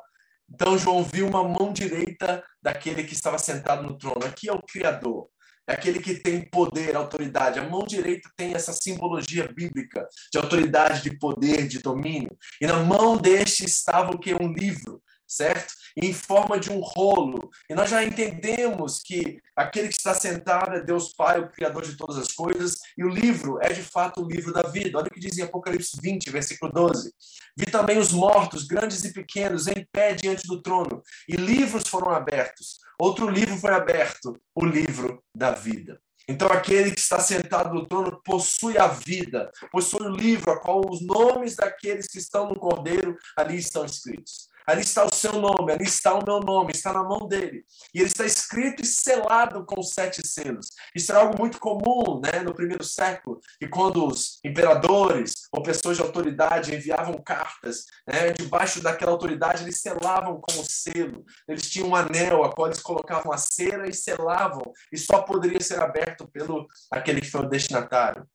Então, 0.49 0.77
João 0.77 1.03
viu 1.03 1.27
uma 1.27 1.43
mão 1.43 1.71
direita 1.71 2.43
daquele 2.61 3.03
que 3.03 3.13
estava 3.13 3.37
sentado 3.37 3.83
no 3.83 3.97
trono. 3.97 4.25
Aqui 4.25 4.49
é 4.49 4.53
o 4.53 4.61
Criador 4.61 5.29
é 5.67 5.73
aquele 5.73 5.99
que 5.99 6.15
tem 6.15 6.41
poder, 6.49 6.95
autoridade. 6.95 7.59
A 7.59 7.69
mão 7.69 7.83
direita 7.85 8.29
tem 8.37 8.53
essa 8.53 8.71
simbologia 8.71 9.47
bíblica 9.47 10.07
de 10.31 10.37
autoridade, 10.37 11.03
de 11.03 11.17
poder, 11.17 11.67
de 11.67 11.79
domínio. 11.79 12.35
E 12.61 12.65
na 12.65 12.83
mão 12.83 13.17
deste 13.17 13.65
estava 13.65 14.11
o 14.11 14.19
que? 14.19 14.33
Um 14.33 14.53
livro, 14.53 15.01
certo? 15.27 15.73
Em 15.95 16.13
forma 16.13 16.59
de 16.59 16.71
um 16.71 16.79
rolo. 16.79 17.49
E 17.69 17.75
nós 17.75 17.89
já 17.89 18.03
entendemos 18.03 18.99
que 19.03 19.39
aquele 19.55 19.89
que 19.89 19.97
está 19.97 20.13
sentado 20.13 20.75
é 20.75 20.83
Deus 20.83 21.13
Pai, 21.13 21.39
o 21.39 21.49
Criador 21.49 21.83
de 21.83 21.97
todas 21.97 22.17
as 22.17 22.31
coisas, 22.31 22.77
e 22.97 23.03
o 23.03 23.09
livro 23.09 23.59
é 23.61 23.73
de 23.73 23.81
fato 23.81 24.21
o 24.21 24.27
livro 24.27 24.53
da 24.53 24.63
vida. 24.63 24.97
Olha 24.97 25.07
o 25.07 25.11
que 25.11 25.19
diz 25.19 25.37
em 25.37 25.43
Apocalipse 25.43 25.97
20, 26.01 26.29
versículo 26.29 26.71
12. 26.71 27.11
Vi 27.57 27.65
também 27.65 27.97
os 27.97 28.11
mortos, 28.11 28.65
grandes 28.65 29.03
e 29.03 29.11
pequenos, 29.11 29.67
em 29.67 29.85
pé 29.91 30.13
diante 30.13 30.47
do 30.47 30.61
trono, 30.61 31.01
e 31.27 31.35
livros 31.35 31.87
foram 31.87 32.11
abertos. 32.11 32.79
Outro 32.99 33.29
livro 33.29 33.57
foi 33.57 33.73
aberto, 33.73 34.39
o 34.55 34.65
livro 34.65 35.23
da 35.35 35.51
vida. 35.51 35.99
Então, 36.29 36.49
aquele 36.49 36.91
que 36.91 36.99
está 36.99 37.19
sentado 37.19 37.73
no 37.73 37.87
trono 37.87 38.21
possui 38.23 38.77
a 38.77 38.87
vida, 38.87 39.49
possui 39.71 40.05
o 40.05 40.09
livro, 40.09 40.51
a 40.51 40.59
qual 40.59 40.81
os 40.89 41.01
nomes 41.01 41.55
daqueles 41.55 42.07
que 42.07 42.17
estão 42.17 42.49
no 42.49 42.59
cordeiro 42.59 43.15
ali 43.37 43.57
estão 43.57 43.85
escritos. 43.85 44.49
Ali 44.67 44.81
está 44.81 45.05
o 45.05 45.13
seu 45.13 45.31
nome, 45.39 45.71
ali 45.71 45.85
está 45.85 46.13
o 46.13 46.25
meu 46.25 46.41
nome, 46.41 46.73
está 46.73 46.91
na 46.91 47.01
mão 47.01 47.25
dele. 47.25 47.63
E 47.93 47.99
ele 47.99 48.07
está 48.07 48.25
escrito 48.25 48.83
e 48.83 48.85
selado 48.85 49.65
com 49.65 49.81
sete 49.81 50.27
selos. 50.27 50.67
Isso 50.93 51.09
era 51.09 51.21
algo 51.21 51.39
muito 51.39 51.57
comum 51.57 52.19
né, 52.19 52.41
no 52.41 52.53
primeiro 52.53 52.83
século, 52.83 53.39
que 53.57 53.69
quando 53.69 54.05
os 54.05 54.41
imperadores 54.43 55.47
ou 55.53 55.63
pessoas 55.63 55.95
de 55.95 56.03
autoridade 56.03 56.75
enviavam 56.75 57.13
cartas, 57.23 57.85
né, 58.05 58.33
debaixo 58.33 58.83
daquela 58.83 59.13
autoridade 59.13 59.63
eles 59.63 59.79
selavam 59.79 60.41
com 60.41 60.59
o 60.59 60.65
selo. 60.65 61.23
Eles 61.47 61.69
tinham 61.69 61.87
um 61.87 61.95
anel 61.95 62.43
a 62.43 62.53
qual 62.53 62.67
eles 62.67 62.81
colocavam 62.81 63.31
a 63.31 63.37
cera 63.37 63.89
e 63.89 63.93
selavam, 63.93 64.73
e 64.91 64.97
só 64.97 65.21
poderia 65.21 65.61
ser 65.61 65.81
aberto 65.81 66.27
pelo 66.27 66.67
aquele 66.91 67.21
que 67.21 67.31
foi 67.31 67.45
o 67.45 67.49
destinatário. 67.49 68.27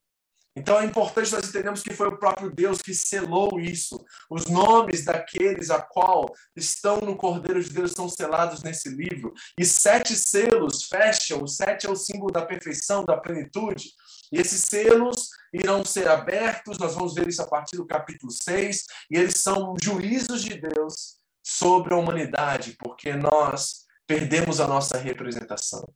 Então 0.54 0.78
é 0.78 0.84
importante 0.84 1.32
nós 1.32 1.48
entendermos 1.48 1.82
que 1.82 1.94
foi 1.94 2.08
o 2.08 2.18
próprio 2.18 2.50
Deus 2.50 2.82
que 2.82 2.94
selou 2.94 3.58
isso. 3.58 4.04
Os 4.30 4.46
nomes 4.46 5.04
daqueles 5.04 5.70
a 5.70 5.80
qual 5.80 6.30
estão 6.54 6.98
no 7.00 7.16
Cordeiro 7.16 7.62
de 7.62 7.70
Deus 7.70 7.92
são 7.92 8.08
selados 8.08 8.62
nesse 8.62 8.90
livro. 8.90 9.32
E 9.58 9.64
sete 9.64 10.14
selos 10.14 10.84
fecham, 10.84 11.42
o 11.42 11.48
sete 11.48 11.86
é 11.86 11.90
o 11.90 11.96
símbolo 11.96 12.30
da 12.30 12.44
perfeição, 12.44 13.04
da 13.04 13.16
plenitude. 13.16 13.90
E 14.30 14.38
esses 14.38 14.64
selos 14.64 15.28
irão 15.52 15.84
ser 15.84 16.08
abertos, 16.08 16.78
nós 16.78 16.94
vamos 16.94 17.14
ver 17.14 17.28
isso 17.28 17.42
a 17.42 17.46
partir 17.46 17.76
do 17.76 17.86
capítulo 17.86 18.32
6, 18.32 18.86
e 19.10 19.18
eles 19.18 19.38
são 19.38 19.74
juízos 19.82 20.42
de 20.42 20.54
Deus 20.54 21.18
sobre 21.44 21.92
a 21.92 21.98
humanidade, 21.98 22.76
porque 22.78 23.12
nós 23.14 23.82
perdemos 24.06 24.60
a 24.60 24.66
nossa 24.66 24.96
representação. 24.96 25.86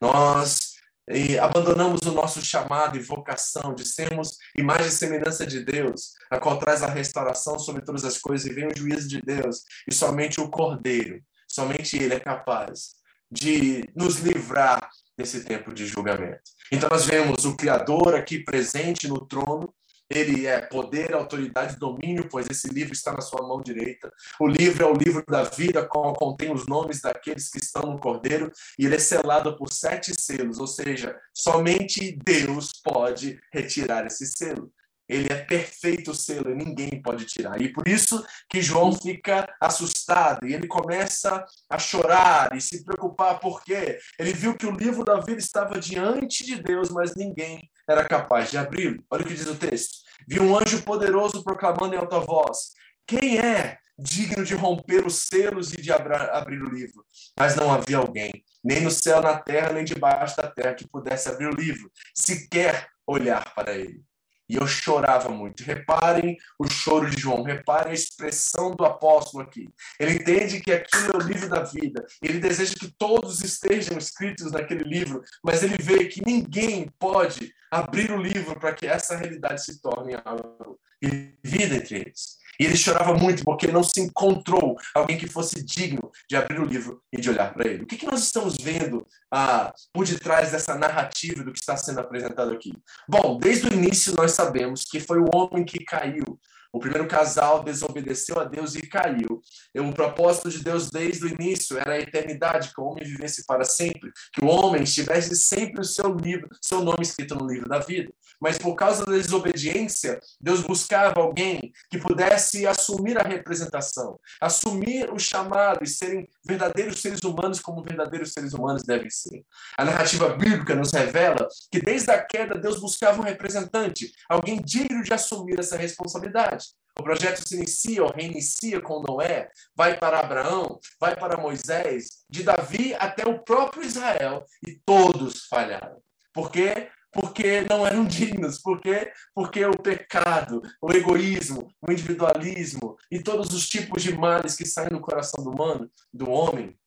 Nós 0.00 0.69
e 1.10 1.38
abandonamos 1.38 2.00
o 2.02 2.12
nosso 2.12 2.44
chamado 2.44 2.96
e 2.96 3.02
vocação 3.02 3.74
de 3.74 3.84
sermos 3.86 4.38
imagem 4.56 4.88
e 4.88 4.92
semelhança 4.92 5.46
de 5.46 5.64
Deus, 5.64 6.12
a 6.30 6.38
qual 6.38 6.58
traz 6.58 6.82
a 6.82 6.88
restauração 6.88 7.58
sobre 7.58 7.82
todas 7.82 8.04
as 8.04 8.18
coisas 8.18 8.46
e 8.46 8.54
vem 8.54 8.68
o 8.68 8.76
juízo 8.76 9.08
de 9.08 9.20
Deus, 9.20 9.64
e 9.88 9.92
somente 9.92 10.40
o 10.40 10.48
Cordeiro, 10.48 11.20
somente 11.48 11.96
Ele 11.96 12.14
é 12.14 12.20
capaz 12.20 13.00
de 13.30 13.84
nos 13.94 14.20
livrar 14.20 14.88
desse 15.16 15.44
tempo 15.44 15.74
de 15.74 15.86
julgamento. 15.86 16.42
Então 16.72 16.88
nós 16.88 17.06
vemos 17.06 17.44
o 17.44 17.56
Criador 17.56 18.14
aqui 18.14 18.38
presente 18.42 19.08
no 19.08 19.26
trono, 19.26 19.72
ele 20.10 20.46
é 20.46 20.60
poder, 20.60 21.14
autoridade, 21.14 21.78
domínio, 21.78 22.28
pois 22.28 22.48
esse 22.50 22.68
livro 22.68 22.92
está 22.92 23.12
na 23.12 23.20
sua 23.20 23.46
mão 23.46 23.62
direita. 23.62 24.12
O 24.40 24.46
livro 24.46 24.84
é 24.84 24.86
o 24.86 24.94
livro 24.94 25.24
da 25.26 25.44
vida, 25.44 25.86
qual 25.86 26.12
contém 26.14 26.52
os 26.52 26.66
nomes 26.66 27.00
daqueles 27.00 27.48
que 27.48 27.58
estão 27.58 27.82
no 27.82 27.98
Cordeiro, 27.98 28.50
e 28.78 28.86
ele 28.86 28.96
é 28.96 28.98
selado 28.98 29.56
por 29.56 29.72
sete 29.72 30.12
selos, 30.20 30.58
ou 30.58 30.66
seja, 30.66 31.16
somente 31.32 32.18
Deus 32.24 32.72
pode 32.82 33.40
retirar 33.52 34.04
esse 34.06 34.26
selo. 34.26 34.72
Ele 35.10 35.26
é 35.28 35.34
perfeito 35.34 36.14
selo 36.14 36.52
e 36.52 36.54
ninguém 36.54 37.02
pode 37.02 37.24
tirar. 37.24 37.60
E 37.60 37.72
por 37.72 37.88
isso 37.88 38.24
que 38.48 38.62
João 38.62 38.92
fica 38.92 39.52
assustado 39.60 40.46
e 40.46 40.54
ele 40.54 40.68
começa 40.68 41.44
a 41.68 41.78
chorar 41.78 42.56
e 42.56 42.60
se 42.60 42.84
preocupar, 42.84 43.40
porque 43.40 43.98
ele 44.16 44.32
viu 44.32 44.56
que 44.56 44.66
o 44.66 44.70
livro 44.70 45.04
da 45.04 45.18
vida 45.18 45.40
estava 45.40 45.80
diante 45.80 46.44
de 46.46 46.62
Deus, 46.62 46.90
mas 46.90 47.16
ninguém 47.16 47.68
era 47.88 48.06
capaz 48.06 48.52
de 48.52 48.58
abri-lo. 48.58 49.02
Olha 49.10 49.24
o 49.24 49.26
que 49.26 49.34
diz 49.34 49.46
o 49.46 49.56
texto. 49.56 49.98
Viu 50.28 50.44
um 50.44 50.56
anjo 50.56 50.80
poderoso 50.82 51.42
proclamando 51.42 51.96
em 51.96 51.98
alta 51.98 52.20
voz: 52.20 52.70
Quem 53.04 53.38
é 53.38 53.78
digno 53.98 54.44
de 54.44 54.54
romper 54.54 55.04
os 55.04 55.24
selos 55.24 55.72
e 55.72 55.82
de 55.82 55.90
abrir 55.90 56.62
o 56.62 56.70
livro? 56.70 57.04
Mas 57.36 57.56
não 57.56 57.72
havia 57.72 57.96
alguém, 57.96 58.30
nem 58.62 58.80
no 58.80 58.92
céu, 58.92 59.20
na 59.20 59.40
terra, 59.40 59.72
nem 59.72 59.84
debaixo 59.84 60.36
da 60.36 60.48
terra, 60.48 60.74
que 60.74 60.86
pudesse 60.86 61.28
abrir 61.28 61.48
o 61.48 61.54
livro, 61.54 61.90
sequer 62.14 62.88
olhar 63.04 63.52
para 63.54 63.76
ele. 63.76 64.04
E 64.50 64.56
eu 64.56 64.66
chorava 64.66 65.28
muito. 65.28 65.62
Reparem 65.62 66.36
o 66.58 66.68
choro 66.68 67.08
de 67.08 67.20
João, 67.20 67.44
reparem 67.44 67.92
a 67.92 67.94
expressão 67.94 68.74
do 68.74 68.84
apóstolo 68.84 69.44
aqui. 69.44 69.68
Ele 69.96 70.14
entende 70.14 70.58
que 70.58 70.72
aquilo 70.72 71.12
é 71.12 71.16
o 71.16 71.26
livro 71.28 71.48
da 71.48 71.62
vida. 71.62 72.04
Ele 72.20 72.40
deseja 72.40 72.74
que 72.74 72.92
todos 72.98 73.44
estejam 73.44 73.96
escritos 73.96 74.50
naquele 74.50 74.82
livro, 74.82 75.22
mas 75.40 75.62
ele 75.62 75.76
vê 75.80 76.06
que 76.06 76.20
ninguém 76.26 76.90
pode 76.98 77.54
abrir 77.70 78.10
o 78.10 78.20
livro 78.20 78.58
para 78.58 78.74
que 78.74 78.88
essa 78.88 79.16
realidade 79.16 79.64
se 79.64 79.80
torne 79.80 80.16
algo 80.24 80.80
e 81.00 81.32
vida 81.44 81.76
entre 81.76 82.00
eles. 82.00 82.39
E 82.60 82.66
ele 82.66 82.76
chorava 82.76 83.14
muito 83.14 83.42
porque 83.42 83.68
não 83.68 83.82
se 83.82 84.02
encontrou 84.02 84.76
alguém 84.94 85.16
que 85.16 85.26
fosse 85.26 85.64
digno 85.64 86.12
de 86.28 86.36
abrir 86.36 86.60
o 86.60 86.64
livro 86.64 87.02
e 87.10 87.18
de 87.18 87.30
olhar 87.30 87.54
para 87.54 87.66
ele. 87.66 87.84
O 87.84 87.86
que, 87.86 87.96
que 87.96 88.04
nós 88.04 88.22
estamos 88.22 88.58
vendo 88.58 89.06
ah, 89.32 89.72
por 89.94 90.06
detrás 90.06 90.52
dessa 90.52 90.74
narrativa 90.74 91.42
do 91.42 91.52
que 91.52 91.58
está 91.58 91.74
sendo 91.74 92.00
apresentado 92.00 92.52
aqui? 92.52 92.74
Bom, 93.08 93.38
desde 93.38 93.66
o 93.66 93.72
início 93.72 94.14
nós 94.14 94.32
sabemos 94.32 94.84
que 94.84 95.00
foi 95.00 95.20
o 95.20 95.34
homem 95.34 95.64
que 95.64 95.82
caiu. 95.82 96.38
O 96.72 96.78
primeiro 96.78 97.08
casal 97.08 97.64
desobedeceu 97.64 98.38
a 98.38 98.44
Deus 98.44 98.74
e 98.74 98.86
caiu. 98.86 99.40
E 99.74 99.80
o 99.80 99.92
propósito 99.92 100.50
de 100.50 100.62
Deus 100.62 100.90
desde 100.90 101.24
o 101.24 101.28
início 101.28 101.78
era 101.78 101.94
a 101.94 101.98
eternidade, 101.98 102.72
que 102.74 102.80
o 102.80 102.84
homem 102.84 103.04
vivesse 103.04 103.44
para 103.44 103.64
sempre, 103.64 104.12
que 104.32 104.44
o 104.44 104.48
homem 104.48 104.84
tivesse 104.84 105.34
sempre 105.34 105.80
o 105.80 105.84
seu 105.84 106.14
livro, 106.14 106.48
seu 106.62 106.80
nome 106.80 107.02
escrito 107.02 107.34
no 107.34 107.46
livro 107.46 107.68
da 107.68 107.78
vida. 107.78 108.12
Mas 108.40 108.56
por 108.56 108.74
causa 108.74 109.04
da 109.04 109.12
desobediência, 109.12 110.18
Deus 110.40 110.62
buscava 110.62 111.20
alguém 111.20 111.72
que 111.90 111.98
pudesse 111.98 112.66
assumir 112.66 113.18
a 113.18 113.22
representação, 113.22 114.18
assumir 114.40 115.12
o 115.12 115.18
chamado 115.18 115.84
e 115.84 115.86
serem 115.86 116.28
verdadeiros 116.44 117.00
seres 117.00 117.20
humanos 117.20 117.60
como 117.60 117.82
verdadeiros 117.82 118.32
seres 118.32 118.52
humanos 118.54 118.82
devem 118.82 119.10
ser. 119.10 119.44
A 119.76 119.84
narrativa 119.84 120.30
bíblica 120.30 120.74
nos 120.74 120.92
revela 120.92 121.46
que 121.70 121.80
desde 121.80 122.10
a 122.10 122.22
queda 122.22 122.58
Deus 122.58 122.80
buscava 122.80 123.20
um 123.20 123.24
representante, 123.24 124.12
alguém 124.28 124.60
digno 124.60 125.02
de 125.02 125.12
assumir 125.12 125.58
essa 125.58 125.76
responsabilidade. 125.76 126.66
O 126.98 127.02
projeto 127.02 127.46
se 127.46 127.56
inicia 127.56 128.02
ou 128.02 128.12
reinicia 128.12 128.80
com 128.80 129.02
Noé, 129.02 129.48
vai 129.74 129.96
para 129.96 130.20
Abraão, 130.20 130.78
vai 130.98 131.16
para 131.16 131.40
Moisés, 131.40 132.24
de 132.28 132.42
Davi 132.42 132.94
até 132.98 133.26
o 133.28 133.42
próprio 133.42 133.84
Israel, 133.84 134.44
e 134.66 134.78
todos 134.84 135.46
falharam. 135.46 135.96
Por 136.32 136.50
quê? 136.50 136.88
Porque 137.12 137.62
não 137.62 137.86
eram 137.86 138.04
dignos, 138.04 138.60
porque 138.60 139.12
porque 139.34 139.64
o 139.64 139.76
pecado, 139.76 140.62
o 140.80 140.92
egoísmo, 140.92 141.68
o 141.82 141.90
individualismo 141.90 142.96
e 143.10 143.20
todos 143.20 143.52
os 143.52 143.68
tipos 143.68 144.02
de 144.02 144.16
males 144.16 144.56
que 144.56 144.64
saem 144.64 144.90
do 144.90 145.00
coração 145.00 145.42
do 145.42 145.50
humano, 145.50 145.90
do 146.12 146.30
homem, 146.30 146.78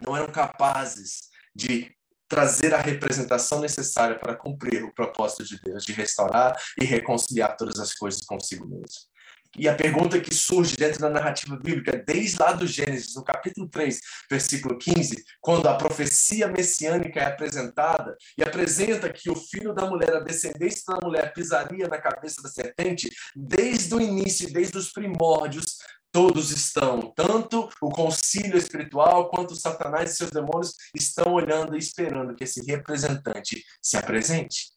não 0.00 0.16
eram 0.16 0.32
capazes 0.32 1.30
de 1.54 1.94
trazer 2.28 2.72
a 2.72 2.80
representação 2.80 3.60
necessária 3.60 4.16
para 4.16 4.36
cumprir 4.36 4.84
o 4.84 4.94
propósito 4.94 5.44
de 5.44 5.60
Deus, 5.60 5.84
de 5.84 5.92
restaurar 5.92 6.56
e 6.80 6.84
reconciliar 6.84 7.56
todas 7.56 7.80
as 7.80 7.92
coisas 7.92 8.22
consigo 8.22 8.66
mesmo. 8.66 9.09
E 9.58 9.68
a 9.68 9.74
pergunta 9.74 10.20
que 10.20 10.32
surge 10.32 10.76
dentro 10.76 11.00
da 11.00 11.10
narrativa 11.10 11.56
bíblica, 11.56 12.02
desde 12.06 12.38
lá 12.38 12.52
do 12.52 12.66
Gênesis, 12.66 13.16
no 13.16 13.24
capítulo 13.24 13.68
3, 13.68 14.00
versículo 14.30 14.78
15, 14.78 15.24
quando 15.40 15.66
a 15.66 15.76
profecia 15.76 16.46
messiânica 16.46 17.18
é 17.18 17.26
apresentada 17.26 18.16
e 18.38 18.44
apresenta 18.44 19.12
que 19.12 19.28
o 19.28 19.34
filho 19.34 19.74
da 19.74 19.86
mulher, 19.86 20.14
a 20.14 20.20
descendência 20.20 20.84
da 20.86 21.04
mulher, 21.04 21.32
pisaria 21.32 21.88
na 21.88 21.98
cabeça 21.98 22.40
da 22.40 22.48
serpente, 22.48 23.10
desde 23.34 23.92
o 23.92 24.00
início, 24.00 24.52
desde 24.52 24.78
os 24.78 24.92
primórdios, 24.92 25.78
todos 26.12 26.50
estão, 26.50 27.12
tanto 27.14 27.68
o 27.80 27.90
concílio 27.90 28.56
espiritual 28.56 29.30
quanto 29.30 29.54
Satanás 29.54 30.12
e 30.12 30.16
seus 30.16 30.30
demônios 30.30 30.74
estão 30.94 31.32
olhando 31.32 31.74
e 31.74 31.78
esperando 31.78 32.34
que 32.34 32.44
esse 32.44 32.64
representante 32.64 33.64
se 33.82 33.96
apresente. 33.96 34.72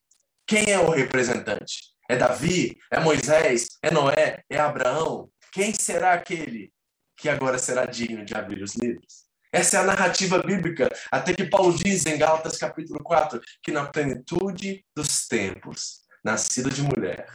Quem 0.45 0.71
é 0.71 0.79
o 0.79 0.89
representante? 0.89 1.92
É 2.09 2.15
Davi? 2.15 2.77
É 2.91 2.99
Moisés? 2.99 3.67
É 3.81 3.91
Noé? 3.91 4.43
É 4.49 4.59
Abraão? 4.59 5.29
Quem 5.51 5.73
será 5.73 6.13
aquele 6.13 6.71
que 7.17 7.29
agora 7.29 7.57
será 7.57 7.85
digno 7.85 8.25
de 8.25 8.33
abrir 8.33 8.61
os 8.61 8.75
livros? 8.75 9.23
Essa 9.51 9.77
é 9.77 9.79
a 9.81 9.85
narrativa 9.85 10.41
bíblica, 10.41 10.89
até 11.11 11.31
que 11.31 11.45
Paulo 11.45 11.77
diz 11.77 12.07
em 12.07 12.17
Gálatas 12.17 12.57
capítulo 12.57 12.99
4 13.03 13.39
que 13.61 13.71
na 13.71 13.85
plenitude 13.85 14.83
dos 14.95 15.27
tempos, 15.27 15.99
nascido 16.25 16.71
de 16.71 16.81
mulher, 16.81 17.27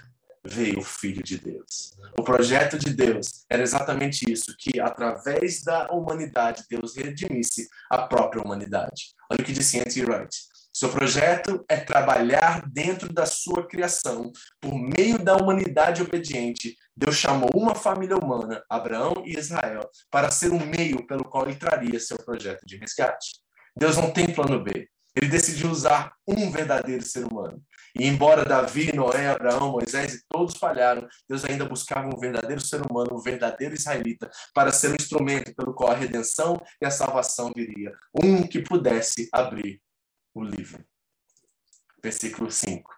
veio 0.44 0.80
o 0.80 0.84
Filho 0.84 1.22
de 1.22 1.38
Deus. 1.38 1.92
O 2.18 2.24
projeto 2.24 2.76
de 2.78 2.92
Deus 2.92 3.44
era 3.48 3.62
exatamente 3.62 4.30
isso, 4.30 4.54
que 4.58 4.80
através 4.80 5.62
da 5.62 5.92
humanidade 5.92 6.64
Deus 6.68 6.96
redimisse 6.96 7.68
a 7.88 7.98
própria 7.98 8.42
humanidade. 8.42 9.14
Olha 9.30 9.40
o 9.40 9.44
que 9.44 9.52
disse 9.52 9.78
Anthony 9.78 10.04
Wright. 10.04 10.36
Seu 10.78 10.90
projeto 10.90 11.64
é 11.68 11.76
trabalhar 11.76 12.62
dentro 12.70 13.12
da 13.12 13.26
sua 13.26 13.66
criação, 13.66 14.30
por 14.60 14.78
meio 14.78 15.18
da 15.18 15.34
humanidade 15.34 16.00
obediente. 16.00 16.76
Deus 16.96 17.16
chamou 17.16 17.50
uma 17.52 17.74
família 17.74 18.16
humana, 18.16 18.62
Abraão 18.70 19.24
e 19.26 19.36
Israel, 19.36 19.90
para 20.08 20.30
ser 20.30 20.52
um 20.52 20.64
meio 20.64 21.04
pelo 21.04 21.24
qual 21.24 21.48
ele 21.48 21.58
traria 21.58 21.98
seu 21.98 22.16
projeto 22.18 22.64
de 22.64 22.76
resgate. 22.76 23.40
Deus 23.76 23.96
não 23.96 24.12
tem 24.12 24.32
plano 24.32 24.62
B. 24.62 24.88
Ele 25.16 25.28
decidiu 25.28 25.68
usar 25.68 26.12
um 26.24 26.48
verdadeiro 26.48 27.04
ser 27.04 27.26
humano. 27.26 27.60
E 27.98 28.06
embora 28.06 28.44
Davi, 28.44 28.94
Noé, 28.94 29.30
Abraão, 29.30 29.72
Moisés 29.72 30.14
e 30.14 30.22
todos 30.28 30.56
falharam, 30.58 31.08
Deus 31.28 31.44
ainda 31.44 31.64
buscava 31.64 32.06
um 32.06 32.20
verdadeiro 32.20 32.60
ser 32.60 32.80
humano, 32.88 33.16
um 33.16 33.20
verdadeiro 33.20 33.74
israelita, 33.74 34.30
para 34.54 34.70
ser 34.70 34.90
o 34.90 34.92
um 34.92 34.94
instrumento 34.94 35.52
pelo 35.56 35.74
qual 35.74 35.90
a 35.90 35.96
redenção 35.96 36.62
e 36.80 36.86
a 36.86 36.90
salvação 36.92 37.50
viria. 37.52 37.92
Um 38.14 38.46
que 38.46 38.62
pudesse 38.62 39.28
abrir 39.32 39.80
o 40.38 40.44
livro. 40.44 40.84
Versículo 42.02 42.50
5. 42.50 42.90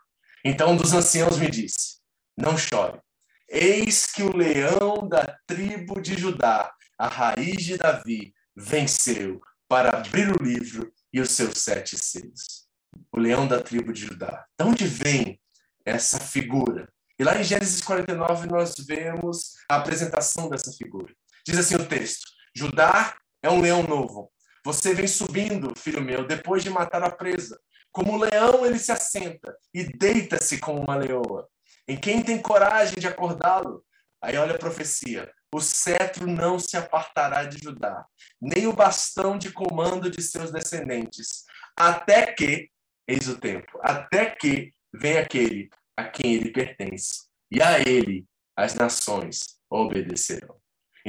Então 0.45 0.73
um 0.73 0.77
dos 0.77 0.93
anciãos 0.93 1.39
me 1.39 1.51
disse: 1.51 1.99
Não 2.37 2.57
chore. 2.57 3.01
Eis 3.49 4.07
que 4.07 4.23
o 4.23 4.37
leão 4.37 5.09
da 5.09 5.39
tribo 5.47 6.01
de 6.01 6.17
Judá, 6.17 6.73
a 6.99 7.09
raiz 7.09 7.65
de 7.65 7.77
Davi, 7.77 8.33
venceu 8.55 9.41
para 9.69 9.99
abrir 9.99 10.31
o 10.31 10.43
livro 10.43 10.93
e 11.13 11.21
os 11.21 11.33
seus 11.33 11.59
sete 11.59 11.97
selos. 11.99 12.69
O 13.13 13.19
leão 13.19 13.47
da 13.49 13.61
tribo 13.61 13.93
de 13.93 14.03
Judá. 14.03 14.47
De 14.59 14.65
onde 14.65 14.87
vem 14.87 15.41
essa 15.85 16.21
figura? 16.21 16.93
E 17.19 17.25
lá 17.25 17.39
em 17.39 17.45
Gênesis 17.45 17.81
49 17.83 18.49
nós 18.49 18.75
vemos 18.79 19.55
a 19.69 19.77
apresentação 19.77 20.49
dessa 20.49 20.73
figura. 20.73 21.13
Diz 21.47 21.59
assim 21.59 21.77
o 21.77 21.87
texto: 21.87 22.27
Judá 22.55 23.17
é 23.43 23.51
um 23.51 23.61
leão 23.61 23.83
novo, 23.83 24.33
você 24.65 24.95
vem 24.95 25.07
subindo, 25.07 25.73
filho 25.77 26.01
meu, 26.01 26.27
depois 26.27 26.63
de 26.63 26.71
matar 26.71 27.03
a 27.03 27.11
presa. 27.11 27.59
Como 27.93 28.17
leão, 28.17 28.65
ele 28.65 28.79
se 28.79 28.93
assenta 28.93 29.57
e 29.75 29.85
deita-se 29.85 30.59
como 30.59 30.83
uma 30.83 30.97
leoa. 30.97 31.49
Em 31.89 31.97
quem 31.97 32.23
tem 32.23 32.41
coragem 32.41 32.99
de 32.99 33.07
acordá-lo? 33.07 33.85
Aí 34.23 34.37
olha 34.37 34.55
a 34.55 34.59
profecia. 34.59 35.33
O 35.53 35.61
cetro 35.61 36.27
não 36.27 36.59
se 36.59 36.77
apartará 36.77 37.43
de 37.45 37.59
Judá, 37.59 38.07
nem 38.41 38.69
o 38.69 38.73
bastão 38.73 39.37
de 39.37 39.51
comando 39.51 40.09
de 40.09 40.23
seus 40.23 40.53
descendentes, 40.53 41.45
até 41.77 42.33
que, 42.33 42.71
eis 43.09 43.27
o 43.27 43.37
tempo, 43.37 43.81
até 43.83 44.31
que 44.31 44.73
venha 44.95 45.23
aquele 45.23 45.69
a 45.97 46.05
quem 46.05 46.35
ele 46.35 46.53
pertence, 46.53 47.25
e 47.51 47.61
a 47.61 47.81
ele 47.81 48.25
as 48.57 48.75
nações 48.75 49.59
obedecerão. 49.69 50.60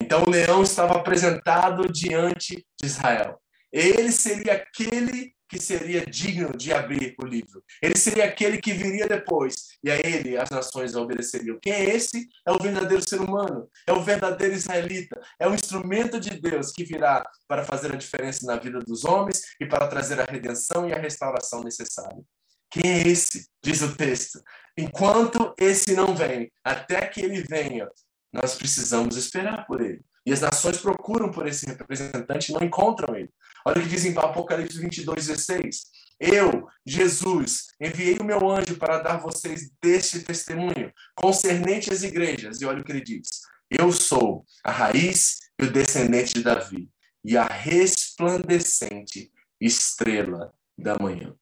Então 0.02 0.24
o 0.24 0.30
leão 0.32 0.64
estava 0.64 0.96
apresentado 0.96 1.88
diante 1.88 2.66
de 2.80 2.88
Israel. 2.88 3.40
Ele 3.72 4.12
seria 4.12 4.54
aquele 4.54 5.32
que 5.48 5.60
seria 5.60 6.04
digno 6.06 6.58
de 6.58 6.74
abrir 6.74 7.14
o 7.22 7.26
livro. 7.26 7.64
Ele 7.82 7.96
seria 7.96 8.26
aquele 8.26 8.58
que 8.58 8.74
viria 8.74 9.06
depois, 9.06 9.78
e 9.84 9.92
a 9.92 9.98
ele 9.98 10.38
as 10.38 10.50
nações 10.50 10.96
obedeceriam. 10.96 11.60
Quem 11.62 11.74
é 11.74 11.96
esse? 11.96 12.28
É 12.48 12.52
o 12.52 12.58
verdadeiro 12.58 13.08
ser 13.08 13.22
humano, 13.22 13.70
é 13.86 13.94
o 13.94 14.02
verdadeiro 14.02 14.56
israelita, 14.56 15.22
é 15.40 15.48
o 15.48 15.54
instrumento 15.54 16.20
de 16.20 16.32
Deus 16.32 16.72
que 16.72 16.84
virá 16.84 17.24
para 17.48 17.64
fazer 17.64 17.94
a 17.94 17.98
diferença 17.98 18.46
na 18.46 18.56
vida 18.56 18.80
dos 18.80 19.06
homens 19.06 19.42
e 19.60 19.68
para 19.68 19.88
trazer 19.88 20.20
a 20.20 20.26
redenção 20.26 20.90
e 20.90 20.94
a 20.94 21.00
restauração 21.00 21.62
necessária. 21.64 22.24
Quem 22.72 22.90
é 22.90 23.08
esse? 23.08 23.46
Diz 23.62 23.82
o 23.82 23.96
texto. 23.96 24.42
Enquanto 24.76 25.54
esse 25.60 25.94
não 25.94 26.16
vem, 26.16 26.50
até 26.64 27.06
que 27.06 27.22
ele 27.22 27.44
venha, 27.44 27.88
nós 28.32 28.56
precisamos 28.56 29.18
esperar 29.18 29.66
por 29.66 29.82
ele. 29.82 30.02
E 30.26 30.32
as 30.32 30.42
nações 30.42 30.78
procuram 30.78 31.32
por 31.32 31.48
esse 31.48 31.66
representante 31.66 32.52
e 32.52 32.54
não 32.54 32.62
encontram 32.62 33.16
ele. 33.16 33.30
Olha 33.66 33.80
o 33.80 33.84
que 33.84 33.90
diz 33.90 34.06
em 34.06 34.18
Apocalipse 34.18 34.80
22, 34.80 35.28
16. 35.28 35.84
Eu, 36.20 36.68
Jesus, 36.86 37.68
enviei 37.82 38.18
o 38.20 38.24
meu 38.24 38.50
anjo 38.50 38.78
para 38.78 39.00
dar 39.00 39.18
vocês 39.18 39.72
deste 39.82 40.20
testemunho 40.20 40.94
concernente 41.16 41.92
às 41.92 42.04
igrejas. 42.04 42.62
E 42.62 42.66
olha 42.66 42.82
o 42.82 42.84
que 42.84 42.92
ele 42.92 43.02
diz. 43.02 43.28
Eu 43.70 43.92
sou 43.92 44.46
a 44.64 44.72
raiz 44.72 45.40
e 45.60 45.66
o 45.66 45.72
descendente 45.72 46.34
de 46.34 46.44
Davi 46.44 46.90
e 47.24 47.38
a 47.38 47.46
resplandecente 47.46 49.32
estrela 49.60 50.54
da 50.78 50.98
manhã. 50.98 51.34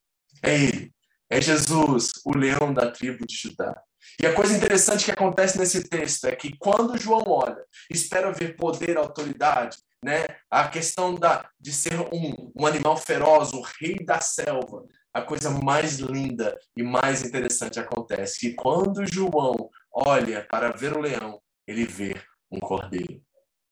É 0.41 0.56
ele. 0.56 0.93
É 1.30 1.41
Jesus, 1.41 2.12
o 2.25 2.36
leão 2.36 2.73
da 2.73 2.89
tribo 2.89 3.25
de 3.25 3.36
Judá. 3.36 3.82
E 4.22 4.26
a 4.26 4.34
coisa 4.34 4.56
interessante 4.56 5.06
que 5.06 5.12
acontece 5.12 5.58
nesse 5.58 5.84
texto 5.88 6.26
é 6.26 6.36
que 6.36 6.56
quando 6.58 6.98
João 6.98 7.24
olha, 7.28 7.64
espera 7.90 8.32
ver 8.32 8.56
poder, 8.56 8.98
autoridade, 8.98 9.78
né? 10.04 10.26
A 10.50 10.68
questão 10.68 11.16
da, 11.16 11.50
de 11.60 11.74
ser 11.74 12.00
um, 12.14 12.52
um 12.56 12.66
animal 12.66 12.98
feroz, 12.98 13.52
o 13.54 13.62
rei 13.80 13.98
da 14.04 14.20
selva, 14.22 14.86
a 15.14 15.22
coisa 15.22 15.50
mais 15.50 16.00
linda 16.00 16.58
e 16.76 16.84
mais 16.84 17.24
interessante 17.24 17.80
acontece 17.80 18.40
que 18.40 18.54
quando 18.54 19.06
João 19.06 19.70
olha 19.92 20.46
para 20.50 20.72
ver 20.72 20.96
o 20.96 21.02
leão, 21.02 21.42
ele 21.68 21.86
vê 21.86 22.16
um 22.52 22.60
cordeiro. 22.60 23.22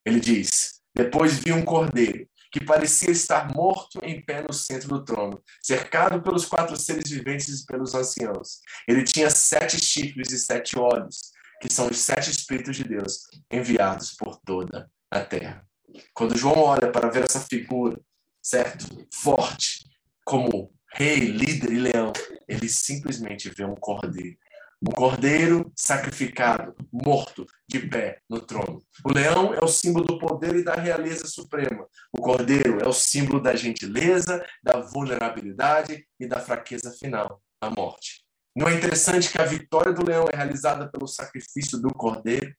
Ele 0.05 0.19
diz: 0.19 0.81
Depois 0.95 1.39
vi 1.39 1.51
um 1.51 1.63
cordeiro 1.63 2.27
que 2.51 2.63
parecia 2.63 3.11
estar 3.11 3.53
morto 3.53 3.99
em 4.03 4.21
pé 4.21 4.41
no 4.41 4.53
centro 4.53 4.89
do 4.89 5.03
trono, 5.03 5.41
cercado 5.61 6.21
pelos 6.21 6.45
quatro 6.45 6.77
seres 6.77 7.09
viventes 7.09 7.61
e 7.61 7.65
pelos 7.65 7.93
anciãos. 7.93 8.59
Ele 8.87 9.03
tinha 9.03 9.29
sete 9.29 9.83
chifres 9.83 10.31
e 10.31 10.39
sete 10.39 10.77
olhos, 10.77 11.31
que 11.61 11.71
são 11.71 11.87
os 11.87 11.97
sete 11.97 12.29
Espíritos 12.29 12.75
de 12.75 12.83
Deus 12.83 13.27
enviados 13.51 14.13
por 14.13 14.37
toda 14.37 14.89
a 15.09 15.19
terra. 15.21 15.65
Quando 16.13 16.37
João 16.37 16.59
olha 16.59 16.91
para 16.91 17.09
ver 17.09 17.23
essa 17.23 17.39
figura, 17.39 17.99
certo? 18.41 19.07
Forte, 19.13 19.85
como 20.25 20.71
rei, 20.93 21.19
líder 21.19 21.71
e 21.71 21.79
leão, 21.79 22.13
ele 22.47 22.69
simplesmente 22.69 23.49
vê 23.49 23.65
um 23.65 23.75
cordeiro 23.75 24.37
um 24.81 24.91
cordeiro 24.91 25.71
sacrificado, 25.75 26.75
morto, 26.91 27.45
de 27.67 27.79
pé 27.79 28.19
no 28.29 28.39
trono. 28.39 28.81
O 29.03 29.11
leão 29.11 29.53
é 29.53 29.63
o 29.63 29.67
símbolo 29.67 30.05
do 30.05 30.19
poder 30.19 30.55
e 30.55 30.63
da 30.63 30.75
realeza 30.75 31.25
suprema. 31.27 31.87
O 32.13 32.21
cordeiro 32.21 32.79
é 32.79 32.87
o 32.87 32.93
símbolo 32.93 33.41
da 33.41 33.55
gentileza, 33.55 34.45
da 34.63 34.79
vulnerabilidade 34.79 36.05
e 36.19 36.27
da 36.27 36.39
fraqueza 36.39 36.91
final, 36.91 37.41
a 37.59 37.69
morte. 37.69 38.23
Não 38.55 38.67
é 38.67 38.73
interessante 38.73 39.31
que 39.31 39.41
a 39.41 39.45
vitória 39.45 39.93
do 39.93 40.05
leão 40.05 40.25
é 40.31 40.35
realizada 40.35 40.89
pelo 40.89 41.07
sacrifício 41.07 41.79
do 41.79 41.93
cordeiro? 41.93 42.53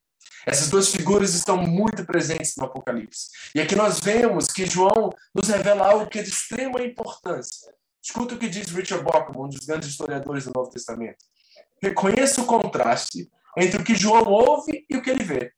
Essas 0.45 0.69
duas 0.69 0.89
figuras 0.89 1.33
estão 1.33 1.57
muito 1.57 2.05
presentes 2.05 2.55
no 2.57 2.65
Apocalipse. 2.65 3.29
E 3.53 3.59
aqui 3.59 3.75
nós 3.75 3.99
vemos 3.99 4.47
que 4.47 4.65
João 4.65 5.09
nos 5.35 5.49
revela 5.49 5.89
algo 5.89 6.07
que 6.07 6.19
é 6.19 6.23
de 6.23 6.29
extrema 6.29 6.81
importância. 6.81 7.73
Escuta 8.01 8.35
o 8.35 8.37
que 8.37 8.47
diz 8.47 8.69
Richard 8.71 9.03
Bauckham, 9.03 9.43
um 9.43 9.49
dos 9.49 9.65
grandes 9.65 9.89
historiadores 9.89 10.45
do 10.45 10.51
Novo 10.55 10.69
Testamento. 10.69 11.17
Reconheça 11.81 12.41
o 12.41 12.45
contraste 12.45 13.29
entre 13.57 13.81
o 13.81 13.83
que 13.83 13.95
João 13.95 14.25
ouve 14.25 14.85
e 14.89 14.97
o 14.97 15.01
que 15.01 15.09
ele 15.09 15.23
vê. 15.23 15.51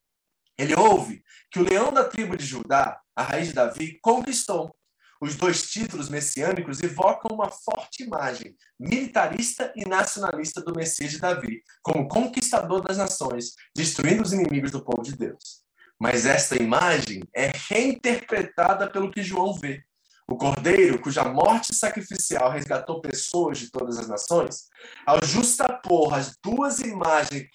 Ele 0.58 0.76
ouve 0.76 1.24
que 1.52 1.60
o 1.60 1.64
leão 1.64 1.92
da 1.92 2.04
tribo 2.04 2.38
de 2.38 2.46
Judá, 2.46 3.00
a 3.16 3.24
raiz 3.24 3.48
de 3.48 3.54
Davi, 3.54 4.00
conquistou. 4.02 4.76
Os 5.22 5.36
dois 5.36 5.70
títulos 5.70 6.10
messiânicos 6.10 6.82
evocam 6.82 7.36
uma 7.36 7.50
forte 7.50 8.04
imagem 8.04 8.56
militarista 8.80 9.72
e 9.76 9.88
nacionalista 9.88 10.62
do 10.62 10.76
Messias 10.76 11.12
de 11.12 11.20
Davi, 11.20 11.62
como 11.84 12.08
conquistador 12.08 12.82
das 12.82 12.98
nações, 12.98 13.54
destruindo 13.76 14.24
os 14.24 14.34
inimigos 14.34 14.72
do 14.72 14.84
povo 14.84 15.04
de 15.04 15.16
Deus. 15.16 15.62
Mas 16.00 16.26
esta 16.26 16.56
imagem 16.56 17.22
é 17.36 17.52
reinterpretada 17.70 18.90
pelo 18.90 19.12
que 19.12 19.22
João 19.22 19.54
vê. 19.54 19.84
O 20.28 20.38
cordeiro, 20.38 21.02
cuja 21.02 21.24
morte 21.26 21.76
sacrificial 21.76 22.52
resgatou 22.52 23.02
pessoas 23.02 23.58
de 23.58 23.70
todas 23.70 23.98
as 24.00 24.08
nações, 24.08 24.68
ao 25.06 25.24
justapor 25.26 26.14
as 26.14 26.38
duas 26.44 26.80
imagens 26.80 27.48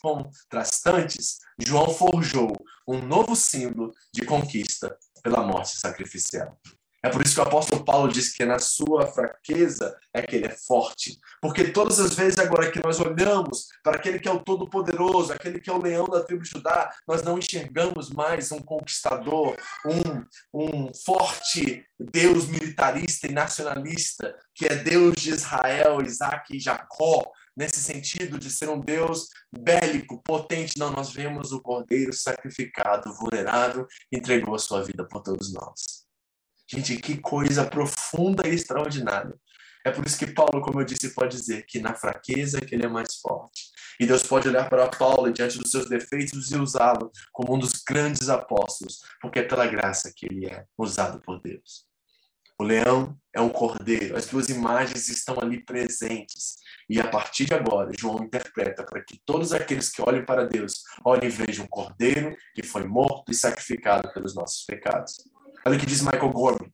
contrastantes, 0.00 1.38
João 1.58 1.88
forjou 1.90 2.52
um 2.86 3.00
novo 3.00 3.36
símbolo 3.36 3.92
de 4.12 4.24
conquista 4.24 4.96
pela 5.22 5.42
morte 5.42 5.78
sacrificial. 5.78 6.58
É 7.02 7.08
por 7.08 7.22
isso 7.24 7.34
que 7.34 7.40
o 7.40 7.44
apóstolo 7.44 7.82
Paulo 7.82 8.12
diz 8.12 8.32
que 8.32 8.44
na 8.44 8.58
sua 8.58 9.06
fraqueza 9.06 9.96
é 10.12 10.20
que 10.20 10.36
ele 10.36 10.46
é 10.46 10.50
forte. 10.50 11.18
Porque 11.40 11.70
todas 11.70 11.98
as 11.98 12.12
vezes 12.12 12.38
agora 12.38 12.70
que 12.70 12.82
nós 12.82 13.00
olhamos 13.00 13.68
para 13.82 13.96
aquele 13.96 14.18
que 14.18 14.28
é 14.28 14.32
o 14.32 14.44
Todo-Poderoso, 14.44 15.32
aquele 15.32 15.60
que 15.60 15.70
é 15.70 15.72
o 15.72 15.80
leão 15.80 16.04
da 16.06 16.22
tribo 16.22 16.42
de 16.42 16.50
Judá, 16.50 16.92
nós 17.08 17.22
não 17.22 17.38
enxergamos 17.38 18.10
mais 18.10 18.52
um 18.52 18.60
conquistador, 18.60 19.56
um, 19.86 20.24
um 20.52 20.94
forte 20.94 21.86
Deus 21.98 22.46
militarista 22.46 23.26
e 23.26 23.32
nacionalista, 23.32 24.36
que 24.54 24.66
é 24.66 24.76
Deus 24.76 25.14
de 25.16 25.30
Israel, 25.30 26.02
Isaac 26.02 26.54
e 26.54 26.60
Jacó, 26.60 27.30
nesse 27.56 27.80
sentido 27.80 28.38
de 28.38 28.50
ser 28.50 28.68
um 28.68 28.80
Deus 28.80 29.28
bélico, 29.50 30.22
potente. 30.22 30.78
Não, 30.78 30.90
nós 30.90 31.12
vemos 31.12 31.50
o 31.52 31.62
cordeiro 31.62 32.12
sacrificado, 32.12 33.14
vulnerável, 33.14 33.86
entregou 34.12 34.54
a 34.54 34.58
sua 34.58 34.82
vida 34.82 35.06
por 35.06 35.22
todos 35.22 35.52
nós. 35.52 36.09
Gente, 36.72 36.96
que 36.96 37.18
coisa 37.18 37.64
profunda 37.64 38.46
e 38.46 38.54
extraordinária. 38.54 39.34
É 39.84 39.90
por 39.90 40.06
isso 40.06 40.18
que 40.18 40.26
Paulo, 40.26 40.60
como 40.60 40.80
eu 40.80 40.84
disse, 40.84 41.14
pode 41.14 41.36
dizer 41.36 41.64
que 41.66 41.80
na 41.80 41.94
fraqueza 41.94 42.58
é 42.58 42.60
que 42.60 42.74
ele 42.74 42.84
é 42.84 42.88
mais 42.88 43.16
forte. 43.16 43.70
E 43.98 44.06
Deus 44.06 44.22
pode 44.22 44.46
olhar 44.48 44.68
para 44.68 44.86
Paulo 44.88 45.32
diante 45.32 45.58
dos 45.58 45.70
seus 45.70 45.88
defeitos 45.88 46.50
e 46.52 46.56
usá-lo 46.56 47.10
como 47.32 47.54
um 47.54 47.58
dos 47.58 47.72
grandes 47.86 48.28
apóstolos, 48.28 49.00
porque 49.20 49.40
é 49.40 49.42
pela 49.42 49.66
graça 49.66 50.12
que 50.14 50.26
ele 50.26 50.46
é 50.46 50.64
usado 50.78 51.20
por 51.20 51.40
Deus. 51.40 51.88
O 52.58 52.62
leão 52.62 53.18
é 53.34 53.40
um 53.40 53.48
cordeiro, 53.48 54.16
as 54.16 54.26
duas 54.26 54.50
imagens 54.50 55.08
estão 55.08 55.40
ali 55.40 55.64
presentes. 55.64 56.56
E 56.90 57.00
a 57.00 57.08
partir 57.08 57.46
de 57.46 57.54
agora, 57.54 57.90
João 57.98 58.22
interpreta 58.22 58.84
para 58.84 59.02
que 59.02 59.18
todos 59.24 59.52
aqueles 59.52 59.90
que 59.90 60.02
olhem 60.02 60.24
para 60.24 60.46
Deus 60.46 60.82
olhem 61.02 61.28
e 61.28 61.30
vejam 61.30 61.64
um 61.64 61.68
cordeiro 61.68 62.36
que 62.54 62.62
foi 62.62 62.84
morto 62.84 63.32
e 63.32 63.34
sacrificado 63.34 64.12
pelos 64.12 64.34
nossos 64.34 64.64
pecados. 64.66 65.16
Olha 65.70 65.76
o 65.76 65.80
que 65.80 65.86
diz 65.86 66.02
Michael 66.02 66.32
Gorman. 66.32 66.68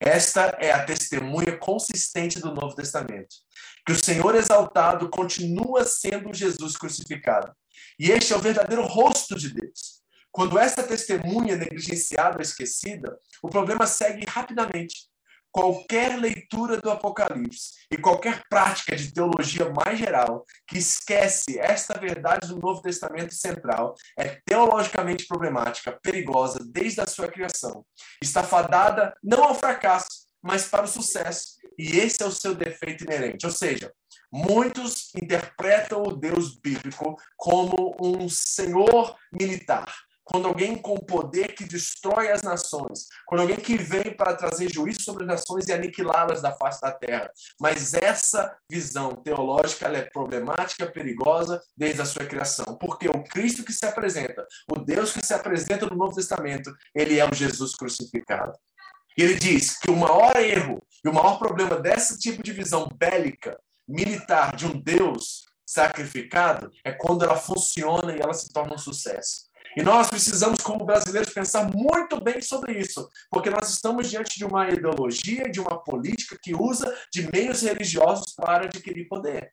Esta 0.00 0.56
é 0.58 0.72
a 0.72 0.82
testemunha 0.82 1.58
consistente 1.58 2.40
do 2.40 2.54
Novo 2.54 2.74
Testamento, 2.74 3.36
que 3.84 3.92
o 3.92 4.02
Senhor 4.02 4.34
exaltado 4.34 5.10
continua 5.10 5.84
sendo 5.84 6.32
Jesus 6.32 6.74
crucificado. 6.74 7.52
E 8.00 8.10
este 8.10 8.32
é 8.32 8.36
o 8.36 8.40
verdadeiro 8.40 8.86
rosto 8.86 9.34
de 9.34 9.52
Deus. 9.52 10.00
Quando 10.32 10.58
esta 10.58 10.82
testemunha 10.82 11.56
negligenciada 11.56 12.36
ou 12.36 12.40
esquecida, 12.40 13.18
o 13.42 13.50
problema 13.50 13.86
segue 13.86 14.24
rapidamente 14.26 15.07
qualquer 15.50 16.18
leitura 16.18 16.80
do 16.80 16.90
Apocalipse 16.90 17.86
e 17.90 17.96
qualquer 17.96 18.42
prática 18.48 18.94
de 18.96 19.12
teologia 19.12 19.70
mais 19.70 19.98
geral 19.98 20.44
que 20.66 20.78
esquece 20.78 21.58
esta 21.58 21.98
verdade 21.98 22.48
do 22.48 22.58
Novo 22.58 22.82
Testamento 22.82 23.34
central 23.34 23.94
é 24.16 24.40
teologicamente 24.44 25.26
problemática, 25.26 25.98
perigosa 26.02 26.60
desde 26.64 27.00
a 27.00 27.06
sua 27.06 27.28
criação. 27.28 27.84
Está 28.22 28.42
fadada 28.42 29.14
não 29.22 29.44
ao 29.44 29.54
fracasso, 29.54 30.26
mas 30.42 30.68
para 30.68 30.84
o 30.84 30.88
sucesso. 30.88 31.58
E 31.78 31.98
esse 31.98 32.22
é 32.22 32.26
o 32.26 32.32
seu 32.32 32.54
defeito 32.54 33.04
inerente. 33.04 33.46
Ou 33.46 33.52
seja, 33.52 33.92
muitos 34.32 35.14
interpretam 35.14 36.02
o 36.02 36.16
Deus 36.16 36.58
bíblico 36.58 37.16
como 37.36 37.96
um 38.00 38.28
senhor 38.28 39.16
militar 39.32 39.92
quando 40.30 40.46
alguém 40.46 40.76
com 40.76 40.94
poder 40.96 41.54
que 41.54 41.64
destrói 41.64 42.30
as 42.30 42.42
nações, 42.42 43.06
quando 43.26 43.40
alguém 43.40 43.56
que 43.56 43.78
vem 43.78 44.14
para 44.14 44.36
trazer 44.36 44.70
juízo 44.70 45.00
sobre 45.00 45.22
as 45.24 45.28
nações 45.28 45.66
e 45.68 45.72
aniquilá-las 45.72 46.42
da 46.42 46.52
face 46.52 46.82
da 46.82 46.92
terra. 46.92 47.30
Mas 47.58 47.94
essa 47.94 48.54
visão 48.70 49.14
teológica 49.16 49.88
é 49.88 50.02
problemática, 50.02 50.86
perigosa 50.86 51.62
desde 51.74 52.02
a 52.02 52.04
sua 52.04 52.26
criação, 52.26 52.76
porque 52.78 53.08
o 53.08 53.24
Cristo 53.24 53.64
que 53.64 53.72
se 53.72 53.86
apresenta, 53.86 54.46
o 54.70 54.78
Deus 54.78 55.12
que 55.12 55.24
se 55.24 55.32
apresenta 55.32 55.86
no 55.86 55.96
Novo 55.96 56.14
Testamento, 56.14 56.70
ele 56.94 57.18
é 57.18 57.26
o 57.26 57.34
Jesus 57.34 57.74
crucificado. 57.74 58.52
E 59.16 59.22
ele 59.22 59.34
diz 59.34 59.78
que 59.78 59.90
o 59.90 59.96
maior 59.96 60.36
erro 60.36 60.78
e 61.02 61.08
o 61.08 61.12
maior 61.12 61.38
problema 61.38 61.80
desse 61.80 62.18
tipo 62.18 62.42
de 62.42 62.52
visão 62.52 62.86
bélica, 62.94 63.58
militar 63.88 64.54
de 64.54 64.66
um 64.66 64.78
Deus 64.78 65.48
sacrificado 65.66 66.70
é 66.84 66.92
quando 66.92 67.24
ela 67.24 67.36
funciona 67.36 68.14
e 68.14 68.20
ela 68.20 68.32
se 68.32 68.52
torna 68.52 68.74
um 68.74 68.78
sucesso. 68.78 69.47
E 69.76 69.82
nós 69.82 70.08
precisamos, 70.08 70.60
como 70.60 70.84
brasileiros, 70.84 71.32
pensar 71.32 71.70
muito 71.72 72.20
bem 72.22 72.40
sobre 72.40 72.78
isso, 72.78 73.08
porque 73.30 73.50
nós 73.50 73.70
estamos 73.70 74.08
diante 74.08 74.38
de 74.38 74.44
uma 74.44 74.68
ideologia, 74.68 75.50
de 75.50 75.60
uma 75.60 75.82
política 75.82 76.38
que 76.42 76.54
usa 76.54 76.94
de 77.12 77.30
meios 77.32 77.62
religiosos 77.62 78.34
para 78.34 78.64
adquirir 78.64 79.06
poder. 79.08 79.52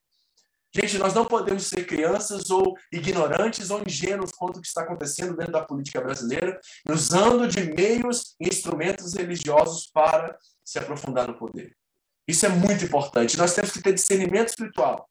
Gente, 0.76 0.98
nós 0.98 1.14
não 1.14 1.24
podemos 1.24 1.68
ser 1.68 1.86
crianças 1.86 2.50
ou 2.50 2.76
ignorantes 2.92 3.70
ou 3.70 3.82
ingênuos 3.88 4.32
quanto 4.34 4.58
o 4.58 4.62
que 4.62 4.68
está 4.68 4.82
acontecendo 4.82 5.36
dentro 5.36 5.54
da 5.54 5.64
política 5.64 6.02
brasileira, 6.02 6.60
usando 6.90 7.48
de 7.48 7.64
meios 7.74 8.36
e 8.42 8.50
instrumentos 8.50 9.14
religiosos 9.14 9.90
para 9.94 10.38
se 10.66 10.78
aprofundar 10.78 11.30
no 11.30 11.38
poder. 11.38 11.74
Isso 12.28 12.46
é 12.46 12.50
muito 12.50 12.84
importante. 12.84 13.38
Nós 13.38 13.54
temos 13.54 13.72
que 13.72 13.82
ter 13.82 13.94
discernimento 13.94 14.50
espiritual 14.50 15.10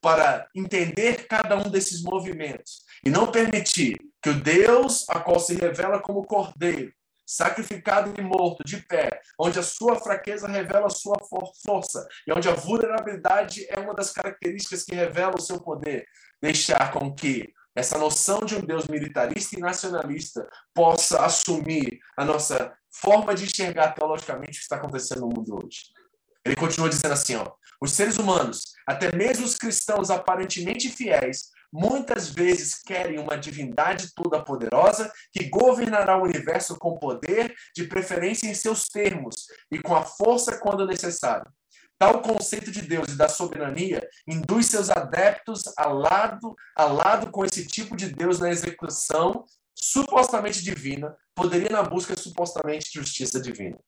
para 0.00 0.48
entender 0.54 1.26
cada 1.28 1.56
um 1.56 1.70
desses 1.70 2.02
movimentos 2.02 2.85
e 3.06 3.10
não 3.10 3.30
permitir 3.30 4.00
que 4.20 4.30
o 4.30 4.34
Deus 4.34 5.08
a 5.08 5.20
qual 5.20 5.38
se 5.38 5.54
revela 5.54 6.00
como 6.00 6.26
cordeiro, 6.26 6.92
sacrificado 7.24 8.12
e 8.18 8.20
morto, 8.20 8.64
de 8.64 8.78
pé, 8.78 9.20
onde 9.38 9.60
a 9.60 9.62
sua 9.62 9.94
fraqueza 9.94 10.48
revela 10.48 10.88
a 10.88 10.90
sua 10.90 11.14
força 11.64 12.04
e 12.26 12.32
onde 12.32 12.48
a 12.48 12.54
vulnerabilidade 12.54 13.64
é 13.68 13.78
uma 13.78 13.94
das 13.94 14.10
características 14.10 14.82
que 14.82 14.96
revela 14.96 15.36
o 15.38 15.40
seu 15.40 15.60
poder, 15.60 16.04
deixar 16.42 16.90
com 16.90 17.14
que 17.14 17.54
essa 17.76 17.96
noção 17.96 18.40
de 18.40 18.56
um 18.56 18.60
Deus 18.60 18.88
militarista 18.88 19.56
e 19.56 19.60
nacionalista 19.60 20.48
possa 20.74 21.24
assumir 21.24 22.00
a 22.16 22.24
nossa 22.24 22.76
forma 22.90 23.36
de 23.36 23.44
enxergar 23.44 23.92
teologicamente 23.92 24.50
o 24.50 24.54
que 24.54 24.62
está 24.62 24.76
acontecendo 24.76 25.20
no 25.20 25.28
mundo 25.28 25.64
hoje. 25.64 25.92
Ele 26.44 26.56
continua 26.56 26.88
dizendo 26.88 27.12
assim, 27.12 27.36
ó, 27.36 27.52
os 27.80 27.92
seres 27.92 28.18
humanos, 28.18 28.74
até 28.84 29.14
mesmo 29.14 29.44
os 29.44 29.54
cristãos 29.54 30.10
aparentemente 30.10 30.88
fiéis, 30.88 31.54
muitas 31.76 32.30
vezes 32.30 32.82
querem 32.82 33.18
uma 33.18 33.36
divindade 33.36 34.14
toda 34.14 34.42
poderosa 34.42 35.12
que 35.30 35.50
governará 35.50 36.16
o 36.16 36.24
universo 36.24 36.78
com 36.78 36.96
poder, 36.96 37.54
de 37.74 37.84
preferência 37.84 38.48
em 38.48 38.54
seus 38.54 38.88
termos 38.88 39.34
e 39.70 39.78
com 39.78 39.94
a 39.94 40.02
força 40.02 40.58
quando 40.58 40.86
necessário. 40.86 41.46
Tal 41.98 42.22
conceito 42.22 42.70
de 42.70 42.80
Deus 42.80 43.08
e 43.08 43.16
da 43.16 43.28
soberania 43.28 44.06
induz 44.26 44.66
seus 44.66 44.88
adeptos 44.88 45.64
a 45.76 45.88
lado 45.88 46.54
a 46.74 46.84
lado 46.84 47.30
com 47.30 47.44
esse 47.44 47.66
tipo 47.66 47.94
de 47.94 48.08
Deus 48.08 48.38
na 48.38 48.50
execução 48.50 49.44
supostamente 49.74 50.62
divina, 50.62 51.14
poderia 51.34 51.68
na 51.68 51.82
busca 51.82 52.16
supostamente 52.16 52.90
de 52.90 52.98
justiça 52.98 53.38
divina. 53.38 53.78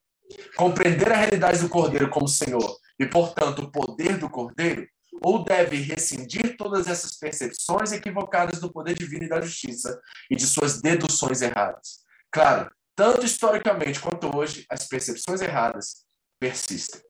Compreender 0.57 1.11
a 1.11 1.17
realidade 1.17 1.61
do 1.61 1.71
Cordeiro 1.71 2.11
como 2.11 2.29
Senhor 2.29 2.77
e, 3.01 3.07
portanto, 3.07 3.63
o 3.63 3.73
poder 3.73 4.19
do 4.19 4.29
Cordeiro, 4.29 4.87
ou 5.23 5.45
deve 5.45 5.77
rescindir 5.77 6.57
todas 6.57 6.87
essas 6.87 7.17
percepções 7.17 7.93
equivocadas 7.93 8.61
do 8.61 8.73
poder 8.73 8.95
divino 8.95 9.25
e 9.25 9.29
da 9.29 9.41
justiça 9.41 10.01
e 10.31 10.37
de 10.37 10.47
suas 10.47 10.81
deduções 10.81 11.43
erradas. 11.43 12.01
Claro, 12.31 12.71
tanto 12.95 13.25
historicamente 13.25 14.01
quanto 14.01 14.37
hoje, 14.37 14.67
as 14.69 14.87
percepções 14.89 15.41
erradas 15.41 16.05
persistem. 16.41 17.01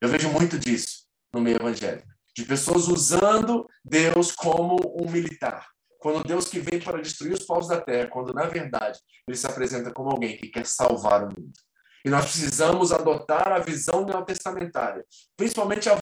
Eu 0.00 0.08
vejo 0.08 0.28
muito 0.30 0.58
disso 0.58 1.06
no 1.32 1.40
meio 1.40 1.56
evangélico, 1.60 2.08
de 2.36 2.44
pessoas 2.44 2.88
usando 2.88 3.66
Deus 3.84 4.32
como 4.32 4.76
um 5.00 5.10
militar, 5.10 5.66
quando 5.98 6.22
Deus 6.22 6.46
que 6.46 6.60
vem 6.60 6.78
para 6.78 7.00
destruir 7.00 7.32
os 7.32 7.44
povos 7.44 7.68
da 7.68 7.80
terra, 7.80 8.08
quando 8.08 8.32
na 8.32 8.46
verdade 8.46 9.00
ele 9.26 9.36
se 9.36 9.46
apresenta 9.46 9.92
como 9.92 10.10
alguém 10.10 10.36
que 10.36 10.48
quer 10.48 10.66
salvar 10.66 11.24
o 11.24 11.26
mundo. 11.26 11.52
E 12.04 12.10
nós 12.10 12.26
precisamos 12.26 12.92
adotar 12.92 13.50
a 13.50 13.58
visão 13.60 14.04
neotestamentária, 14.04 15.06
principalmente 15.36 15.88
a, 15.88 15.98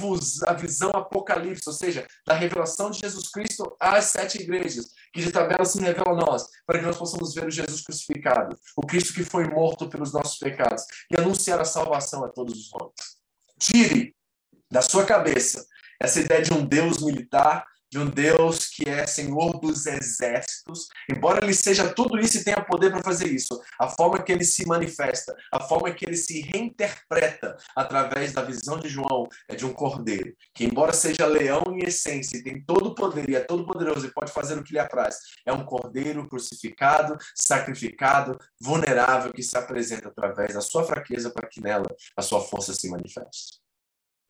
a 0.47 0.53
visão 0.53 0.91
apocalipse, 0.91 1.69
ou 1.69 1.73
seja, 1.73 2.07
da 2.27 2.35
revelação 2.35 2.91
de 2.91 2.99
Jesus 2.99 3.31
Cristo 3.31 3.77
às 3.79 4.07
sete 4.07 4.43
igrejas, 4.43 4.89
que 5.13 5.23
de 5.23 5.31
tabela 5.31 5.65
se 5.65 5.81
revela 5.81 6.11
a 6.11 6.27
nós, 6.27 6.49
para 6.67 6.81
que 6.81 6.87
nós 6.87 6.97
possamos 6.97 7.33
ver 7.35 7.47
o 7.47 7.51
Jesus 7.51 7.83
crucificado, 7.83 8.59
o 8.77 8.85
Cristo 8.85 9.15
que 9.15 9.23
foi 9.23 9.45
morto 9.45 9.89
pelos 9.89 10.13
nossos 10.13 10.39
pecados, 10.39 10.85
e 11.09 11.17
anunciar 11.17 11.61
a 11.61 11.65
salvação 11.65 12.25
a 12.25 12.29
todos 12.29 12.59
os 12.59 12.75
homens. 12.75 13.23
Tire 13.61 14.17
da 14.69 14.83
sua 14.83 15.05
cabeça 15.05 15.65
essa 16.01 16.19
ideia 16.19 16.43
de 16.43 16.53
um 16.53 16.67
Deus 16.67 16.99
militar 17.01 17.65
de 17.93 17.99
um 17.99 18.07
Deus 18.09 18.71
que 18.71 18.89
é 18.89 19.07
Senhor 19.07 19.61
dos 19.61 19.85
exércitos, 19.85 20.89
embora 21.11 21.45
ele 21.45 21.53
seja 21.53 21.93
tudo 21.93 22.19
isso 22.19 22.39
e 22.39 22.45
tenha 22.45 22.65
poder 22.65 22.91
para 22.91 23.03
fazer 23.03 23.29
isso, 23.29 23.61
a 23.79 23.87
forma 23.87 24.23
que 24.23 24.33
ele 24.33 24.45
se 24.45 24.67
manifesta, 24.67 25.37
a 25.53 25.61
forma 25.61 25.93
que 25.93 26.07
ele 26.07 26.17
se 26.17 26.41
reinterpreta 26.41 27.55
através 27.77 28.33
da 28.33 28.41
visão 28.41 28.79
de 28.79 28.89
João 28.89 29.29
é 29.47 29.55
de 29.55 29.67
um 29.67 29.75
cordeiro, 29.75 30.35
que 30.55 30.65
embora 30.65 30.95
seja 30.95 31.27
leão 31.27 31.65
em 31.69 31.85
essência 31.85 32.39
e 32.39 32.43
tem 32.43 32.65
todo 32.65 32.87
o 32.87 32.95
poder 32.95 33.29
e 33.29 33.37
é 33.37 33.41
todo 33.41 33.67
poderoso 33.67 34.07
e 34.07 34.11
pode 34.11 34.33
fazer 34.33 34.59
o 34.59 34.65
que 34.65 34.73
lhe 34.73 34.79
apraz, 34.79 35.17
é 35.45 35.53
um 35.53 35.67
cordeiro 35.67 36.27
crucificado, 36.27 37.19
sacrificado, 37.37 38.39
vulnerável 38.59 39.35
que 39.35 39.43
se 39.43 39.59
apresenta 39.59 40.09
através 40.09 40.55
da 40.55 40.63
sua 40.63 40.83
fraqueza 40.83 41.29
para 41.29 41.47
que 41.47 41.61
nela 41.61 41.95
a 42.17 42.23
sua 42.23 42.41
força 42.41 42.73
se 42.73 42.89
manifeste. 42.89 43.61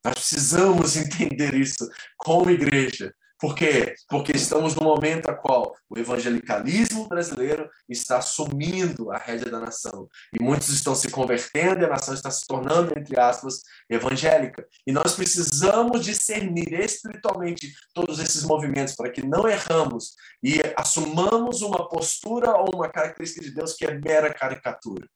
Nós 0.04 0.14
precisamos 0.14 0.96
entender 0.98 1.54
isso 1.54 1.88
como 2.16 2.50
igreja, 2.50 3.14
por 3.42 3.56
quê? 3.56 3.96
Porque 4.08 4.30
estamos 4.30 4.76
no 4.76 4.84
momento 4.84 5.28
a 5.28 5.34
qual 5.34 5.74
o 5.90 5.98
evangelicalismo 5.98 7.08
brasileiro 7.08 7.68
está 7.88 8.18
assumindo 8.18 9.10
a 9.10 9.18
rédea 9.18 9.50
da 9.50 9.58
nação. 9.58 10.08
E 10.32 10.40
muitos 10.40 10.68
estão 10.68 10.94
se 10.94 11.10
convertendo 11.10 11.80
e 11.80 11.84
a 11.84 11.88
nação 11.88 12.14
está 12.14 12.30
se 12.30 12.46
tornando, 12.46 12.96
entre 12.96 13.18
aspas, 13.18 13.62
evangélica. 13.90 14.64
E 14.86 14.92
nós 14.92 15.16
precisamos 15.16 16.04
discernir 16.04 16.72
espiritualmente 16.74 17.74
todos 17.92 18.20
esses 18.20 18.44
movimentos 18.44 18.94
para 18.94 19.10
que 19.10 19.26
não 19.26 19.48
erramos 19.48 20.14
e 20.40 20.60
assumamos 20.76 21.62
uma 21.62 21.88
postura 21.88 22.52
ou 22.52 22.76
uma 22.76 22.88
característica 22.88 23.44
de 23.44 23.52
Deus 23.52 23.74
que 23.74 23.84
é 23.84 23.98
mera 23.98 24.32
caricatura. 24.32 25.08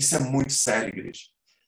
Isso 0.00 0.16
é 0.16 0.18
muito 0.18 0.54
sério, 0.54 0.88
igreja. 0.88 1.24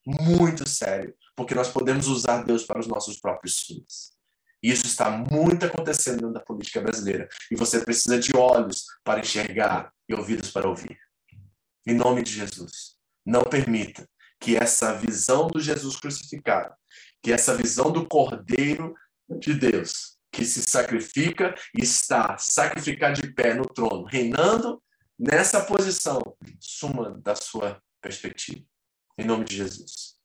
Muito 0.07 0.67
sério. 0.67 1.15
Porque 1.37 1.55
nós 1.55 1.69
podemos 1.69 2.09
usar 2.09 2.45
Deus 2.45 2.65
para 2.65 2.81
os 2.81 2.87
nossos 2.87 3.21
próprios 3.21 3.59
fins. 3.59 4.16
Isso 4.63 4.87
está 4.87 5.11
muito 5.11 5.67
acontecendo 5.67 6.17
dentro 6.17 6.33
da 6.33 6.41
política 6.41 6.81
brasileira. 6.81 7.29
E 7.51 7.57
você 7.57 7.81
precisa 7.81 8.19
de 8.19 8.37
olhos 8.37 8.85
para 9.05 9.21
enxergar 9.21 9.93
e 10.09 10.15
ouvidos 10.15 10.51
para 10.51 10.69
ouvir. 10.69 10.99
Em 11.87 11.95
nome 11.95 12.23
de 12.23 12.33
Jesus, 12.33 12.97
não 13.25 13.43
permita 13.43 14.09
que 14.41 14.57
essa 14.57 14.95
visão 14.95 15.49
do 15.49 15.61
Jesus 15.61 15.97
crucificado, 15.97 16.75
que 17.23 17.33
essa 17.33 17.57
visão 17.57 17.93
do 17.93 18.07
Cordeiro 18.07 18.95
de 19.39 19.55
Deus, 19.55 20.17
que 20.33 20.45
se 20.45 20.63
sacrifica 20.63 21.55
e 21.75 21.83
está 21.83 22.37
sacrificado 22.39 23.21
de 23.21 23.33
pé 23.33 23.55
no 23.55 23.65
trono, 23.65 24.05
reinando 24.05 24.83
nessa 25.19 25.65
posição, 25.65 26.21
suma 26.61 27.19
da 27.21 27.35
sua 27.35 27.81
perspectiva. 28.01 28.65
Em 29.19 29.25
nome 29.25 29.45
de 29.45 29.57
Jesus. 29.57 30.17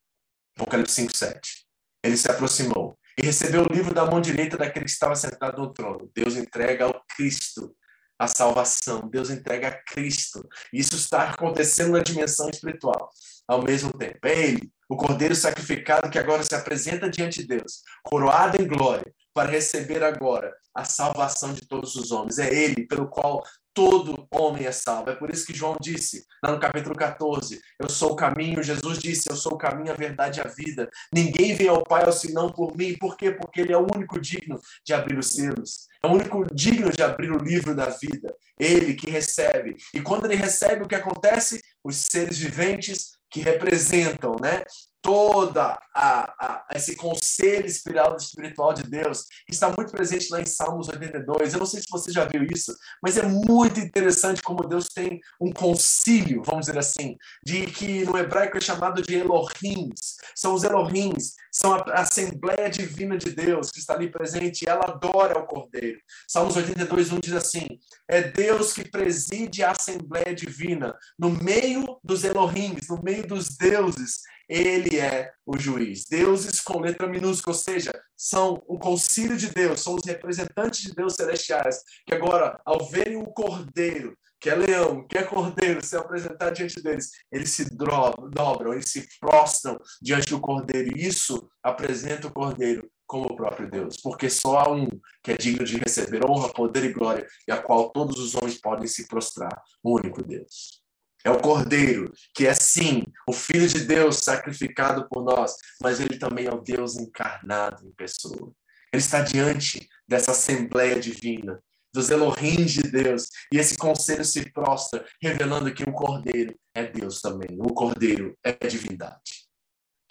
Apocalipse 0.56 0.94
5, 0.94 1.16
7. 1.16 1.66
Ele 2.04 2.16
se 2.16 2.30
aproximou 2.30 2.98
e 3.18 3.22
recebeu 3.22 3.62
o 3.62 3.72
livro 3.72 3.94
da 3.94 4.04
mão 4.04 4.20
direita 4.20 4.56
daquele 4.56 4.84
que 4.84 4.90
estava 4.90 5.14
sentado 5.14 5.60
no 5.60 5.72
trono. 5.72 6.10
Deus 6.14 6.36
entrega 6.36 6.84
ao 6.84 7.04
Cristo 7.16 7.74
a 8.18 8.26
salvação. 8.26 9.08
Deus 9.08 9.30
entrega 9.30 9.68
a 9.68 9.72
Cristo. 9.72 10.46
Isso 10.72 10.94
está 10.94 11.30
acontecendo 11.30 11.92
na 11.92 12.00
dimensão 12.00 12.48
espiritual 12.48 13.10
ao 13.46 13.62
mesmo 13.62 13.92
tempo. 13.92 14.18
É 14.24 14.38
Ele, 14.38 14.72
o 14.88 14.96
Cordeiro 14.96 15.34
sacrificado 15.34 16.10
que 16.10 16.18
agora 16.18 16.42
se 16.42 16.54
apresenta 16.54 17.10
diante 17.10 17.40
de 17.42 17.48
Deus, 17.48 17.82
coroado 18.02 18.60
em 18.60 18.66
glória, 18.66 19.12
para 19.34 19.50
receber 19.50 20.02
agora 20.02 20.54
a 20.74 20.84
salvação 20.84 21.52
de 21.52 21.66
todos 21.66 21.94
os 21.96 22.10
homens. 22.12 22.38
É 22.38 22.52
Ele 22.52 22.86
pelo 22.86 23.08
qual 23.08 23.42
todo 23.74 24.26
homem 24.30 24.66
é 24.66 24.72
salvo. 24.72 25.10
É 25.10 25.14
por 25.14 25.30
isso 25.30 25.46
que 25.46 25.54
João 25.54 25.76
disse, 25.80 26.24
lá 26.42 26.52
no 26.52 26.60
capítulo 26.60 26.94
14, 26.94 27.60
eu 27.78 27.88
sou 27.88 28.12
o 28.12 28.16
caminho. 28.16 28.62
Jesus 28.62 28.98
disse, 28.98 29.30
eu 29.30 29.36
sou 29.36 29.52
o 29.52 29.58
caminho, 29.58 29.92
a 29.92 29.96
verdade 29.96 30.40
e 30.40 30.42
a 30.42 30.48
vida. 30.48 30.90
Ninguém 31.12 31.54
vem 31.54 31.68
ao 31.68 31.82
Pai 31.82 32.10
senão 32.12 32.50
por 32.50 32.76
mim. 32.76 32.96
Por 32.98 33.16
quê? 33.16 33.30
Porque 33.30 33.60
Ele 33.60 33.72
é 33.72 33.78
o 33.78 33.86
único 33.94 34.20
digno 34.20 34.60
de 34.84 34.92
abrir 34.92 35.18
os 35.18 35.32
selos. 35.32 35.88
É 36.02 36.06
o 36.06 36.12
único 36.12 36.44
digno 36.54 36.90
de 36.90 37.02
abrir 37.02 37.30
o 37.30 37.38
livro 37.38 37.74
da 37.74 37.86
vida. 37.86 38.34
Ele 38.58 38.94
que 38.94 39.10
recebe. 39.10 39.76
E 39.94 40.00
quando 40.00 40.24
Ele 40.26 40.36
recebe, 40.36 40.82
o 40.82 40.88
que 40.88 40.94
acontece? 40.94 41.62
Os 41.84 41.96
seres 41.96 42.38
viventes 42.38 43.12
que 43.30 43.40
representam, 43.40 44.36
né? 44.40 44.62
Toda 45.02 45.78
a, 45.94 46.22
a, 46.38 46.66
esse 46.76 46.94
conselho 46.94 47.66
espiritual, 47.66 48.16
espiritual 48.16 48.72
de 48.72 48.84
Deus, 48.84 49.26
que 49.46 49.52
está 49.52 49.68
muito 49.68 49.90
presente 49.90 50.30
lá 50.30 50.40
em 50.40 50.46
Salmos 50.46 50.88
82. 50.88 51.52
Eu 51.52 51.58
não 51.58 51.66
sei 51.66 51.80
se 51.80 51.88
você 51.90 52.12
já 52.12 52.24
viu 52.24 52.44
isso, 52.44 52.74
mas 53.02 53.18
é 53.18 53.26
muito 53.26 53.80
interessante 53.80 54.40
como 54.40 54.66
Deus 54.66 54.86
tem 54.86 55.20
um 55.40 55.52
concílio, 55.52 56.42
vamos 56.44 56.66
dizer 56.66 56.78
assim, 56.78 57.16
de 57.44 57.66
que 57.66 58.04
no 58.04 58.16
hebraico 58.16 58.56
é 58.56 58.60
chamado 58.60 59.02
de 59.02 59.16
Elohims. 59.16 60.16
São 60.36 60.54
os 60.54 60.62
Elohims, 60.62 61.34
são 61.50 61.74
a 61.74 62.00
Assembleia 62.00 62.70
Divina 62.70 63.18
de 63.18 63.30
Deus 63.30 63.70
que 63.70 63.80
está 63.80 63.94
ali 63.94 64.10
presente 64.10 64.62
e 64.62 64.68
ela 64.68 64.84
adora 64.84 65.38
o 65.40 65.46
Cordeiro. 65.46 65.98
Salmos 66.28 66.56
82, 66.56 67.12
1 67.12 67.20
diz 67.20 67.32
assim: 67.34 67.66
É 68.08 68.22
Deus 68.22 68.72
que 68.72 68.88
preside 68.88 69.64
a 69.64 69.72
Assembleia 69.72 70.32
Divina 70.34 70.94
no 71.18 71.30
meio 71.30 71.98
dos 72.04 72.22
Elohims, 72.22 72.88
no 72.88 73.02
meio 73.02 73.26
dos 73.26 73.56
deuses 73.56 74.20
ele 74.48 74.91
é 74.98 75.32
o 75.46 75.58
juiz. 75.58 76.04
Deuses 76.06 76.60
com 76.60 76.80
letra 76.80 77.06
minúscula, 77.06 77.54
ou 77.54 77.60
seja, 77.60 77.92
são 78.16 78.62
o 78.66 78.78
concílio 78.78 79.36
de 79.36 79.50
Deus, 79.50 79.80
são 79.80 79.94
os 79.94 80.04
representantes 80.04 80.82
de 80.82 80.94
Deus 80.94 81.14
celestiais, 81.14 81.82
que 82.06 82.14
agora, 82.14 82.60
ao 82.64 82.88
verem 82.88 83.16
o 83.16 83.26
cordeiro, 83.26 84.16
que 84.40 84.50
é 84.50 84.54
leão, 84.56 85.06
que 85.06 85.16
é 85.16 85.22
cordeiro, 85.22 85.84
se 85.84 85.96
apresentar 85.96 86.50
diante 86.50 86.82
deles, 86.82 87.10
eles 87.30 87.50
se 87.50 87.64
dobram, 87.64 88.72
eles 88.72 88.90
se 88.90 89.06
prostram 89.20 89.78
diante 90.00 90.30
do 90.30 90.40
cordeiro. 90.40 90.96
E 90.96 91.06
isso 91.06 91.48
apresenta 91.62 92.26
o 92.26 92.32
cordeiro 92.32 92.90
como 93.06 93.26
o 93.26 93.36
próprio 93.36 93.70
Deus, 93.70 93.98
porque 94.02 94.28
só 94.28 94.58
há 94.58 94.72
um 94.72 94.88
que 95.22 95.32
é 95.32 95.36
digno 95.36 95.64
de 95.64 95.76
receber 95.76 96.24
honra, 96.28 96.52
poder 96.52 96.84
e 96.84 96.92
glória, 96.92 97.26
e 97.46 97.52
a 97.52 97.62
qual 97.62 97.90
todos 97.90 98.18
os 98.18 98.34
homens 98.34 98.60
podem 98.60 98.88
se 98.88 99.06
prostrar, 99.06 99.62
o 99.82 99.96
único 99.96 100.24
Deus. 100.24 100.81
É 101.24 101.30
o 101.30 101.38
Cordeiro, 101.38 102.12
que 102.34 102.46
é 102.46 102.54
sim 102.54 103.04
o 103.28 103.32
Filho 103.32 103.68
de 103.68 103.80
Deus 103.84 104.16
sacrificado 104.16 105.08
por 105.08 105.24
nós, 105.24 105.54
mas 105.80 106.00
ele 106.00 106.18
também 106.18 106.46
é 106.46 106.52
o 106.52 106.60
Deus 106.60 106.96
encarnado 106.96 107.86
em 107.86 107.92
pessoa. 107.92 108.52
Ele 108.92 109.02
está 109.02 109.22
diante 109.22 109.88
dessa 110.06 110.32
Assembleia 110.32 110.98
Divina, 110.98 111.62
dos 111.94 112.10
Elohim 112.10 112.64
de 112.64 112.82
Deus, 112.82 113.28
e 113.52 113.58
esse 113.58 113.76
conselho 113.76 114.24
se 114.24 114.50
prostra, 114.50 115.06
revelando 115.20 115.72
que 115.72 115.84
o 115.84 115.92
Cordeiro 115.92 116.54
é 116.74 116.84
Deus 116.84 117.20
também, 117.20 117.56
o 117.60 117.72
Cordeiro 117.72 118.36
é 118.42 118.52
divindade. 118.66 119.41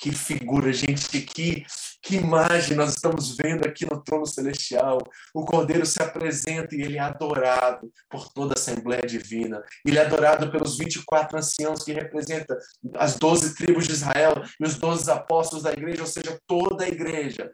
Que 0.02 0.12
figura, 0.12 0.74
gente, 0.74 1.22
que 1.22 1.64
que 2.02 2.16
imagem 2.16 2.76
nós 2.76 2.96
estamos 2.96 3.38
vendo 3.38 3.64
aqui 3.64 3.86
no 3.86 4.02
trono 4.02 4.26
celestial. 4.26 4.98
O 5.34 5.46
Cordeiro 5.46 5.86
se 5.86 6.02
apresenta 6.02 6.76
e 6.76 6.82
ele 6.82 6.98
é 6.98 7.00
adorado 7.00 7.92
por 8.10 8.28
toda 8.34 8.54
a 8.54 8.58
Assembleia 8.58 9.04
Divina. 9.04 9.64
Ele 9.86 10.00
é 10.00 10.02
adorado 10.06 10.50
pelos 10.52 10.78
24 10.78 11.38
anciãos 11.38 11.84
que 11.84 11.94
representam 11.94 12.58
as 12.96 13.18
12 13.18 13.56
tribos 13.56 13.86
de 13.86 13.94
Israel 13.94 14.34
e 14.60 14.66
os 14.66 14.80
12 14.80 15.12
apóstolos 15.12 15.64
da 15.64 15.72
igreja, 15.72 16.02
ou 16.02 16.08
seja, 16.08 16.40
toda 16.48 16.86
a 16.86 16.90
igreja 16.90 17.52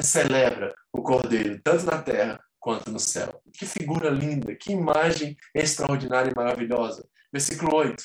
celebra 0.00 0.72
o 0.92 1.02
Cordeiro, 1.02 1.60
tanto 1.64 1.84
na 1.84 2.00
terra 2.00 2.40
quanto 2.60 2.90
no 2.92 3.00
céu. 3.00 3.42
Que 3.52 3.66
figura 3.66 4.10
linda, 4.10 4.54
que 4.54 4.70
imagem 4.70 5.36
extraordinária 5.52 6.30
e 6.30 6.36
maravilhosa. 6.36 7.04
Versículo 7.32 7.74
8. 7.74 8.04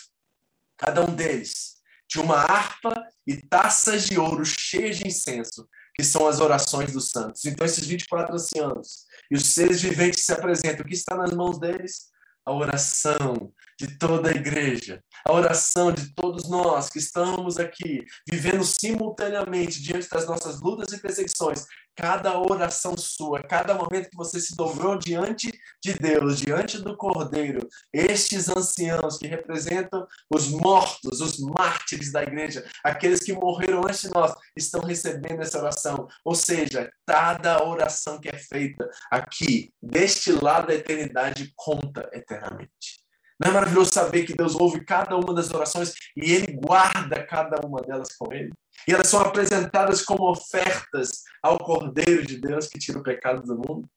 Cada 0.77 1.01
um 1.01 1.13
deles 1.13 1.72
tinha 2.13 2.23
uma 2.23 2.37
harpa 2.37 2.93
e 3.25 3.35
taças 3.35 4.05
de 4.05 4.19
ouro 4.19 4.45
cheias 4.45 4.97
de 4.97 5.07
incenso, 5.07 5.67
que 5.95 6.03
são 6.03 6.27
as 6.27 6.39
orações 6.39 6.93
dos 6.93 7.09
santos. 7.09 7.43
Então, 7.45 7.65
esses 7.65 7.87
24 7.87 8.35
anciãos 8.35 9.05
e 9.31 9.35
os 9.35 9.47
seres 9.47 9.81
viventes 9.81 10.23
se 10.23 10.31
apresentam. 10.31 10.85
O 10.85 10.87
que 10.87 10.93
está 10.93 11.15
nas 11.15 11.31
mãos 11.31 11.59
deles? 11.59 12.11
A 12.45 12.53
oração 12.53 13.51
de 13.79 13.97
toda 13.97 14.29
a 14.29 14.33
igreja, 14.33 15.01
a 15.25 15.33
oração 15.33 15.91
de 15.91 16.13
todos 16.13 16.49
nós 16.49 16.89
que 16.89 16.99
estamos 16.99 17.57
aqui, 17.57 18.03
vivendo 18.29 18.63
simultaneamente 18.63 19.81
diante 19.81 20.09
das 20.09 20.25
nossas 20.25 20.61
lutas 20.61 20.91
e 20.93 21.01
perseguições, 21.01 21.65
cada 21.95 22.39
oração 22.39 22.97
sua, 22.97 23.41
cada 23.43 23.73
momento 23.73 24.09
que 24.09 24.17
você 24.17 24.39
se 24.39 24.55
dobrou 24.55 24.97
diante 24.97 25.51
de 25.83 25.93
Deus, 25.93 26.39
diante 26.39 26.79
do 26.79 26.97
Cordeiro, 26.97 27.67
estes 27.91 28.49
anciãos 28.49 29.17
que 29.17 29.27
representam 29.27 30.05
os 30.29 30.47
mortos, 30.47 31.21
os 31.21 31.39
mártires 31.39 32.11
da 32.11 32.23
igreja, 32.23 32.65
aqueles 32.83 33.19
que 33.19 33.33
morreram 33.33 33.81
antes 33.85 34.01
de 34.01 34.11
nós, 34.13 34.33
estão 34.57 34.81
recebendo 34.81 35.41
essa 35.41 35.59
oração. 35.59 36.07
Ou 36.25 36.35
seja, 36.35 36.91
cada 37.05 37.63
oração 37.63 38.19
que 38.19 38.29
é 38.29 38.37
feita 38.37 38.89
aqui, 39.11 39.71
deste 39.81 40.31
lado 40.31 40.67
da 40.67 40.75
eternidade, 40.75 41.51
conta 41.55 42.09
eternamente. 42.13 43.02
Não 43.39 43.51
é 43.51 43.53
maravilhoso 43.53 43.91
saber 43.91 44.25
que 44.25 44.35
Deus 44.35 44.55
ouve 44.55 44.83
cada 44.85 45.15
uma 45.15 45.33
das 45.33 45.51
orações 45.51 45.93
e 46.15 46.31
Ele 46.31 46.53
guarda 46.53 47.25
cada 47.25 47.65
uma 47.65 47.81
delas 47.81 48.15
com 48.15 48.31
Ele? 48.33 48.51
E 48.87 48.93
elas 48.93 49.07
são 49.07 49.21
apresentadas 49.21 50.03
como 50.03 50.29
ofertas 50.29 51.23
ao 51.41 51.57
Cordeiro 51.57 52.25
de 52.25 52.39
Deus 52.39 52.67
que 52.67 52.79
tira 52.79 52.99
o 52.99 53.03
pecado 53.03 53.41
do 53.43 53.55
mundo? 53.55 53.89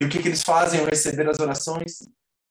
E 0.00 0.06
o 0.06 0.08
que, 0.08 0.20
que 0.20 0.28
eles 0.28 0.42
fazem 0.42 0.80
ao 0.80 0.86
receber 0.86 1.28
as 1.28 1.38
orações? 1.38 1.98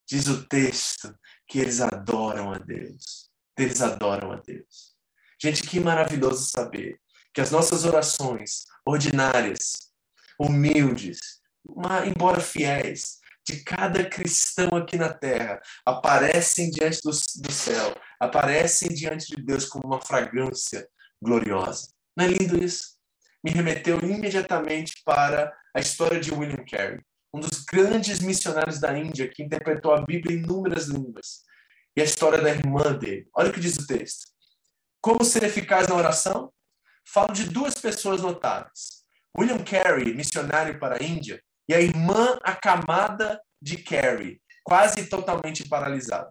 Diz 0.08 0.26
o 0.28 0.46
texto 0.46 1.14
que 1.48 1.58
eles 1.58 1.80
adoram 1.80 2.52
a 2.52 2.58
Deus. 2.58 3.30
Eles 3.58 3.80
adoram 3.82 4.32
a 4.32 4.36
Deus. 4.36 4.94
Gente, 5.42 5.62
que 5.62 5.80
maravilhoso 5.80 6.50
saber 6.50 7.00
que 7.32 7.40
as 7.40 7.50
nossas 7.50 7.84
orações 7.84 8.64
ordinárias, 8.84 9.90
humildes, 10.38 11.40
embora 12.06 12.40
fiéis, 12.40 13.19
de 13.50 13.64
cada 13.64 14.08
cristão 14.08 14.68
aqui 14.76 14.96
na 14.96 15.12
terra 15.12 15.60
aparecem 15.84 16.70
diante 16.70 17.00
do, 17.02 17.10
do 17.10 17.52
céu, 17.52 17.94
aparecem 18.18 18.88
diante 18.90 19.34
de 19.34 19.42
Deus 19.42 19.64
como 19.64 19.86
uma 19.86 20.00
fragrância 20.00 20.88
gloriosa. 21.20 21.88
Não 22.16 22.24
é 22.24 22.28
lindo 22.28 22.62
isso? 22.62 22.98
Me 23.42 23.50
remeteu 23.50 23.98
imediatamente 23.98 24.94
para 25.04 25.52
a 25.74 25.80
história 25.80 26.20
de 26.20 26.32
William 26.32 26.64
Carey, 26.70 27.00
um 27.34 27.40
dos 27.40 27.64
grandes 27.64 28.20
missionários 28.20 28.78
da 28.78 28.96
Índia 28.96 29.28
que 29.28 29.42
interpretou 29.42 29.94
a 29.94 30.02
Bíblia 30.02 30.36
em 30.36 30.42
inúmeras 30.42 30.86
línguas. 30.86 31.42
E 31.96 32.00
a 32.00 32.04
história 32.04 32.40
da 32.40 32.50
irmã 32.50 32.92
dele. 32.92 33.28
Olha 33.34 33.50
o 33.50 33.52
que 33.52 33.58
diz 33.58 33.76
o 33.76 33.86
texto. 33.86 34.28
Como 35.00 35.24
ser 35.24 35.42
eficaz 35.42 35.88
na 35.88 35.96
oração? 35.96 36.52
Falo 37.04 37.32
de 37.32 37.44
duas 37.44 37.74
pessoas 37.74 38.22
notáveis. 38.22 39.00
William 39.36 39.64
Carey, 39.64 40.14
missionário 40.14 40.78
para 40.78 40.96
a 40.96 41.02
Índia, 41.02 41.42
e 41.70 41.74
a 41.74 41.80
irmã 41.80 42.36
acamada 42.42 43.40
de 43.62 43.76
Carey, 43.76 44.40
quase 44.64 45.08
totalmente 45.08 45.68
paralisada. 45.68 46.28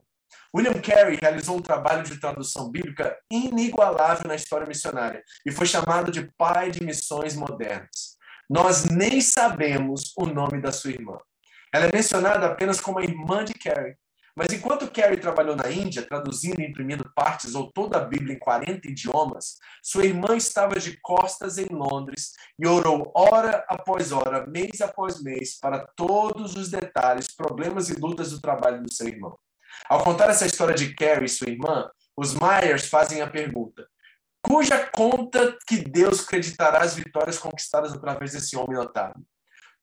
William 0.54 0.82
Carey 0.82 1.18
realizou 1.20 1.56
um 1.56 1.62
trabalho 1.62 2.04
de 2.04 2.20
tradução 2.20 2.70
bíblica 2.70 3.18
inigualável 3.32 4.28
na 4.28 4.36
história 4.36 4.68
missionária 4.68 5.24
e 5.46 5.52
foi 5.52 5.66
chamado 5.66 6.12
de 6.12 6.30
pai 6.38 6.72
de 6.72 6.84
missões 6.84 7.38
modernas. 7.38 8.18
Nós 8.50 8.84
nem 8.84 9.22
sabemos 9.22 10.12
o 10.18 10.26
nome 10.26 10.62
da 10.62 10.74
sua 10.74 10.92
irmã. 10.92 11.18
Ela 11.74 11.86
é 11.86 11.92
mencionada 11.94 12.46
apenas 12.46 12.82
como 12.82 13.00
a 13.00 13.04
irmã 13.04 13.46
de 13.46 13.54
Carey, 13.54 13.96
mas 14.36 14.54
enquanto 14.54 14.90
Carey 14.92 15.18
trabalhou 15.18 15.56
na 15.56 15.70
Índia, 15.70 16.06
traduzindo 16.06 16.62
e 16.62 16.66
imprimindo 16.66 17.12
partes 17.14 17.56
ou 17.56 17.72
toda 17.72 17.98
a 17.98 18.06
Bíblia 18.06 18.36
em 18.36 18.40
40 18.40 18.88
idiomas, 18.88 19.58
sua 19.84 20.06
irmã 20.06 20.36
estava 20.36 20.80
de 20.80 20.98
costas 21.02 21.58
em 21.58 21.68
Londres 21.70 22.34
e 22.58 22.68
orou 22.68 23.12
hora 23.16 23.66
após 23.68 24.12
hora, 24.12 24.46
mês 24.48 24.82
após 24.82 25.22
mês, 25.22 25.60
para 25.60 25.86
todos 25.96 26.56
os 26.56 26.70
detalhes, 26.70 27.28
problemas 27.28 27.90
e 27.90 28.00
lutas 28.00 28.32
do 28.32 28.42
trabalho 28.42 28.82
do 28.82 28.94
seu 28.94 29.08
irmão. 29.08 29.38
Ao 29.90 30.04
contar 30.04 30.30
essa 30.30 30.46
história 30.46 30.76
de 30.76 30.94
Carey 30.96 31.26
e 31.26 31.30
sua 31.30 31.50
irmã, 31.50 31.90
os 32.16 32.34
Myers 32.34 32.88
fazem 32.88 33.22
a 33.22 33.30
pergunta: 33.30 33.88
cuja 34.42 34.86
conta 34.88 35.58
que 35.68 35.78
Deus 35.78 36.22
creditará 36.22 36.80
as 36.82 36.96
vitórias 36.96 37.38
conquistadas 37.38 37.94
através 37.94 38.34
desse 38.34 38.56
homem 38.58 38.78
notável? 38.78 39.22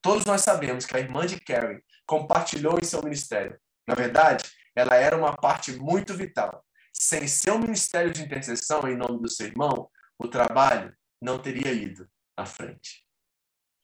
Todos 0.02 0.24
nós 0.24 0.42
sabemos 0.42 0.86
que 0.86 0.96
a 0.96 1.00
irmã 1.00 1.26
de 1.26 1.40
Carey 1.40 1.80
compartilhou 2.06 2.78
em 2.78 2.84
seu 2.84 3.02
ministério 3.02 3.58
na 3.86 3.94
verdade, 3.94 4.44
ela 4.74 4.96
era 4.96 5.16
uma 5.16 5.34
parte 5.34 5.72
muito 5.72 6.14
vital. 6.14 6.64
Sem 6.92 7.28
seu 7.28 7.58
ministério 7.58 8.12
de 8.12 8.22
intercessão 8.22 8.88
em 8.88 8.96
nome 8.96 9.20
do 9.20 9.30
seu 9.30 9.46
irmão, 9.46 9.88
o 10.18 10.28
trabalho 10.28 10.94
não 11.20 11.38
teria 11.38 11.72
ido 11.72 12.08
à 12.36 12.44
frente. 12.44 13.04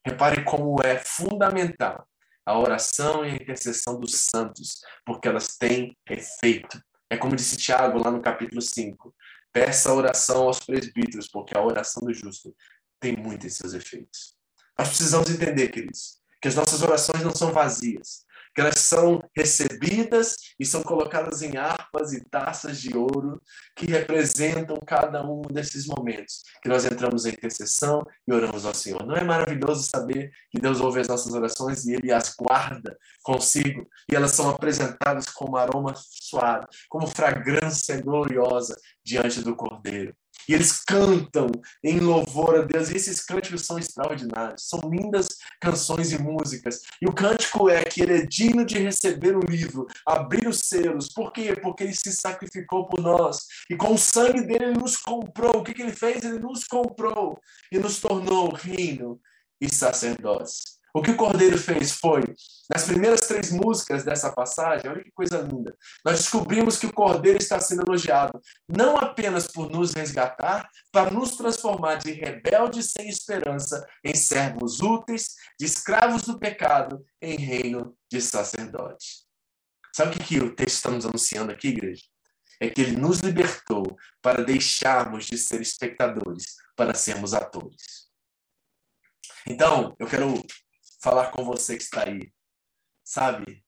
Repare 0.05 0.45
como 0.45 0.83
é 0.83 0.99
fundamental 0.99 2.07
a 2.45 2.59
oração 2.59 3.25
e 3.25 3.31
a 3.31 3.35
intercessão 3.37 4.01
dos 4.01 4.15
santos, 4.17 4.81
porque 5.05 5.29
elas 5.29 5.57
têm 5.57 5.97
efeito. 6.09 6.83
É 7.09 7.17
como 7.17 7.37
disse 7.37 7.57
Tiago 7.57 8.03
lá 8.03 8.11
no 8.11 8.21
capítulo 8.21 8.61
5. 8.61 9.15
Peça 9.53 9.91
a 9.91 9.95
oração 9.95 10.45
aos 10.45 10.61
presbíteros, 10.61 11.29
porque 11.29 11.57
a 11.57 11.63
oração 11.63 12.03
do 12.03 12.13
justo 12.13 12.55
tem 12.99 13.17
muito 13.17 13.47
em 13.47 13.51
seus 13.51 13.75
efeitos. 13.75 14.35
Nós 14.77 14.89
precisamos 14.89 15.31
entender, 15.31 15.69
queridos, 15.69 16.19
que 16.41 16.49
as 16.49 16.55
nossas 16.55 16.83
orações 16.83 17.23
não 17.23 17.35
são 17.35 17.53
vazias 17.53 18.25
que 18.55 18.61
elas 18.61 18.81
são 18.81 19.23
recebidas 19.37 20.37
e 20.59 20.67
são 20.67 20.83
colocadas 20.83 21.43
em 21.43 21.57
harpas 21.57 22.13
e 22.13 22.23
taças 22.29 22.81
de 22.81 22.97
ouro 22.97 23.41
que 23.77 23.87
representam 23.87 24.77
cada 24.87 25.25
um 25.25 25.43
desses 25.43 25.87
momentos 25.87 26.43
que 26.63 26.69
nós 26.69 26.85
entramos 26.85 27.25
em 27.27 27.31
intercessão 27.31 28.03
e 28.27 28.33
oramos 28.33 28.67
ao 28.67 28.75
Senhor. 28.75 29.05
Não 29.07 29.17
é 29.17 29.25
maravilhoso 29.25 29.85
saber 29.85 30.31
que 30.51 30.61
Deus 30.61 30.81
ouve 30.81 31.01
as 31.01 31.09
nossas 31.09 31.33
orações 31.33 31.85
e 31.85 31.95
Ele 31.95 32.13
as 32.13 32.35
guarda 32.35 32.97
consigo 33.23 33.87
e 34.11 34.15
elas 34.15 34.33
são 34.33 34.51
apresentadas 34.51 35.27
como 35.27 35.57
aroma 35.57 35.95
suave, 35.97 36.67
como 36.89 37.07
fragrância 37.07 38.01
gloriosa 38.01 38.77
diante 39.05 39.41
do 39.41 39.57
Cordeiro. 39.57 40.15
E 40.49 40.55
eles 40.55 40.83
cantam 40.85 41.51
em 41.85 42.01
louvor 42.01 42.57
a 42.57 42.63
Deus. 42.63 42.91
E 42.91 42.97
esses 42.97 43.21
cânticos 43.25 43.67
são 43.67 43.79
extraordinários. 43.79 44.69
São 44.69 44.81
lindas 44.91 45.29
canções 45.61 46.13
e 46.13 46.19
músicas. 46.21 46.81
E 47.01 47.09
o 47.09 47.13
cântico 47.13 47.69
é 47.69 47.83
que 47.85 48.03
ele 48.03 48.19
é 48.19 48.27
digno 48.27 48.65
de 48.65 48.79
receber 48.79 49.37
o 49.37 49.41
livro, 49.41 49.87
abrir 50.07 50.49
os 50.49 50.61
selos. 50.61 51.09
Por 51.13 51.33
quê? 51.33 51.55
Porque 51.55 51.85
ele 51.85 51.95
se 51.95 52.13
sacrificou 52.13 52.89
por 52.89 53.01
nós. 53.01 53.47
E 53.71 53.77
com 53.77 53.95
o 53.95 53.99
sangue 53.99 54.43
dele 54.43 54.65
ele 54.67 54.79
nos 54.79 54.97
comprou. 54.97 55.59
O 55.59 55.65
que, 55.65 55.75
que 55.75 55.83
ele 55.83 55.93
fez? 55.93 56.25
Ele 56.25 56.39
nos 56.39 56.65
comprou 56.65 57.39
e 57.71 57.79
nos 57.79 58.01
tornou 58.01 58.53
reino 58.53 59.21
e 59.61 59.73
sacerdotes. 59.73 60.82
O 60.95 61.01
que 61.01 61.11
o 61.11 61.17
Cordeiro 61.17 61.57
fez 61.57 61.93
foi, 61.93 62.23
nas 62.71 62.85
primeiras 62.85 63.23
três 63.23 63.51
músicas 63.51 64.05
dessa 64.05 64.31
passagem, 64.31 64.91
olha 64.91 65.03
que 65.03 65.11
coisa 65.13 65.39
linda, 65.41 65.75
nós 66.05 66.19
descobrimos 66.19 66.79
que 66.79 66.87
o 66.87 66.93
Cordeiro 66.93 67.39
está 67.39 67.59
sendo 67.59 67.83
elogiado, 67.87 68.39
não 68.69 68.99
apenas 68.99 69.47
por 69.47 69.71
nos 69.71 69.95
resgatar, 69.95 70.69
para 70.93 71.11
nos 71.11 71.35
transformar 71.37 71.95
de 71.95 72.13
rebeldes 72.13 72.93
sem 72.93 73.09
esperança 73.09 73.87
em 74.05 74.15
servos 74.15 74.81
úteis, 74.81 75.35
de 75.59 75.65
escravos 75.65 76.25
do 76.25 76.39
pecado, 76.39 77.03
em 77.23 77.37
reino 77.37 77.97
de 78.11 78.21
sacerdotes. 78.21 79.25
Sabe 79.95 80.11
o 80.11 80.19
que, 80.19 80.25
que 80.25 80.39
o 80.41 80.55
texto 80.55 80.77
está 80.77 80.91
nos 80.91 81.07
anunciando 81.07 81.53
aqui, 81.53 81.69
igreja? 81.69 82.03
É 82.61 82.69
que 82.69 82.81
ele 82.83 82.97
nos 82.97 83.21
libertou 83.21 83.97
para 84.21 84.45
deixarmos 84.45 85.25
de 85.25 85.39
ser 85.39 85.61
espectadores, 85.63 86.57
para 86.77 86.95
sermos 86.95 87.33
atores. 87.33 88.11
Então, 89.47 89.97
eu 89.99 90.07
quero 90.07 90.43
falar 91.03 91.33
com 91.33 91.45
você 91.45 91.77
que 91.77 91.83
está 91.83 92.07
aí, 92.07 92.33
sabe? 93.05 93.63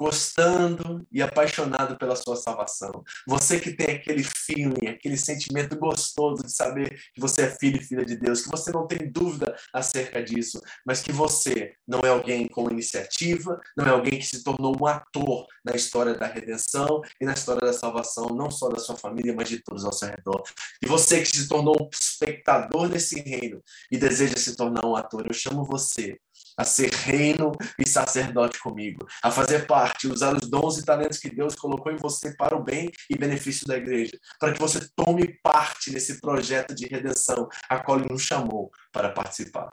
Gostando 0.00 1.04
e 1.10 1.20
apaixonado 1.20 1.98
pela 1.98 2.14
sua 2.14 2.36
salvação. 2.36 3.02
Você 3.26 3.58
que 3.58 3.72
tem 3.72 3.96
aquele 3.96 4.22
feeling, 4.22 4.86
aquele 4.86 5.16
sentimento 5.16 5.76
gostoso 5.76 6.44
de 6.44 6.52
saber 6.52 7.02
que 7.12 7.20
você 7.20 7.42
é 7.42 7.50
filho 7.50 7.80
e 7.80 7.84
filha 7.84 8.04
de 8.04 8.16
Deus, 8.16 8.42
que 8.42 8.48
você 8.48 8.70
não 8.70 8.86
tem 8.86 9.10
dúvida 9.10 9.56
acerca 9.74 10.22
disso, 10.22 10.60
mas 10.86 11.02
que 11.02 11.10
você 11.10 11.74
não 11.84 11.98
é 12.04 12.10
alguém 12.10 12.46
com 12.46 12.70
iniciativa, 12.70 13.60
não 13.76 13.86
é 13.86 13.90
alguém 13.90 14.20
que 14.20 14.26
se 14.26 14.44
tornou 14.44 14.76
um 14.80 14.86
ator 14.86 15.48
na 15.64 15.74
história 15.74 16.14
da 16.14 16.28
redenção 16.28 17.02
e 17.20 17.24
na 17.24 17.32
história 17.32 17.66
da 17.66 17.72
salvação, 17.72 18.28
não 18.28 18.52
só 18.52 18.68
da 18.68 18.78
sua 18.78 18.96
família, 18.96 19.34
mas 19.34 19.48
de 19.48 19.60
todos 19.64 19.84
ao 19.84 19.92
seu 19.92 20.10
redor. 20.10 20.44
E 20.80 20.86
você 20.86 21.20
que 21.20 21.26
se 21.26 21.48
tornou 21.48 21.76
um 21.76 21.90
espectador 21.92 22.88
desse 22.88 23.20
reino 23.20 23.60
e 23.90 23.98
deseja 23.98 24.36
se 24.36 24.54
tornar 24.54 24.86
um 24.86 24.94
ator, 24.94 25.26
eu 25.26 25.34
chamo 25.34 25.64
você 25.64 26.20
a 26.58 26.64
ser 26.64 26.92
reino 26.92 27.52
e 27.78 27.88
sacerdote 27.88 28.58
comigo, 28.58 29.06
a 29.22 29.30
fazer 29.30 29.66
parte, 29.66 30.08
usar 30.08 30.34
os 30.34 30.50
dons 30.50 30.78
e 30.78 30.84
talentos 30.84 31.18
que 31.18 31.30
Deus 31.30 31.54
colocou 31.54 31.92
em 31.92 31.96
você 31.96 32.34
para 32.36 32.56
o 32.56 32.62
bem 32.62 32.90
e 33.08 33.16
benefício 33.16 33.66
da 33.66 33.76
igreja, 33.76 34.18
para 34.40 34.52
que 34.52 34.58
você 34.58 34.80
tome 34.96 35.38
parte 35.40 35.92
nesse 35.92 36.20
projeto 36.20 36.74
de 36.74 36.86
redenção 36.86 37.48
a 37.68 37.78
qual 37.78 37.98
Ele 37.98 38.08
nos 38.10 38.22
chamou 38.22 38.70
para 38.92 39.10
participar. 39.10 39.70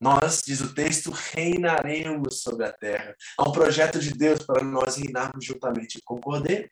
Nós, 0.00 0.42
diz 0.44 0.60
o 0.60 0.74
texto, 0.74 1.10
reinaremos 1.10 2.42
sobre 2.42 2.66
a 2.66 2.72
terra. 2.72 3.14
Há 3.38 3.48
um 3.48 3.52
projeto 3.52 3.98
de 3.98 4.10
Deus 4.10 4.44
para 4.44 4.62
nós 4.62 4.96
reinarmos 4.96 5.44
juntamente 5.44 5.98
Cordeiro. 6.04 6.68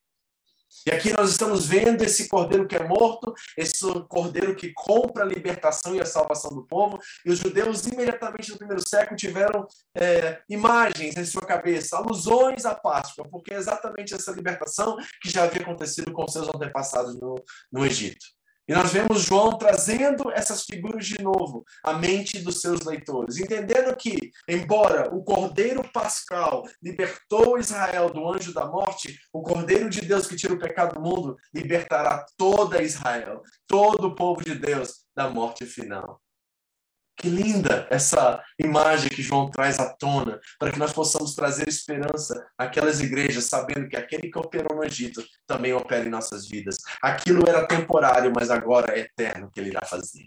E 0.87 0.91
aqui 0.91 1.13
nós 1.13 1.31
estamos 1.31 1.67
vendo 1.67 2.03
esse 2.03 2.29
cordeiro 2.29 2.67
que 2.67 2.77
é 2.77 2.87
morto, 2.87 3.33
esse 3.57 3.85
cordeiro 4.09 4.57
que 4.57 4.73
compra 4.73 5.23
a 5.23 5.27
libertação 5.27 5.95
e 5.95 6.01
a 6.01 6.07
salvação 6.07 6.51
do 6.51 6.67
povo. 6.67 6.99
E 7.25 7.31
os 7.31 7.39
judeus, 7.39 7.87
imediatamente 7.87 8.51
no 8.51 8.59
primeiro 8.59 8.83
século, 8.87 9.17
tiveram 9.17 9.67
é, 9.97 10.41
imagens 10.49 11.17
em 11.17 11.25
sua 11.25 11.43
cabeça, 11.43 11.97
alusões 11.97 12.65
à 12.65 12.75
Páscoa, 12.75 13.29
porque 13.31 13.55
é 13.55 13.57
exatamente 13.57 14.15
essa 14.15 14.33
libertação 14.33 14.97
que 15.21 15.31
já 15.31 15.45
havia 15.45 15.63
acontecido 15.63 16.13
com 16.13 16.27
seus 16.27 16.49
antepassados 16.49 17.19
no, 17.21 17.43
no 17.71 17.87
Egito. 17.87 18.27
E 18.69 18.73
nós 18.73 18.93
vemos 18.93 19.23
João 19.23 19.59
trazendo 19.59 20.31
essas 20.31 20.63
figuras 20.63 21.05
de 21.05 21.21
novo 21.21 21.65
à 21.83 21.95
mente 21.95 22.39
dos 22.39 22.61
seus 22.61 22.83
leitores, 22.83 23.39
entendendo 23.39 23.95
que, 23.97 24.31
embora 24.49 25.13
o 25.13 25.25
Cordeiro 25.25 25.83
Pascal 25.93 26.63
libertou 26.81 27.59
Israel 27.59 28.11
do 28.11 28.29
anjo 28.33 28.55
da 28.55 28.67
morte, 28.67 29.19
o 29.33 29.43
Cordeiro 29.43 29.91
de 29.91 30.01
Deus 30.03 30.29
que 30.29 30.37
tira 30.37 30.55
o 30.55 30.61
pecado 30.61 30.95
do 30.95 31.01
mundo 31.01 31.37
libertará 31.53 32.25
toda 32.37 32.83
Israel, 32.83 33.43
todo 33.67 34.09
o 34.09 34.15
povo 34.15 34.45
de 34.45 34.55
Deus 34.55 35.07
da 35.15 35.29
morte 35.29 35.67
final. 35.67 36.22
Que 37.17 37.29
linda 37.29 37.87
essa 37.91 38.43
imagem 38.59 39.11
que 39.11 39.23
João 39.23 39.51
traz 39.51 39.79
à 39.79 39.95
tona, 39.95 40.41
para 40.59 40.73
que 40.73 40.79
nós 40.79 40.93
possamos 40.93 41.35
trazer 41.35 41.69
esperança 41.69 42.47
àquelas 42.57 43.01
igrejas, 43.01 43.45
sabendo 43.45 43.89
que 43.89 43.97
aquele 43.97 44.31
que 44.31 44.39
operou 44.39 44.77
no 44.77 44.85
Egito 44.85 45.23
também 45.47 45.73
opera 45.73 46.07
em 46.07 46.11
nossas 46.11 46.49
vidas. 46.49 46.77
Aquilo 47.03 47.49
era 47.49 47.67
temporário, 47.67 48.33
mas 48.35 48.51
agora 48.51 48.99
é 48.99 49.01
eterno 49.01 49.51
que 49.53 49.61
ele 49.61 49.71
irá 49.71 49.85
fazer. 49.85 50.27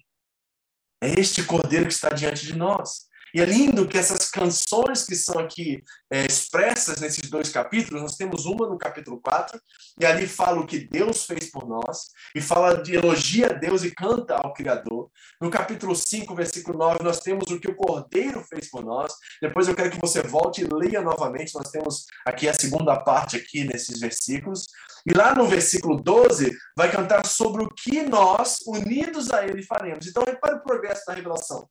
É 1.02 1.20
este 1.20 1.44
cordeiro 1.44 1.88
que 1.88 1.94
está 1.94 2.10
diante 2.10 2.46
de 2.46 2.56
nós. 2.56 3.08
E 3.36 3.42
é 3.42 3.44
lindo 3.44 3.86
que 3.86 3.98
essas 3.98 4.30
canções 4.30 5.04
que 5.04 5.14
são 5.14 5.38
aqui 5.38 5.84
é, 6.10 6.26
expressas 6.26 7.02
nesses 7.02 7.30
dois 7.30 7.50
capítulos, 7.50 8.02
nós 8.02 8.16
temos 8.16 8.46
uma 8.46 8.66
no 8.66 8.78
capítulo 8.78 9.20
4, 9.20 9.60
e 10.00 10.06
ali 10.06 10.26
fala 10.26 10.62
o 10.62 10.66
que 10.66 10.80
Deus 10.80 11.26
fez 11.26 11.52
por 11.52 11.68
nós, 11.68 12.12
e 12.34 12.40
fala 12.40 12.82
de 12.82 12.96
elogia 12.96 13.48
a 13.48 13.54
Deus 13.54 13.84
e 13.84 13.92
canta 13.94 14.36
ao 14.36 14.54
Criador. 14.54 15.10
No 15.42 15.50
capítulo 15.50 15.94
5, 15.94 16.34
versículo 16.34 16.78
9, 16.78 17.04
nós 17.04 17.20
temos 17.20 17.52
o 17.52 17.60
que 17.60 17.70
o 17.70 17.76
Cordeiro 17.76 18.42
fez 18.42 18.70
por 18.70 18.86
nós. 18.86 19.12
Depois 19.42 19.68
eu 19.68 19.76
quero 19.76 19.92
que 19.92 20.00
você 20.00 20.22
volte 20.22 20.62
e 20.62 20.74
leia 20.74 21.02
novamente, 21.02 21.56
nós 21.56 21.70
temos 21.70 22.06
aqui 22.26 22.48
a 22.48 22.54
segunda 22.54 22.96
parte 23.04 23.36
aqui 23.36 23.66
nesses 23.66 24.00
versículos. 24.00 24.66
E 25.06 25.14
lá 25.14 25.36
no 25.36 25.46
versículo 25.46 26.02
12, 26.02 26.58
vai 26.74 26.90
cantar 26.90 27.26
sobre 27.26 27.66
o 27.66 27.68
que 27.68 28.02
nós, 28.02 28.60
unidos 28.66 29.30
a 29.30 29.46
Ele, 29.46 29.62
faremos. 29.62 30.08
Então, 30.08 30.24
repare 30.24 30.56
o 30.56 30.64
progresso 30.64 31.04
da 31.06 31.14
revelação. 31.14 31.68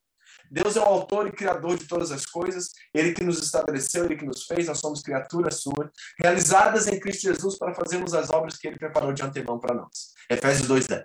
Deus 0.55 0.77
é 0.77 0.81
o 0.81 0.85
autor 0.85 1.27
e 1.27 1.33
criador 1.33 1.77
de 1.77 1.85
todas 1.85 2.13
as 2.13 2.25
coisas, 2.25 2.71
Ele 2.95 3.13
que 3.13 3.25
nos 3.25 3.43
estabeleceu, 3.43 4.05
Ele 4.05 4.15
que 4.15 4.25
nos 4.25 4.45
fez, 4.45 4.69
nós 4.69 4.79
somos 4.79 5.03
criaturas 5.03 5.57
suas, 5.57 5.91
realizadas 6.17 6.87
em 6.87 7.01
Cristo 7.01 7.23
Jesus 7.23 7.59
para 7.59 7.75
fazermos 7.75 8.15
as 8.15 8.31
obras 8.31 8.57
que 8.57 8.69
Ele 8.69 8.79
preparou 8.79 9.13
de 9.13 9.21
antemão 9.25 9.59
para 9.59 9.75
nós. 9.75 10.13
Efésios 10.31 10.69
2,10. 10.69 11.05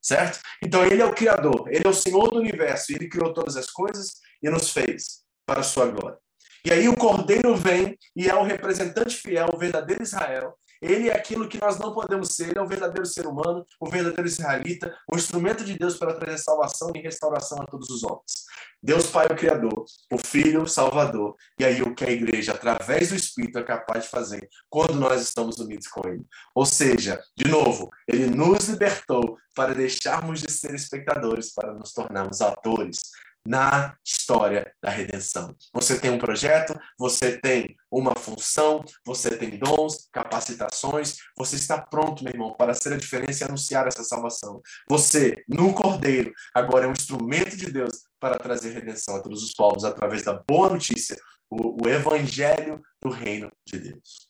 Certo? 0.00 0.38
Então, 0.62 0.84
Ele 0.84 1.02
é 1.02 1.04
o 1.04 1.12
Criador, 1.12 1.66
Ele 1.68 1.84
é 1.84 1.90
o 1.90 1.92
Senhor 1.92 2.30
do 2.30 2.38
universo, 2.38 2.92
Ele 2.92 3.08
criou 3.08 3.34
todas 3.34 3.56
as 3.56 3.68
coisas 3.68 4.20
e 4.40 4.48
nos 4.48 4.70
fez 4.70 5.24
para 5.44 5.58
a 5.58 5.64
sua 5.64 5.86
glória. 5.86 6.18
E 6.64 6.70
aí 6.70 6.88
o 6.88 6.96
Cordeiro 6.96 7.56
vem 7.56 7.98
e 8.14 8.28
é 8.28 8.34
o 8.36 8.44
representante 8.44 9.16
fiel, 9.16 9.48
o 9.52 9.58
verdadeiro 9.58 10.04
Israel, 10.04 10.54
ele 10.84 11.08
é 11.08 11.16
aquilo 11.16 11.48
que 11.48 11.60
nós 11.60 11.78
não 11.78 11.94
podemos 11.94 12.28
ser, 12.28 12.50
ele 12.50 12.58
é 12.58 12.62
o 12.62 12.66
verdadeiro 12.66 13.06
ser 13.06 13.26
humano, 13.26 13.64
o 13.80 13.88
verdadeiro 13.88 14.26
israelita, 14.26 14.94
o 15.10 15.16
instrumento 15.16 15.64
de 15.64 15.78
Deus 15.78 15.96
para 15.96 16.14
trazer 16.14 16.38
salvação 16.38 16.90
e 16.94 17.00
restauração 17.00 17.58
a 17.62 17.66
todos 17.66 17.88
os 17.88 18.02
homens. 18.04 18.44
Deus 18.82 19.06
Pai, 19.06 19.26
o 19.26 19.34
Criador, 19.34 19.86
o 20.12 20.18
Filho, 20.18 20.62
o 20.62 20.68
Salvador, 20.68 21.36
e 21.58 21.64
aí 21.64 21.80
o 21.80 21.94
que 21.94 22.04
a 22.04 22.10
igreja, 22.10 22.52
através 22.52 23.08
do 23.08 23.16
Espírito, 23.16 23.58
é 23.58 23.62
capaz 23.62 24.04
de 24.04 24.10
fazer 24.10 24.46
quando 24.68 24.94
nós 24.94 25.22
estamos 25.22 25.58
unidos 25.58 25.88
com 25.88 26.06
Ele. 26.06 26.26
Ou 26.54 26.66
seja, 26.66 27.18
de 27.34 27.48
novo, 27.48 27.88
Ele 28.06 28.26
nos 28.26 28.68
libertou 28.68 29.38
para 29.54 29.74
deixarmos 29.74 30.42
de 30.42 30.52
ser 30.52 30.74
espectadores, 30.74 31.54
para 31.54 31.72
nos 31.72 31.94
tornarmos 31.94 32.42
atores 32.42 33.10
na 33.46 33.96
história 34.02 34.74
da 34.82 34.88
redenção. 34.90 35.54
Você 35.72 35.98
tem 36.00 36.10
um 36.10 36.18
projeto, 36.18 36.78
você 36.98 37.38
tem 37.38 37.76
uma 37.90 38.14
função, 38.14 38.82
você 39.04 39.36
tem 39.36 39.58
dons, 39.58 40.08
capacitações, 40.10 41.16
você 41.36 41.56
está 41.56 41.80
pronto, 41.80 42.24
meu 42.24 42.32
irmão, 42.32 42.54
para 42.54 42.72
ser 42.72 42.94
a 42.94 42.96
diferença 42.96 43.44
e 43.44 43.46
anunciar 43.46 43.86
essa 43.86 44.02
salvação. 44.02 44.62
Você, 44.88 45.44
no 45.46 45.74
Cordeiro, 45.74 46.32
agora 46.54 46.86
é 46.86 46.88
um 46.88 46.92
instrumento 46.92 47.56
de 47.56 47.70
Deus 47.70 48.04
para 48.18 48.38
trazer 48.38 48.72
redenção 48.72 49.16
a 49.16 49.22
todos 49.22 49.42
os 49.42 49.52
povos 49.52 49.84
através 49.84 50.22
da 50.22 50.32
boa 50.32 50.70
notícia, 50.70 51.16
o, 51.50 51.84
o 51.84 51.88
evangelho 51.88 52.82
do 53.02 53.10
reino 53.10 53.52
de 53.66 53.78
Deus. 53.78 54.28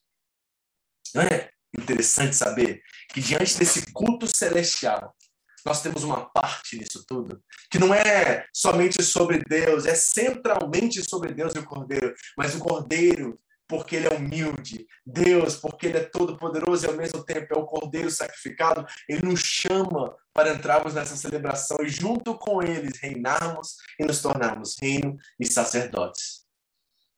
Não 1.14 1.22
é 1.22 1.50
interessante 1.78 2.34
saber 2.34 2.82
que 3.10 3.20
diante 3.20 3.56
desse 3.56 3.92
culto 3.92 4.26
celestial, 4.26 5.14
nós 5.64 5.80
temos 5.80 6.04
uma 6.04 6.26
parte 6.30 6.78
nisso 6.78 7.04
tudo, 7.06 7.42
que 7.70 7.78
não 7.78 7.94
é 7.94 8.46
somente 8.52 9.02
sobre 9.02 9.38
Deus, 9.38 9.86
é 9.86 9.94
centralmente 9.94 11.02
sobre 11.08 11.32
Deus 11.32 11.54
e 11.54 11.58
o 11.58 11.64
Cordeiro, 11.64 12.14
mas 12.36 12.54
o 12.54 12.58
Cordeiro, 12.58 13.38
porque 13.66 13.96
ele 13.96 14.06
é 14.06 14.14
humilde, 14.14 14.86
Deus, 15.06 15.56
porque 15.56 15.86
ele 15.86 15.98
é 15.98 16.04
todo-poderoso 16.04 16.84
e 16.84 16.88
ao 16.88 16.96
mesmo 16.96 17.24
tempo 17.24 17.54
é 17.54 17.58
o 17.58 17.64
Cordeiro 17.64 18.10
sacrificado, 18.10 18.86
ele 19.08 19.26
nos 19.26 19.40
chama 19.40 20.14
para 20.34 20.52
entrarmos 20.52 20.94
nessa 20.94 21.16
celebração 21.16 21.78
e 21.80 21.88
junto 21.88 22.36
com 22.36 22.62
eles 22.62 22.98
reinarmos 23.00 23.76
e 23.98 24.04
nos 24.04 24.20
tornarmos 24.20 24.76
reino 24.80 25.16
e 25.40 25.46
sacerdotes. 25.46 26.44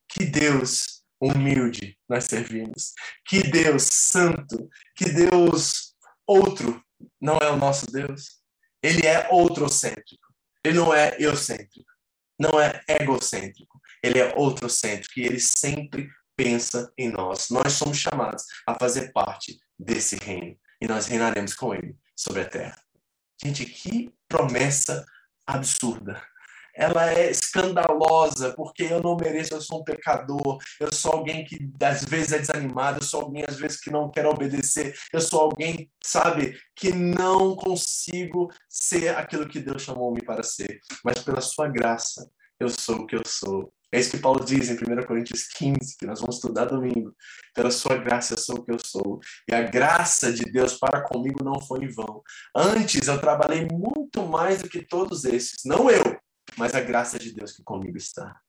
Que 0.09 0.25
Deus 0.25 1.03
humilde 1.21 1.99
nós 2.09 2.25
servimos, 2.25 2.93
que 3.27 3.43
Deus 3.43 3.83
santo, 3.85 4.69
que 4.95 5.07
Deus 5.11 5.95
outro 6.27 6.81
não 7.21 7.39
é 7.39 7.51
o 7.51 7.57
nosso 7.57 7.87
Deus. 7.87 8.41
Ele 8.83 9.07
é 9.07 9.29
outrocêntrico. 9.31 10.27
Ele 10.65 10.79
não 10.79 10.95
é 10.95 11.17
eucêntrico. 11.19 11.91
Não 12.39 12.61
é 12.61 12.83
egocêntrico. 12.89 13.81
Ele 14.03 14.19
é 14.19 14.35
outrocêntrico 14.37 15.19
e 15.19 15.25
ele 15.25 15.41
sempre 15.41 16.09
pensa 16.37 16.93
em 16.99 17.11
nós. 17.11 17.49
Nós 17.51 17.73
somos 17.73 17.99
chamados 17.99 18.45
a 18.67 18.75
fazer 18.75 19.13
parte 19.13 19.59
desse 19.79 20.17
reino 20.17 20.57
e 20.81 20.87
nós 20.87 21.07
reinaremos 21.07 21.55
com 21.55 21.75
ele 21.75 21.97
sobre 22.15 22.43
a 22.43 22.49
terra. 22.49 22.81
Gente, 23.43 23.65
que 23.65 24.13
promessa 24.29 25.05
absurda 25.47 26.23
ela 26.77 27.11
é 27.11 27.31
escandalosa, 27.31 28.53
porque 28.55 28.85
eu 28.85 29.03
não 29.03 29.17
mereço, 29.17 29.55
eu 29.55 29.61
sou 29.61 29.81
um 29.81 29.85
pecador, 29.85 30.59
eu 30.79 30.93
sou 30.93 31.13
alguém 31.13 31.45
que 31.45 31.71
às 31.83 32.05
vezes 32.05 32.33
é 32.33 32.39
desanimado, 32.39 32.99
eu 32.99 33.05
sou 33.05 33.23
alguém 33.23 33.45
às 33.49 33.57
vezes 33.57 33.81
que 33.81 33.91
não 33.91 34.11
quer 34.11 34.27
obedecer, 34.27 34.95
eu 35.13 35.21
sou 35.21 35.41
alguém, 35.41 35.91
sabe, 36.05 36.59
que 36.75 36.93
não 36.93 37.57
consigo 37.57 38.51
ser 38.69 39.17
aquilo 39.17 39.49
que 39.49 39.61
Deus 39.61 39.83
chamou-me 39.83 40.23
para 40.23 40.43
ser, 40.43 40.81
mas 41.03 41.23
pela 41.23 41.41
sua 41.41 41.69
graça 41.69 42.29
eu 42.61 42.69
sou 42.69 42.97
o 42.97 43.07
que 43.07 43.17
eu 43.17 43.23
sou. 43.27 43.73
É 43.93 44.01
isso 44.01 44.11
que 44.11 44.19
Paulo 44.19 44.45
diz 44.45 44.69
em 44.69 44.75
1 44.75 45.07
Coríntios 45.07 45.47
15, 45.57 45.97
que 45.97 46.07
nós 46.07 46.21
vamos 46.21 46.37
estudar 46.37 46.65
domingo. 46.65 47.15
Pela 47.55 47.71
sua 47.71 47.97
graça 47.97 48.35
eu 48.35 48.39
sou 48.39 48.57
o 48.57 48.65
que 48.65 48.73
eu 48.73 48.79
sou. 48.85 49.21
E 49.49 49.55
a 49.55 49.63
graça 49.63 50.33
de 50.33 50.43
Deus 50.51 50.75
para 50.75 51.03
comigo 51.03 51.45
não 51.45 51.61
foi 51.61 51.85
em 51.85 51.89
vão. 51.89 52.21
Antes 52.55 53.07
eu 53.07 53.21
trabalhei 53.21 53.67
muito 53.71 54.27
mais 54.27 54.61
do 54.61 54.69
que 54.69 54.85
todos 54.85 55.25
esses. 55.25 55.65
Não 55.65 55.89
eu, 55.89 56.03
mas 56.57 56.75
a 56.75 56.81
graça 56.81 57.19
de 57.19 57.33
Deus 57.33 57.53
que 57.53 57.63
comigo 57.63 57.97
está. 57.97 58.41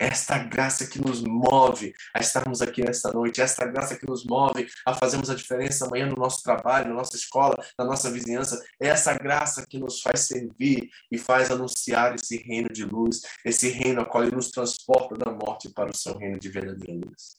Esta 0.00 0.38
graça 0.38 0.86
que 0.86 1.00
nos 1.00 1.20
move 1.22 1.92
a 2.14 2.20
estarmos 2.20 2.62
aqui 2.62 2.84
nesta 2.84 3.12
noite, 3.12 3.40
esta 3.40 3.66
graça 3.66 3.98
que 3.98 4.06
nos 4.06 4.24
move 4.24 4.68
a 4.86 4.94
fazermos 4.94 5.28
a 5.28 5.34
diferença 5.34 5.86
amanhã 5.86 6.06
no 6.06 6.14
nosso 6.14 6.40
trabalho, 6.40 6.90
na 6.90 6.94
nossa 6.94 7.16
escola, 7.16 7.56
na 7.76 7.84
nossa 7.84 8.08
vizinhança, 8.08 8.64
é 8.80 8.86
essa 8.86 9.12
graça 9.14 9.66
que 9.66 9.76
nos 9.76 10.00
faz 10.00 10.20
servir 10.20 10.88
e 11.10 11.18
faz 11.18 11.50
anunciar 11.50 12.14
esse 12.14 12.36
reino 12.36 12.68
de 12.68 12.84
luz, 12.84 13.22
esse 13.44 13.70
reino 13.70 14.00
a 14.00 14.06
qual 14.06 14.22
ele 14.22 14.36
nos 14.36 14.50
transporta 14.50 15.16
da 15.16 15.32
morte 15.32 15.68
para 15.70 15.90
o 15.90 15.96
seu 15.96 16.16
reino 16.16 16.38
de 16.38 16.48
verdadeira 16.48 16.94
luz. 16.94 17.36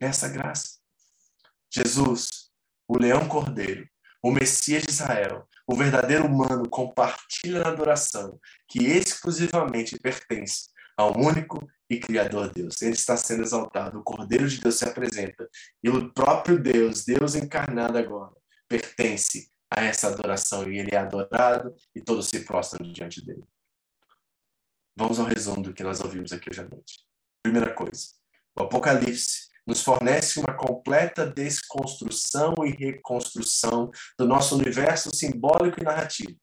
É 0.00 0.06
essa 0.06 0.28
graça. 0.28 0.78
Jesus, 1.70 2.50
o 2.88 2.98
leão 2.98 3.28
cordeiro, 3.28 3.86
o 4.22 4.30
Messias 4.30 4.84
de 4.84 4.90
Israel, 4.90 5.48
o 5.66 5.74
verdadeiro 5.74 6.26
humano 6.26 6.68
compartilha 6.68 7.60
na 7.60 7.68
adoração 7.68 8.38
que 8.68 8.84
exclusivamente 8.84 9.98
pertence 9.98 10.70
ao 10.96 11.18
único 11.18 11.66
e 11.90 11.98
Criador 11.98 12.52
Deus. 12.52 12.80
Ele 12.82 12.92
está 12.92 13.16
sendo 13.16 13.42
exaltado, 13.42 13.98
o 13.98 14.02
Cordeiro 14.02 14.48
de 14.48 14.60
Deus 14.60 14.76
se 14.76 14.84
apresenta 14.84 15.48
e 15.82 15.90
o 15.90 16.12
próprio 16.12 16.58
Deus, 16.58 17.04
Deus 17.04 17.34
encarnado 17.34 17.98
agora, 17.98 18.32
pertence 18.68 19.50
a 19.70 19.82
essa 19.84 20.08
adoração 20.08 20.70
e 20.70 20.78
ele 20.78 20.94
é 20.94 20.98
adorado 20.98 21.74
e 21.94 22.00
todos 22.00 22.28
se 22.28 22.44
prostram 22.44 22.90
diante 22.92 23.24
dele. 23.24 23.44
Vamos 24.96 25.18
ao 25.18 25.26
resumo 25.26 25.62
do 25.62 25.72
que 25.72 25.82
nós 25.82 26.00
ouvimos 26.00 26.32
aqui 26.32 26.50
hoje 26.50 26.60
à 26.60 26.68
noite. 26.68 27.00
Primeira 27.42 27.72
coisa, 27.74 28.08
o 28.54 28.62
Apocalipse 28.62 29.51
nos 29.66 29.82
fornece 29.82 30.40
uma 30.40 30.54
completa 30.54 31.26
desconstrução 31.26 32.54
e 32.64 32.70
reconstrução 32.70 33.90
do 34.18 34.26
nosso 34.26 34.56
universo 34.56 35.14
simbólico 35.14 35.80
e 35.80 35.84
narrativo. 35.84 36.36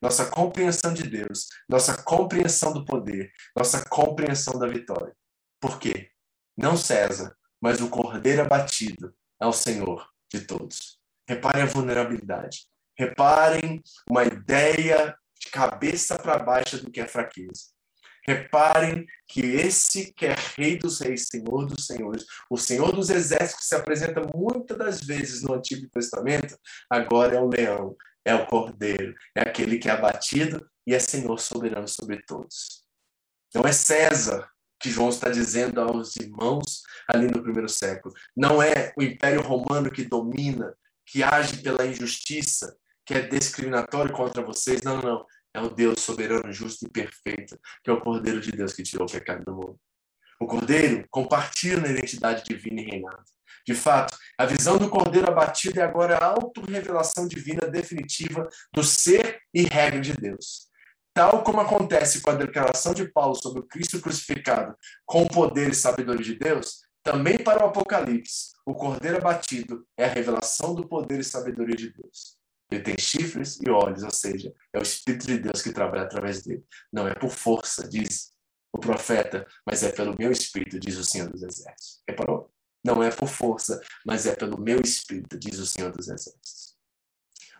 Nossa 0.00 0.26
compreensão 0.26 0.92
de 0.92 1.04
Deus, 1.04 1.46
nossa 1.68 2.02
compreensão 2.02 2.72
do 2.72 2.84
poder, 2.84 3.32
nossa 3.56 3.84
compreensão 3.84 4.58
da 4.58 4.66
vitória. 4.66 5.14
Por 5.60 5.78
quê? 5.78 6.10
Não 6.56 6.76
César, 6.76 7.36
mas 7.60 7.80
o 7.80 7.88
cordeiro 7.88 8.42
abatido 8.42 9.14
é 9.40 9.46
o 9.46 9.52
Senhor 9.52 10.08
de 10.30 10.40
todos. 10.40 10.98
Reparem 11.28 11.62
a 11.62 11.66
vulnerabilidade. 11.66 12.66
Reparem 12.98 13.82
uma 14.08 14.24
ideia 14.24 15.16
de 15.38 15.50
cabeça 15.50 16.18
para 16.18 16.38
baixo 16.38 16.82
do 16.82 16.90
que 16.90 17.00
é 17.00 17.06
fraqueza. 17.06 17.75
Reparem 18.26 19.06
que 19.28 19.40
esse 19.40 20.12
que 20.12 20.26
é 20.26 20.34
Rei 20.56 20.76
dos 20.78 21.00
Reis, 21.00 21.28
Senhor 21.28 21.66
dos 21.66 21.86
Senhores, 21.86 22.24
o 22.50 22.56
Senhor 22.56 22.92
dos 22.92 23.10
Exércitos, 23.10 23.60
que 23.60 23.66
se 23.66 23.74
apresenta 23.74 24.20
muitas 24.34 24.76
das 24.76 25.00
vezes 25.00 25.42
no 25.42 25.54
Antigo 25.54 25.88
Testamento, 25.90 26.58
agora 26.90 27.36
é 27.36 27.40
o 27.40 27.48
leão, 27.48 27.96
é 28.24 28.34
o 28.34 28.46
cordeiro, 28.46 29.14
é 29.34 29.42
aquele 29.42 29.78
que 29.78 29.88
é 29.88 29.92
abatido 29.92 30.68
e 30.86 30.94
é 30.94 30.98
Senhor 30.98 31.38
soberano 31.38 31.86
sobre 31.86 32.22
todos. 32.22 32.84
Não 33.54 33.62
é 33.62 33.72
César 33.72 34.48
que 34.78 34.90
João 34.90 35.08
está 35.08 35.30
dizendo 35.30 35.80
aos 35.80 36.16
irmãos 36.16 36.82
ali 37.08 37.26
no 37.26 37.42
primeiro 37.42 37.68
século. 37.68 38.14
Não 38.36 38.62
é 38.62 38.92
o 38.96 39.02
Império 39.02 39.40
Romano 39.40 39.90
que 39.90 40.04
domina, 40.04 40.74
que 41.06 41.22
age 41.22 41.62
pela 41.62 41.86
injustiça, 41.86 42.76
que 43.04 43.14
é 43.14 43.22
discriminatório 43.22 44.12
contra 44.12 44.42
vocês. 44.42 44.82
Não, 44.82 44.96
não, 44.96 45.02
não. 45.02 45.26
É 45.56 45.60
o 45.60 45.70
Deus 45.70 46.00
soberano, 46.00 46.52
justo 46.52 46.86
e 46.86 46.90
perfeito, 46.90 47.58
que 47.82 47.90
é 47.90 47.92
o 47.92 48.00
Cordeiro 48.00 48.40
de 48.40 48.52
Deus 48.52 48.74
que 48.74 48.82
tirou 48.82 49.06
o 49.06 49.10
pecado 49.10 49.42
do 49.42 49.54
mundo. 49.54 49.80
O 50.38 50.46
Cordeiro 50.46 51.06
compartilha 51.10 51.80
na 51.80 51.88
identidade 51.88 52.44
divina 52.44 52.82
e 52.82 52.84
reinado. 52.84 53.24
De 53.66 53.74
fato, 53.74 54.16
a 54.38 54.44
visão 54.44 54.76
do 54.76 54.90
Cordeiro 54.90 55.28
abatido 55.28 55.80
é 55.80 55.82
agora 55.82 56.18
a 56.18 56.26
autorrevelação 56.26 57.26
divina 57.26 57.66
definitiva 57.66 58.46
do 58.72 58.84
ser 58.84 59.40
e 59.52 59.62
regra 59.62 60.00
de 60.00 60.12
Deus. 60.12 60.66
Tal 61.14 61.42
como 61.42 61.60
acontece 61.60 62.20
com 62.20 62.28
a 62.28 62.34
declaração 62.34 62.92
de 62.92 63.10
Paulo 63.10 63.34
sobre 63.34 63.60
o 63.60 63.66
Cristo 63.66 63.98
crucificado 63.98 64.76
com 65.06 65.22
o 65.22 65.28
poder 65.28 65.70
e 65.70 65.74
sabedoria 65.74 66.22
de 66.22 66.34
Deus, 66.38 66.82
também 67.02 67.38
para 67.38 67.64
o 67.64 67.68
Apocalipse, 67.68 68.50
o 68.66 68.74
Cordeiro 68.74 69.16
abatido 69.16 69.86
é 69.96 70.04
a 70.04 70.12
revelação 70.12 70.74
do 70.74 70.86
poder 70.86 71.20
e 71.20 71.24
sabedoria 71.24 71.76
de 71.76 71.90
Deus. 71.94 72.36
Ele 72.70 72.82
tem 72.82 72.96
chifres 72.98 73.58
e 73.60 73.70
olhos, 73.70 74.02
ou 74.02 74.10
seja, 74.10 74.52
é 74.72 74.78
o 74.78 74.82
Espírito 74.82 75.26
de 75.26 75.38
Deus 75.38 75.62
que 75.62 75.72
trabalha 75.72 76.02
através 76.02 76.42
dele. 76.42 76.64
Não 76.92 77.06
é 77.06 77.14
por 77.14 77.30
força, 77.30 77.88
diz 77.88 78.32
o 78.72 78.78
profeta, 78.78 79.46
mas 79.64 79.82
é 79.82 79.92
pelo 79.92 80.16
meu 80.18 80.32
Espírito, 80.32 80.78
diz 80.78 80.96
o 80.96 81.04
Senhor 81.04 81.30
dos 81.30 81.42
Exércitos. 81.42 82.02
Reparou? 82.08 82.52
Não 82.84 83.02
é 83.02 83.10
por 83.10 83.28
força, 83.28 83.80
mas 84.04 84.26
é 84.26 84.34
pelo 84.34 84.60
meu 84.60 84.80
Espírito, 84.80 85.38
diz 85.38 85.58
o 85.58 85.66
Senhor 85.66 85.92
dos 85.92 86.08
Exércitos. 86.08 86.76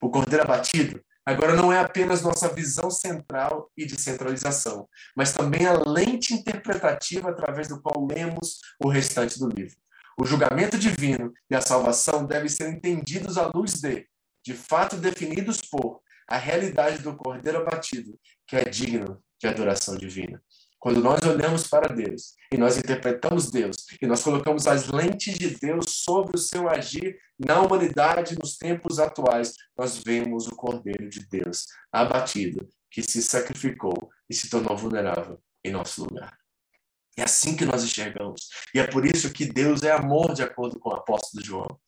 O 0.01 0.11
Cordeiro 0.11 0.45
abatido 0.45 1.03
agora 1.25 1.55
não 1.55 1.73
é 1.73 1.81
apenas 1.81 2.23
nossa 2.23 2.49
visão 2.49 2.91
central 2.91 3.71
e 3.77 3.87
de 3.87 4.01
centralização, 4.01 4.89
mas 5.17 5.33
também 5.33 5.67
a 5.67 5.73
lente 5.73 6.35
interpretativa 6.35 7.31
através 7.31 7.69
do 7.69 7.81
qual 7.81 8.07
lemos 8.07 8.61
o 8.83 8.89
restante 8.89 9.39
do 9.39 9.49
livro. 9.49 9.77
O 10.21 10.25
julgamento 10.25 10.79
divino 10.79 11.33
e 11.51 11.55
a 11.55 11.61
salvação 11.61 12.25
devem 12.25 12.49
ser 12.49 12.69
entendidos 12.69 13.37
à 13.37 13.51
luz 13.53 13.75
de 13.75 14.07
de 14.47 14.55
fato 14.55 14.97
definidos 14.97 15.61
por 15.61 16.01
a 16.29 16.39
realidade 16.39 17.03
do 17.03 17.17
Cordeiro 17.17 17.59
abatido, 17.59 18.17
que 18.47 18.55
é 18.55 18.65
digno 18.65 19.21
de 19.41 19.49
adoração 19.49 19.97
divina. 19.97 20.41
Quando 20.79 21.03
nós 21.03 21.21
olhamos 21.23 21.67
para 21.67 21.93
Deus 21.93 22.35
e 22.53 22.57
nós 22.57 22.79
interpretamos 22.79 23.51
Deus 23.51 23.77
e 24.01 24.07
nós 24.07 24.23
colocamos 24.23 24.69
as 24.69 24.87
lentes 24.87 25.37
de 25.37 25.57
Deus 25.57 25.87
sobre 26.05 26.37
o 26.37 26.39
seu 26.39 26.69
agir 26.69 27.19
na 27.37 27.61
humanidade 27.61 28.39
nos 28.39 28.57
tempos 28.57 29.01
atuais, 29.01 29.55
nós 29.77 29.99
vemos 29.99 30.47
o 30.47 30.55
Cordeiro 30.55 31.09
de 31.09 31.27
Deus 31.27 31.67
abatido, 31.91 32.69
que 32.89 33.03
se 33.03 33.21
sacrificou 33.23 34.09
e 34.31 34.35
se 34.35 34.49
tornou 34.49 34.77
vulnerável 34.77 35.41
em 35.65 35.73
nosso 35.73 36.05
lugar. 36.05 36.37
É 37.17 37.25
assim 37.25 37.57
que 37.57 37.65
nós 37.65 37.83
enxergamos. 37.83 38.49
E 38.75 38.79
é 38.79 38.87
por 38.87 39.07
isso 39.07 39.33
que 39.33 39.47
Deus 39.47 39.83
é 39.83 39.91
amor, 39.91 40.35
de 40.35 40.43
acordo 40.43 40.79
com 40.79 40.91
o 40.91 40.95
apóstolo 40.95 41.43
João. 41.43 41.81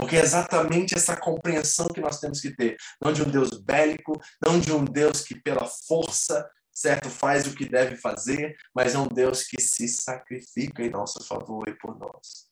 Porque 0.00 0.16
é 0.16 0.20
exatamente 0.20 0.94
essa 0.94 1.14
compreensão 1.14 1.86
que 1.86 2.00
nós 2.00 2.18
temos 2.18 2.40
que 2.40 2.56
ter. 2.56 2.76
Não 3.04 3.12
de 3.12 3.22
um 3.22 3.30
Deus 3.30 3.50
bélico, 3.60 4.18
não 4.44 4.58
de 4.58 4.72
um 4.72 4.82
Deus 4.82 5.20
que 5.20 5.38
pela 5.38 5.66
força, 5.66 6.48
certo, 6.72 7.10
faz 7.10 7.46
o 7.46 7.54
que 7.54 7.68
deve 7.68 7.96
fazer, 7.96 8.56
mas 8.74 8.94
é 8.94 8.98
um 8.98 9.06
Deus 9.06 9.44
que 9.44 9.60
se 9.60 9.86
sacrifica 9.86 10.82
em 10.82 10.88
nosso 10.88 11.22
favor 11.26 11.68
e 11.68 11.74
por 11.74 11.98
nós. 11.98 12.48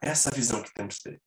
Essa 0.00 0.30
é 0.30 0.32
a 0.32 0.34
visão 0.34 0.62
que 0.62 0.72
temos 0.72 0.96
que 0.96 1.10
ter. 1.10 1.20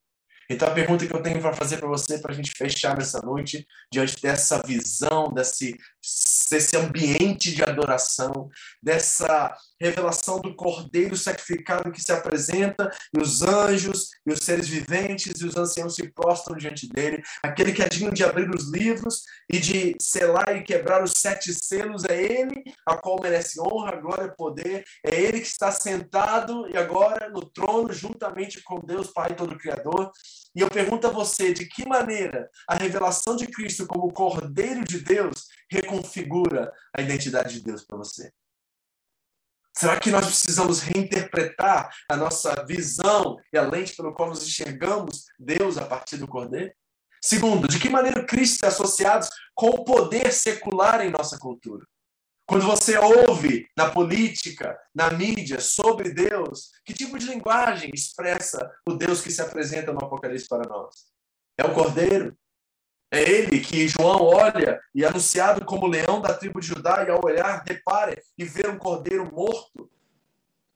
Então 0.50 0.68
a 0.68 0.74
pergunta 0.74 1.06
que 1.06 1.14
eu 1.14 1.22
tenho 1.22 1.40
para 1.40 1.54
fazer 1.54 1.78
para 1.78 1.88
você, 1.88 2.18
para 2.18 2.32
a 2.32 2.36
gente 2.36 2.52
fechar 2.58 2.98
nessa 2.98 3.22
noite, 3.22 3.68
diante 3.94 4.20
dessa 4.20 4.64
visão, 4.64 5.32
desse, 5.32 5.78
desse 6.50 6.76
ambiente 6.76 7.54
de 7.54 7.62
adoração, 7.62 8.50
dessa 8.82 9.56
revelação 9.80 10.40
do 10.40 10.56
Cordeiro 10.56 11.16
sacrificado 11.16 11.92
que 11.92 12.02
se 12.02 12.12
apresenta, 12.12 12.92
e 13.16 13.22
os 13.22 13.42
anjos, 13.42 14.10
e 14.26 14.32
os 14.34 14.40
seres 14.40 14.68
viventes, 14.68 15.40
e 15.40 15.46
os 15.46 15.56
anciãos 15.56 15.96
se 15.96 16.12
prostram 16.12 16.58
diante 16.58 16.88
dele. 16.90 17.22
Aquele 17.44 17.72
que 17.72 17.82
é 17.82 17.90
digno 17.90 18.14
de 18.14 18.24
abrir 18.24 18.50
os 18.50 18.72
livros 18.72 19.24
e 19.50 19.60
de 19.60 19.96
selar 20.00 20.56
e 20.56 20.64
quebrar 20.64 21.04
os 21.04 21.14
sete 21.14 21.54
selos, 21.54 22.04
é 22.06 22.22
ele 22.22 22.64
a 22.86 22.98
qual 22.98 23.20
merece 23.22 23.60
honra, 23.60 23.96
glória 23.96 24.26
e 24.26 24.36
poder. 24.36 24.84
É 25.06 25.20
ele 25.20 25.40
que 25.40 25.48
está 25.48 25.72
sentado 25.72 26.68
e 26.70 26.78
agora 26.78 27.30
no 27.30 27.46
trono, 27.46 27.94
juntamente 27.94 28.62
com 28.64 28.80
Deus, 28.80 29.12
Pai 29.12 29.36
Todo-Criador. 29.36 30.12
E 30.56 30.62
eu 30.62 30.70
pergunto 30.70 31.08
a 31.08 31.12
você, 31.12 31.54
de 31.54 31.66
que 31.66 31.88
maneira 31.88 32.50
a 32.68 32.76
revelação 32.76 33.36
de 33.36 33.48
Cristo 33.48 33.86
como 33.86 34.12
Cordeiro 34.12 34.84
de 34.84 35.00
Deus 35.00 35.48
reconfigura 35.70 36.74
a 36.96 37.02
identidade 37.02 37.56
de 37.56 37.64
Deus 37.64 37.86
para 37.86 37.98
você? 37.98 38.32
Será 39.80 39.98
que 39.98 40.12
nós 40.12 40.26
precisamos 40.26 40.82
reinterpretar 40.82 41.90
a 42.10 42.18
nossa 42.18 42.66
visão 42.66 43.38
e 43.54 43.58
a 43.58 43.62
lente 43.62 43.96
pelo 43.96 44.14
qual 44.14 44.28
nos 44.28 44.46
enxergamos 44.46 45.24
Deus 45.40 45.78
a 45.78 45.86
partir 45.86 46.18
do 46.18 46.28
Cordeiro? 46.28 46.74
Segundo, 47.24 47.66
de 47.66 47.80
que 47.80 47.88
maneira 47.88 48.26
Cristo 48.26 48.66
é 48.66 48.68
associado 48.68 49.26
com 49.56 49.70
o 49.70 49.86
poder 49.86 50.34
secular 50.34 51.00
em 51.00 51.10
nossa 51.10 51.40
cultura? 51.40 51.86
Quando 52.46 52.66
você 52.66 52.98
ouve 52.98 53.70
na 53.78 53.90
política, 53.90 54.78
na 54.94 55.12
mídia, 55.12 55.62
sobre 55.62 56.14
Deus, 56.14 56.72
que 56.84 56.94
tipo 56.94 57.18
de 57.18 57.28
linguagem 57.28 57.90
expressa 57.94 58.70
o 58.86 58.96
Deus 58.96 59.22
que 59.22 59.32
se 59.32 59.42
apresenta 59.42 59.94
no 59.94 60.04
Apocalipse 60.04 60.50
para 60.50 60.68
nós? 60.68 60.94
É 61.58 61.64
o 61.64 61.74
Cordeiro? 61.74 62.38
É 63.12 63.22
ele 63.22 63.60
que 63.60 63.88
João 63.88 64.22
olha 64.22 64.80
e 64.94 65.04
é 65.04 65.08
anunciado 65.08 65.66
como 65.66 65.88
leão 65.88 66.22
da 66.22 66.34
tribo 66.34 66.60
de 66.60 66.68
Judá, 66.68 67.04
e 67.04 67.10
ao 67.10 67.24
olhar, 67.24 67.64
repare 67.68 68.22
e 68.38 68.46
vê 68.46 68.68
um 68.68 68.78
cordeiro 68.78 69.32
morto. 69.34 69.90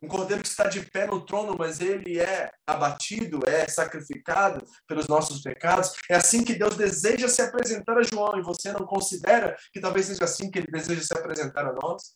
Um 0.01 0.07
cordeiro 0.07 0.41
que 0.43 0.49
está 0.49 0.67
de 0.67 0.81
pé 0.81 1.05
no 1.07 1.25
trono, 1.25 1.55
mas 1.57 1.79
ele 1.79 2.19
é 2.19 2.51
abatido, 2.67 3.39
é 3.47 3.65
sacrificado 3.67 4.65
pelos 4.85 5.07
nossos 5.07 5.41
pecados. 5.41 5.93
É 6.09 6.15
assim 6.15 6.43
que 6.43 6.55
Deus 6.55 6.75
deseja 6.75 7.29
se 7.29 7.41
apresentar 7.41 7.97
a 7.97 8.03
João, 8.03 8.37
e 8.37 8.41
você 8.43 8.73
não 8.73 8.85
considera 8.85 9.55
que 9.71 9.79
talvez 9.79 10.07
seja 10.07 10.25
assim 10.25 10.51
que 10.51 10.59
ele 10.59 10.67
deseja 10.69 11.01
se 11.01 11.13
apresentar 11.13 11.65
a 11.67 11.73
nós? 11.73 12.15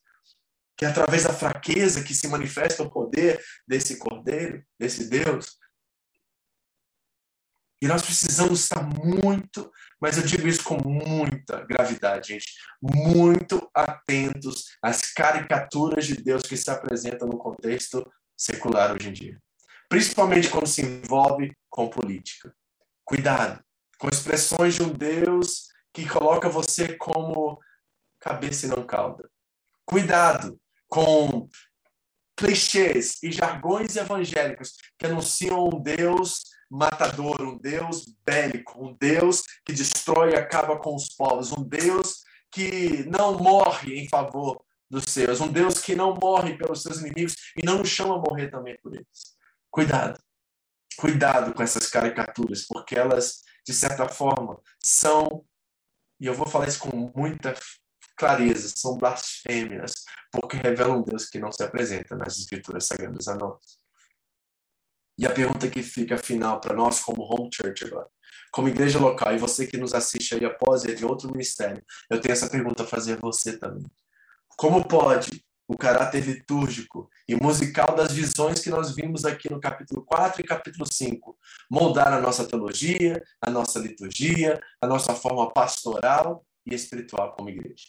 Que 0.75 0.83
é 0.83 0.89
através 0.89 1.23
da 1.23 1.33
fraqueza 1.33 2.03
que 2.03 2.13
se 2.13 2.27
manifesta 2.27 2.83
o 2.83 2.89
poder 2.89 3.41
desse 3.65 3.97
cordeiro, 3.97 4.61
desse 4.77 5.09
Deus. 5.09 5.57
E 7.81 7.87
nós 7.87 8.01
precisamos 8.01 8.61
estar 8.61 8.81
muito, 8.81 9.71
mas 10.01 10.17
eu 10.17 10.23
digo 10.23 10.47
isso 10.47 10.63
com 10.63 10.77
muita 10.83 11.63
gravidade, 11.65 12.29
gente, 12.29 12.53
muito 12.81 13.69
atentos 13.73 14.65
às 14.81 15.01
caricaturas 15.13 16.05
de 16.05 16.15
Deus 16.15 16.43
que 16.43 16.57
se 16.57 16.69
apresentam 16.71 17.27
no 17.27 17.37
contexto 17.37 18.05
secular 18.35 18.93
hoje 18.93 19.09
em 19.09 19.13
dia. 19.13 19.37
Principalmente 19.87 20.49
quando 20.49 20.67
se 20.67 20.81
envolve 20.81 21.55
com 21.69 21.87
política. 21.87 22.53
Cuidado 23.05 23.63
com 23.97 24.09
expressões 24.09 24.75
de 24.75 24.83
um 24.83 24.89
Deus 24.89 25.67
que 25.93 26.07
coloca 26.07 26.49
você 26.49 26.95
como 26.97 27.59
cabeça 28.19 28.65
e 28.65 28.69
não 28.69 28.85
cauda. 28.85 29.29
Cuidado 29.85 30.59
com 30.87 31.47
clichês 32.35 33.21
e 33.23 33.31
jargões 33.31 33.95
evangélicos 33.95 34.75
que 34.97 35.05
anunciam 35.05 35.65
um 35.65 35.81
Deus 35.81 36.43
matador, 36.69 37.41
um 37.41 37.57
Deus 37.57 38.05
bélico, 38.25 38.83
um 38.83 38.95
Deus 38.99 39.43
que 39.65 39.73
destrói 39.73 40.31
e 40.31 40.35
acaba 40.35 40.77
com 40.77 40.95
os 40.95 41.09
povos, 41.09 41.51
um 41.51 41.63
Deus 41.63 42.23
que 42.51 43.03
não 43.09 43.37
morre 43.37 43.99
em 43.99 44.07
favor 44.07 44.63
dos 44.89 45.05
seus, 45.05 45.41
um 45.41 45.51
Deus 45.51 45.79
que 45.79 45.95
não 45.95 46.15
morre 46.15 46.57
pelos 46.57 46.81
seus 46.81 46.99
inimigos 46.99 47.35
e 47.55 47.65
não 47.65 47.79
nos 47.79 47.89
chama 47.89 48.15
a 48.15 48.19
morrer 48.19 48.49
também 48.49 48.77
por 48.81 48.93
eles. 48.93 49.35
Cuidado. 49.69 50.19
Cuidado 50.97 51.53
com 51.53 51.61
essas 51.61 51.89
caricaturas, 51.89 52.65
porque 52.65 52.97
elas, 52.97 53.41
de 53.65 53.73
certa 53.73 54.07
forma, 54.07 54.59
são, 54.83 55.45
e 56.19 56.25
eu 56.25 56.33
vou 56.33 56.47
falar 56.47 56.67
isso 56.67 56.79
com 56.79 57.11
muita 57.15 57.53
clareza, 58.17 58.73
são 58.75 58.97
blasfêmias, 58.97 59.93
porque 60.31 60.57
revelam 60.57 60.99
um 60.99 61.03
Deus 61.03 61.29
que 61.29 61.39
não 61.39 61.51
se 61.51 61.63
apresenta 61.63 62.15
nas 62.15 62.39
escrituras 62.39 62.85
sagradas 62.85 63.27
a 63.27 63.35
nós. 63.35 63.86
E 65.17 65.25
a 65.25 65.33
pergunta 65.33 65.69
que 65.69 65.81
fica 65.81 66.17
final 66.17 66.61
para 66.61 66.75
nós, 66.75 66.99
como 66.99 67.23
home 67.23 67.49
church 67.51 67.85
agora, 67.85 68.07
como 68.51 68.69
igreja 68.69 68.99
local, 68.99 69.33
e 69.33 69.37
você 69.37 69.65
que 69.65 69.77
nos 69.77 69.93
assiste 69.93 70.35
aí 70.35 70.45
após 70.45 70.83
de 70.83 71.05
outro 71.05 71.31
ministério, 71.31 71.83
eu 72.09 72.21
tenho 72.21 72.33
essa 72.33 72.49
pergunta 72.49 72.83
a 72.83 72.87
fazer 72.87 73.13
a 73.13 73.21
você 73.21 73.57
também. 73.57 73.85
Como 74.55 74.87
pode 74.87 75.43
o 75.67 75.77
caráter 75.77 76.25
litúrgico 76.25 77.09
e 77.27 77.35
musical 77.35 77.93
das 77.93 78.13
visões 78.13 78.61
que 78.61 78.69
nós 78.69 78.95
vimos 78.95 79.25
aqui 79.25 79.51
no 79.51 79.59
capítulo 79.59 80.01
4 80.05 80.41
e 80.41 80.43
capítulo 80.43 80.85
5 80.89 81.37
moldar 81.69 82.13
a 82.13 82.21
nossa 82.21 82.47
teologia, 82.47 83.21
a 83.41 83.51
nossa 83.51 83.77
liturgia, 83.77 84.61
a 84.81 84.87
nossa 84.87 85.13
forma 85.13 85.51
pastoral 85.51 86.45
e 86.65 86.73
espiritual 86.73 87.35
como 87.35 87.49
igreja? 87.49 87.87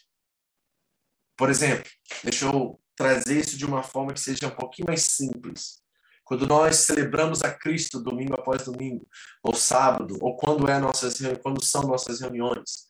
Por 1.37 1.51
exemplo, 1.51 1.89
deixa 2.25 2.47
eu 2.47 2.81
trazer 2.97 3.39
isso 3.39 3.57
de 3.57 3.65
uma 3.65 3.85
forma 3.85 4.13
que 4.13 4.21
seja 4.21 4.49
um 4.49 4.57
pouquinho 4.57 4.89
mais 4.89 5.03
simples. 5.03 5.81
Quando 6.29 6.47
nós 6.47 6.77
celebramos 6.77 7.43
a 7.43 7.51
Cristo 7.51 7.99
domingo 7.99 8.35
após 8.35 8.65
domingo, 8.65 9.09
ou 9.43 9.55
sábado, 9.55 10.19
ou 10.21 10.37
quando, 10.37 10.69
é 10.69 10.79
nossas, 10.79 11.19
quando 11.43 11.65
são 11.65 11.85
nossas 11.85 12.21
reuniões, 12.21 12.87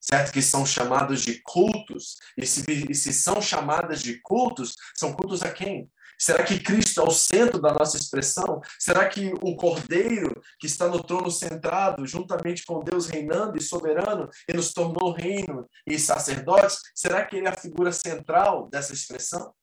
certo? 0.00 0.32
Que 0.32 0.42
são 0.42 0.66
chamados 0.66 1.22
de 1.22 1.40
cultos, 1.42 2.16
e 2.36 2.44
se, 2.44 2.64
e 2.90 2.92
se 2.92 3.12
são 3.12 3.40
chamadas 3.40 4.02
de 4.02 4.20
cultos, 4.20 4.74
são 4.96 5.12
cultos 5.12 5.40
a 5.42 5.52
quem? 5.52 5.88
Será 6.18 6.42
que 6.42 6.58
Cristo 6.58 7.00
é 7.00 7.04
o 7.04 7.12
centro 7.12 7.60
da 7.60 7.72
nossa 7.72 7.96
expressão? 7.96 8.60
Será 8.76 9.08
que 9.08 9.32
o 9.40 9.54
Cordeiro 9.54 10.42
que 10.58 10.66
está 10.66 10.88
no 10.88 11.00
trono 11.00 11.30
centrado, 11.30 12.04
juntamente 12.04 12.64
com 12.64 12.82
Deus 12.82 13.06
reinando 13.06 13.56
e 13.56 13.62
soberano, 13.62 14.28
e 14.48 14.52
nos 14.52 14.72
tornou 14.72 15.12
reino 15.12 15.64
e 15.86 15.96
sacerdotes, 15.96 16.80
será 16.92 17.24
que 17.24 17.36
ele 17.36 17.46
é 17.46 17.50
a 17.50 17.56
figura 17.56 17.92
central 17.92 18.68
dessa 18.68 18.92
expressão? 18.92 19.54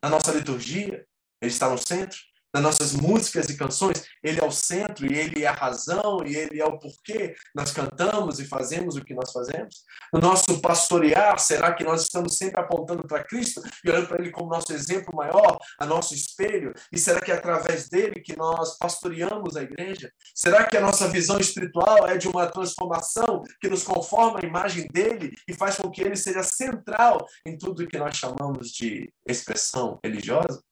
Na 0.00 0.08
nossa 0.08 0.30
liturgia, 0.30 1.04
ele 1.42 1.50
está 1.50 1.68
no 1.68 1.76
centro? 1.76 2.16
Nas 2.54 2.62
nossas 2.62 2.92
músicas 2.92 3.48
e 3.48 3.56
canções, 3.56 4.04
ele 4.22 4.40
é 4.40 4.44
o 4.46 4.50
centro 4.52 5.04
e 5.04 5.18
ele 5.18 5.42
é 5.42 5.48
a 5.48 5.52
razão 5.52 6.24
e 6.24 6.36
ele 6.36 6.60
é 6.60 6.64
o 6.64 6.78
porquê 6.78 7.34
nós 7.52 7.72
cantamos 7.72 8.38
e 8.38 8.44
fazemos 8.44 8.94
o 8.94 9.04
que 9.04 9.12
nós 9.12 9.32
fazemos? 9.32 9.82
No 10.12 10.20
nosso 10.20 10.60
pastorear, 10.60 11.36
será 11.40 11.74
que 11.74 11.82
nós 11.82 12.02
estamos 12.02 12.36
sempre 12.36 12.60
apontando 12.60 13.02
para 13.08 13.24
Cristo 13.24 13.60
e 13.84 13.90
olhando 13.90 14.06
para 14.06 14.22
ele 14.22 14.30
como 14.30 14.50
nosso 14.50 14.72
exemplo 14.72 15.12
maior, 15.16 15.58
a 15.80 15.84
nosso 15.84 16.14
espelho? 16.14 16.72
E 16.92 16.98
será 16.98 17.20
que 17.20 17.32
é 17.32 17.34
através 17.34 17.88
dele 17.88 18.20
que 18.20 18.36
nós 18.36 18.78
pastoreamos 18.78 19.56
a 19.56 19.62
igreja? 19.62 20.12
Será 20.32 20.64
que 20.64 20.76
a 20.76 20.80
nossa 20.80 21.08
visão 21.08 21.38
espiritual 21.38 22.06
é 22.06 22.16
de 22.16 22.28
uma 22.28 22.46
transformação 22.46 23.42
que 23.60 23.68
nos 23.68 23.82
conforma 23.82 24.38
à 24.40 24.46
imagem 24.46 24.86
dele 24.92 25.34
e 25.48 25.54
faz 25.54 25.76
com 25.76 25.90
que 25.90 26.02
ele 26.02 26.16
seja 26.16 26.44
central 26.44 27.26
em 27.44 27.58
tudo 27.58 27.86
que 27.88 27.98
nós 27.98 28.16
chamamos 28.16 28.68
de 28.68 29.12
expressão 29.26 29.98
religiosa? 30.04 30.62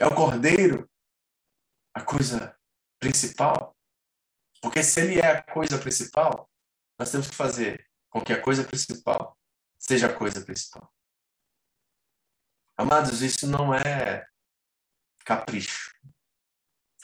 É 0.00 0.06
o 0.06 0.14
cordeiro 0.14 0.90
a 1.94 2.02
coisa 2.02 2.56
principal? 2.98 3.76
Porque 4.60 4.82
se 4.82 5.00
ele 5.00 5.20
é 5.20 5.26
a 5.26 5.42
coisa 5.42 5.78
principal, 5.78 6.50
nós 6.98 7.10
temos 7.10 7.28
que 7.28 7.36
fazer 7.36 7.86
com 8.08 8.20
que 8.20 8.32
a 8.32 8.40
coisa 8.40 8.64
principal 8.64 9.38
seja 9.78 10.06
a 10.06 10.12
coisa 10.12 10.40
principal. 10.44 10.92
Amados, 12.76 13.22
isso 13.22 13.46
não 13.46 13.72
é 13.74 14.26
capricho. 15.24 15.92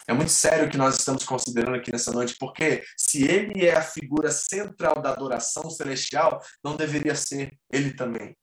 É 0.08 0.12
muito 0.12 0.32
sério 0.32 0.66
o 0.66 0.70
que 0.70 0.76
nós 0.76 0.98
estamos 0.98 1.24
considerando 1.24 1.76
aqui 1.76 1.92
nessa 1.92 2.10
noite, 2.10 2.36
porque 2.38 2.84
se 2.96 3.22
ele 3.24 3.64
é 3.64 3.76
a 3.76 3.82
figura 3.82 4.30
central 4.32 5.00
da 5.00 5.12
adoração 5.12 5.70
celestial, 5.70 6.42
não 6.64 6.76
deveria 6.76 7.14
ser 7.14 7.56
ele 7.70 7.94
também 7.94 8.36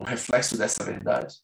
um 0.00 0.04
reflexo 0.04 0.58
dessa 0.58 0.82
verdade? 0.82 1.36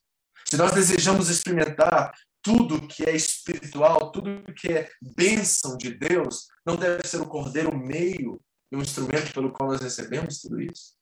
Se 0.51 0.57
nós 0.57 0.72
desejamos 0.72 1.28
experimentar 1.28 2.12
tudo 2.42 2.86
que 2.86 3.05
é 3.05 3.14
espiritual, 3.14 4.11
tudo 4.11 4.42
que 4.55 4.68
é 4.68 4.90
bênção 5.14 5.76
de 5.76 5.90
Deus, 5.90 6.46
não 6.64 6.76
deve 6.76 7.07
ser 7.07 7.20
o 7.20 7.26
cordeiro 7.26 7.76
meio 7.76 8.40
e 8.72 8.76
um 8.76 8.80
instrumento 8.80 9.32
pelo 9.34 9.53
qual 9.53 9.70
nós 9.70 9.80
recebemos 9.80 10.40
tudo 10.40 10.61
isso. 10.61 10.94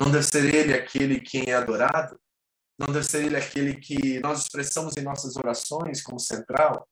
Não 0.00 0.10
deve 0.10 0.24
ser 0.24 0.54
ele 0.54 0.72
aquele 0.72 1.20
quem 1.20 1.50
é 1.50 1.54
adorado. 1.54 2.18
Não 2.78 2.92
deve 2.92 3.04
ser 3.04 3.24
ele 3.24 3.36
aquele 3.36 3.74
que 3.76 4.18
nós 4.20 4.42
expressamos 4.42 4.96
em 4.96 5.02
nossas 5.02 5.36
orações 5.36 6.02
como 6.02 6.18
central. 6.18 6.88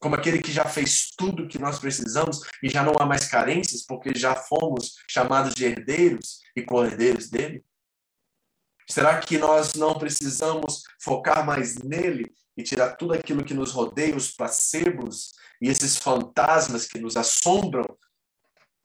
Como 0.00 0.14
aquele 0.14 0.40
que 0.40 0.52
já 0.52 0.64
fez 0.64 1.10
tudo 1.16 1.48
que 1.48 1.58
nós 1.58 1.78
precisamos 1.78 2.40
e 2.62 2.68
já 2.68 2.84
não 2.84 2.92
há 3.00 3.06
mais 3.06 3.26
carências, 3.26 3.84
porque 3.84 4.12
já 4.14 4.36
fomos 4.36 4.94
chamados 5.10 5.54
de 5.54 5.64
herdeiros 5.64 6.40
e 6.54 6.62
cordeiros 6.62 7.28
dele. 7.28 7.64
Será 8.90 9.20
que 9.20 9.36
nós 9.36 9.74
não 9.74 9.98
precisamos 9.98 10.82
focar 11.00 11.44
mais 11.44 11.76
nele 11.76 12.32
e 12.56 12.62
tirar 12.62 12.96
tudo 12.96 13.12
aquilo 13.12 13.44
que 13.44 13.54
nos 13.54 13.70
rodeia, 13.70 14.16
os 14.16 14.30
placebos 14.30 15.32
e 15.60 15.68
esses 15.68 15.96
fantasmas 15.96 16.86
que 16.86 16.98
nos 16.98 17.16
assombram, 17.16 17.84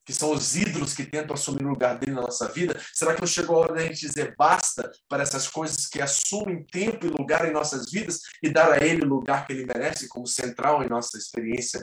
que 0.06 0.12
são 0.12 0.34
os 0.34 0.56
ídolos 0.58 0.94
que 0.94 1.06
tentam 1.06 1.34
assumir 1.34 1.66
o 1.66 1.70
lugar 1.70 1.98
dele 1.98 2.12
na 2.12 2.22
nossa 2.22 2.50
vida? 2.50 2.78
Será 2.94 3.16
que 3.16 3.22
não 3.22 3.28
chegou 3.28 3.56
a 3.56 3.60
hora 3.60 3.76
da 3.76 3.82
gente 3.84 4.02
dizer 4.02 4.36
basta 4.38 4.92
para 5.08 5.24
essas 5.24 5.48
coisas 5.48 5.88
que 5.88 6.02
assumem 6.02 6.66
tempo 6.66 7.06
e 7.06 7.10
lugar 7.10 7.48
em 7.48 7.54
nossas 7.54 7.90
vidas 7.90 8.20
e 8.42 8.50
dar 8.50 8.72
a 8.74 8.86
ele 8.86 9.06
o 9.06 9.10
lugar 9.10 9.48
que 9.48 9.54
ele 9.54 9.66
merece 9.66 10.10
como 10.10 10.28
central 10.28 10.84
em 10.84 10.90
nossa 10.90 11.18
experiência 11.18 11.82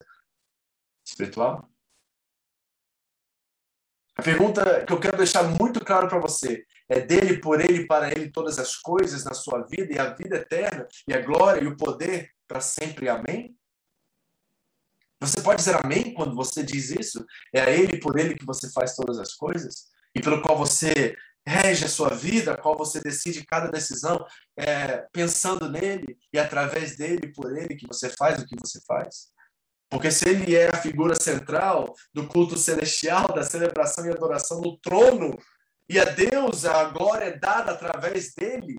espiritual? 1.07 1.67
A 4.21 4.23
pergunta 4.23 4.85
que 4.85 4.93
eu 4.93 5.01
quero 5.01 5.17
deixar 5.17 5.45
muito 5.45 5.83
claro 5.83 6.07
para 6.07 6.19
você 6.19 6.67
é 6.91 7.01
dele, 7.01 7.41
por 7.41 7.59
ele, 7.59 7.87
para 7.87 8.11
ele 8.11 8.31
todas 8.31 8.59
as 8.59 8.77
coisas 8.77 9.25
na 9.25 9.33
sua 9.33 9.63
vida 9.63 9.95
e 9.95 9.99
a 9.99 10.13
vida 10.13 10.37
eterna 10.37 10.87
e 11.09 11.15
a 11.15 11.23
glória 11.23 11.65
e 11.65 11.67
o 11.67 11.75
poder 11.75 12.31
para 12.47 12.61
sempre. 12.61 13.09
Amém? 13.09 13.57
Você 15.21 15.41
pode 15.41 15.61
dizer 15.61 15.75
amém 15.83 16.13
quando 16.13 16.37
você 16.37 16.63
diz 16.63 16.91
isso? 16.91 17.25
É 17.51 17.63
a 17.63 17.71
ele, 17.71 17.99
por 17.99 18.19
ele 18.19 18.35
que 18.35 18.45
você 18.45 18.71
faz 18.71 18.95
todas 18.95 19.19
as 19.19 19.33
coisas 19.33 19.87
e 20.15 20.21
pelo 20.21 20.43
qual 20.43 20.55
você 20.55 21.17
rege 21.47 21.87
a 21.87 21.89
sua 21.89 22.11
vida, 22.11 22.59
qual 22.59 22.77
você 22.77 23.01
decide 23.01 23.47
cada 23.47 23.71
decisão, 23.71 24.23
é, 24.55 24.99
pensando 25.15 25.67
nele 25.67 26.19
e 26.31 26.39
através 26.39 26.95
dele, 26.95 27.33
por 27.33 27.57
ele 27.57 27.75
que 27.75 27.87
você 27.87 28.11
faz 28.11 28.39
o 28.39 28.45
que 28.45 28.57
você 28.61 28.83
faz. 28.87 29.31
Porque 29.91 30.11
se 30.11 30.29
ele 30.29 30.55
é 30.55 30.69
a 30.69 30.81
figura 30.81 31.17
central 31.17 31.95
do 32.15 32.27
culto 32.29 32.57
celestial, 32.57 33.35
da 33.35 33.43
celebração 33.43 34.07
e 34.07 34.11
adoração 34.11 34.61
no 34.61 34.79
trono, 34.79 35.37
e 35.89 35.99
a 35.99 36.05
Deus 36.05 36.65
a 36.65 36.85
glória 36.85 37.25
é 37.25 37.37
dada 37.37 37.73
através 37.73 38.33
dele, 38.33 38.79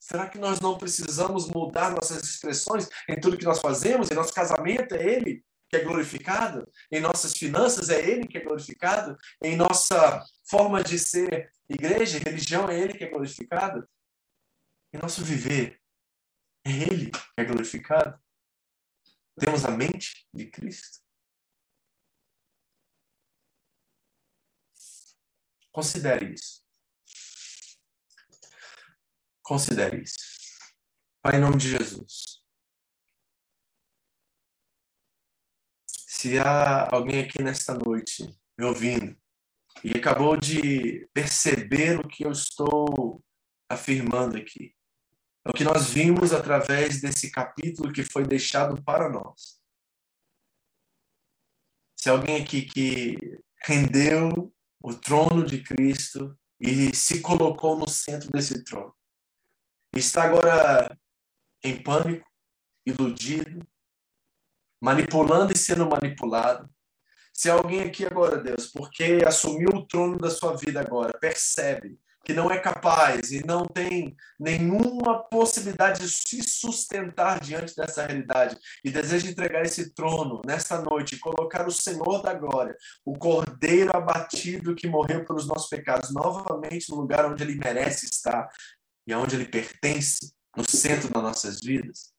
será 0.00 0.26
que 0.26 0.38
nós 0.38 0.58
não 0.58 0.78
precisamos 0.78 1.46
mudar 1.48 1.90
nossas 1.90 2.22
expressões 2.24 2.88
em 3.06 3.20
tudo 3.20 3.36
que 3.36 3.44
nós 3.44 3.60
fazemos? 3.60 4.10
Em 4.10 4.14
nosso 4.14 4.32
casamento 4.32 4.94
é 4.94 5.04
ele 5.04 5.44
que 5.68 5.76
é 5.76 5.84
glorificado, 5.84 6.66
em 6.90 6.98
nossas 6.98 7.34
finanças 7.34 7.90
é 7.90 8.00
ele 8.00 8.26
que 8.26 8.38
é 8.38 8.40
glorificado, 8.40 9.18
em 9.42 9.54
nossa 9.54 10.24
forma 10.48 10.82
de 10.82 10.98
ser 10.98 11.52
igreja, 11.68 12.18
religião 12.18 12.66
é 12.70 12.80
ele 12.80 12.94
que 12.94 13.04
é 13.04 13.10
glorificado, 13.10 13.86
em 14.94 14.98
nosso 14.98 15.22
viver 15.22 15.78
é 16.64 16.70
ele 16.70 17.10
que 17.10 17.20
é 17.36 17.44
glorificado. 17.44 18.18
Temos 19.38 19.64
a 19.64 19.70
mente 19.70 20.26
de 20.34 20.50
Cristo. 20.50 20.98
Considere 25.70 26.34
isso. 26.34 26.64
Considere 29.42 30.02
isso. 30.02 30.16
Pai, 31.22 31.36
em 31.36 31.40
nome 31.40 31.56
de 31.56 31.70
Jesus. 31.70 32.42
Se 35.86 36.38
há 36.38 36.92
alguém 36.92 37.20
aqui 37.20 37.42
nesta 37.42 37.74
noite 37.74 38.24
me 38.58 38.64
ouvindo 38.64 39.16
e 39.84 39.96
acabou 39.96 40.36
de 40.36 41.06
perceber 41.14 42.00
o 42.00 42.08
que 42.08 42.24
eu 42.24 42.32
estou 42.32 43.24
afirmando 43.70 44.36
aqui, 44.36 44.74
é 45.44 45.50
o 45.50 45.52
que 45.52 45.64
nós 45.64 45.90
vimos 45.90 46.32
através 46.32 47.00
desse 47.00 47.30
capítulo 47.30 47.92
que 47.92 48.04
foi 48.04 48.24
deixado 48.24 48.82
para 48.82 49.08
nós. 49.08 49.58
Se 51.96 52.08
alguém 52.08 52.42
aqui 52.42 52.62
que 52.62 53.38
rendeu 53.64 54.54
o 54.80 54.94
trono 54.94 55.44
de 55.44 55.62
Cristo 55.62 56.38
e 56.60 56.94
se 56.94 57.20
colocou 57.20 57.78
no 57.78 57.88
centro 57.88 58.30
desse 58.30 58.62
trono, 58.64 58.94
está 59.94 60.24
agora 60.24 60.96
em 61.62 61.82
pânico, 61.82 62.28
iludido, 62.86 63.66
manipulando 64.80 65.52
e 65.52 65.58
sendo 65.58 65.88
manipulado. 65.88 66.72
Se 67.32 67.50
alguém 67.50 67.82
aqui 67.82 68.04
agora, 68.04 68.42
Deus, 68.42 68.66
porque 68.66 69.20
assumiu 69.26 69.70
o 69.70 69.86
trono 69.86 70.18
da 70.18 70.30
sua 70.30 70.56
vida 70.56 70.80
agora, 70.80 71.16
percebe 71.18 71.98
que 72.28 72.34
não 72.34 72.50
é 72.50 72.60
capaz 72.60 73.32
e 73.32 73.42
não 73.46 73.64
tem 73.64 74.14
nenhuma 74.38 75.24
possibilidade 75.30 76.02
de 76.02 76.10
se 76.10 76.42
sustentar 76.42 77.40
diante 77.40 77.74
dessa 77.74 78.04
realidade 78.04 78.54
e 78.84 78.90
deseja 78.90 79.30
entregar 79.30 79.62
esse 79.62 79.94
trono 79.94 80.42
nesta 80.44 80.78
noite 80.78 81.14
e 81.14 81.18
colocar 81.18 81.66
o 81.66 81.72
Senhor 81.72 82.20
da 82.20 82.34
glória, 82.34 82.76
o 83.02 83.16
Cordeiro 83.16 83.96
abatido 83.96 84.74
que 84.74 84.86
morreu 84.86 85.24
pelos 85.24 85.46
nossos 85.46 85.70
pecados, 85.70 86.10
novamente 86.10 86.90
no 86.90 86.96
lugar 86.96 87.24
onde 87.24 87.42
ele 87.42 87.54
merece 87.54 88.04
estar 88.04 88.46
e 89.06 89.12
aonde 89.14 89.34
ele 89.34 89.48
pertence, 89.48 90.30
no 90.54 90.68
centro 90.68 91.08
das 91.08 91.22
nossas 91.22 91.60
vidas. 91.60 92.12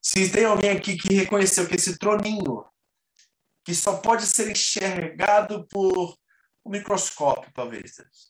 Se 0.00 0.30
tem 0.30 0.46
alguém 0.46 0.70
aqui 0.70 0.96
que 0.96 1.12
reconheceu 1.12 1.68
que 1.68 1.76
esse 1.76 1.98
troninho, 1.98 2.64
que 3.66 3.74
só 3.74 3.98
pode 3.98 4.24
ser 4.24 4.50
enxergado 4.50 5.66
por 5.68 6.16
um 6.64 6.70
microscópio, 6.70 7.52
talvez, 7.52 7.96
Deus 7.96 8.29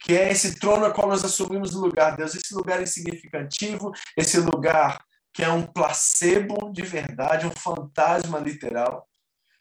que 0.00 0.16
é 0.16 0.30
esse 0.30 0.58
trono 0.58 0.86
a 0.86 0.92
qual 0.92 1.08
nós 1.08 1.24
assumimos 1.24 1.74
o 1.74 1.80
lugar, 1.80 2.16
Deus, 2.16 2.34
esse 2.34 2.54
lugar 2.54 2.82
insignificativo, 2.82 3.92
esse 4.16 4.40
lugar 4.40 5.04
que 5.32 5.44
é 5.44 5.50
um 5.50 5.66
placebo 5.66 6.72
de 6.72 6.82
verdade, 6.82 7.46
um 7.46 7.50
fantasma 7.50 8.38
literal. 8.38 9.08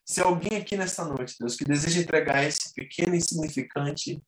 Se 0.05 0.21
alguém 0.21 0.57
aqui 0.57 0.75
nesta 0.75 1.05
noite, 1.05 1.35
Deus, 1.39 1.55
que 1.55 1.65
deseja 1.65 2.01
entregar 2.01 2.43
esse 2.43 2.73
pequeno 2.73 3.15
insignificante 3.15 4.23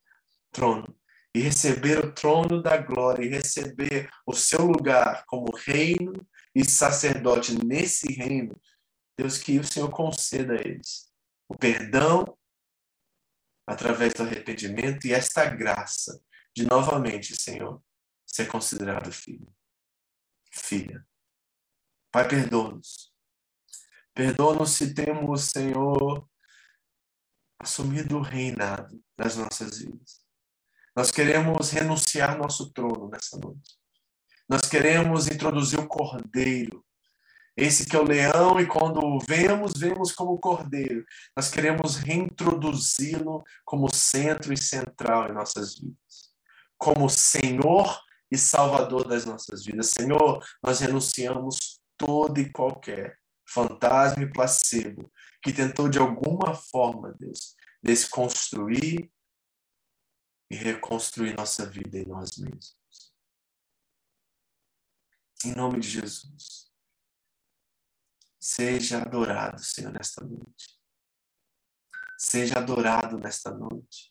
trono 0.52 0.96
e 1.34 1.40
receber 1.40 1.98
o 2.00 2.12
trono 2.12 2.62
da 2.62 2.78
glória 2.78 3.26
e 3.26 3.30
receber 3.30 4.10
o 4.26 4.34
seu 4.34 4.66
lugar 4.66 5.24
como 5.26 5.56
reino 5.56 6.14
e 6.54 6.64
sacerdote 6.64 7.58
nesse 7.66 8.12
reino, 8.14 8.56
Deus, 9.18 9.38
que 9.38 9.58
o 9.58 9.64
Senhor 9.64 9.90
conceda 9.90 10.54
a 10.54 10.60
eles 10.60 11.12
o 11.52 11.58
perdão 11.58 12.38
através 13.66 14.14
do 14.14 14.24
arrependimento 14.24 15.06
e 15.06 15.14
esta 15.14 15.46
graça 15.46 16.22
de 16.56 16.66
novamente, 16.66 17.36
Senhor, 17.36 17.82
ser 18.26 18.48
considerado 18.48 19.12
filho. 19.12 19.48
filha. 20.52 21.06
Pai, 22.12 22.28
perdoa-nos. 22.28 23.14
Perdoa-nos 24.14 24.72
se 24.72 24.94
temos, 24.94 25.46
Senhor, 25.46 26.30
assumido 27.58 28.18
o 28.18 28.22
reinado 28.22 29.02
das 29.18 29.38
nossas 29.38 29.80
vidas. 29.80 30.22
Nós 30.96 31.10
queremos 31.10 31.70
renunciar 31.70 32.38
nosso 32.38 32.72
trono 32.74 33.10
nessa 33.10 33.38
noite. 33.38 33.80
Nós 34.50 34.62
queremos 34.64 35.28
introduzir 35.28 35.80
o 35.80 35.88
cordeiro. 35.88 36.86
Esse 37.56 37.86
que 37.86 37.96
é 37.96 38.00
o 38.00 38.04
leão, 38.04 38.60
e 38.60 38.66
quando 38.66 39.20
vemos, 39.28 39.74
vemos 39.78 40.12
como 40.14 40.40
cordeiro. 40.40 41.06
Nós 41.36 41.50
queremos 41.50 41.98
reintroduzi-lo 41.98 43.44
como 43.66 43.94
centro 43.94 44.54
e 44.54 44.58
central 44.58 45.30
em 45.30 45.34
nossas 45.34 45.78
vidas. 45.78 46.32
Como 46.78 47.10
Senhor 47.10 48.00
e 48.32 48.38
Salvador 48.38 49.08
das 49.08 49.26
nossas 49.26 49.66
vidas. 49.66 49.90
Senhor, 49.90 50.44
nós 50.64 50.80
renunciamos 50.80 51.82
todo 51.98 52.40
e 52.40 52.52
qualquer 52.52 53.20
fantasma 53.46 54.24
e 54.24 54.32
placebo 54.32 55.12
que 55.44 55.52
tentou 55.52 55.90
de 55.90 56.00
alguma 56.00 56.54
forma, 56.54 57.14
Deus, 57.20 57.56
desconstruir 57.84 59.12
e 60.50 60.56
reconstruir 60.56 61.36
nossa 61.36 61.66
vida 61.70 61.98
em 61.98 62.06
nós 62.06 62.38
mesmos. 62.38 62.78
Em 65.44 65.54
nome 65.54 65.80
de 65.80 65.90
Jesus. 65.90 66.71
Seja 68.44 69.04
adorado, 69.04 69.64
Senhor, 69.64 69.94
nesta 69.94 70.26
noite. 70.26 70.82
Seja 72.18 72.58
adorado 72.58 73.20
nesta 73.20 73.52
noite. 73.52 74.10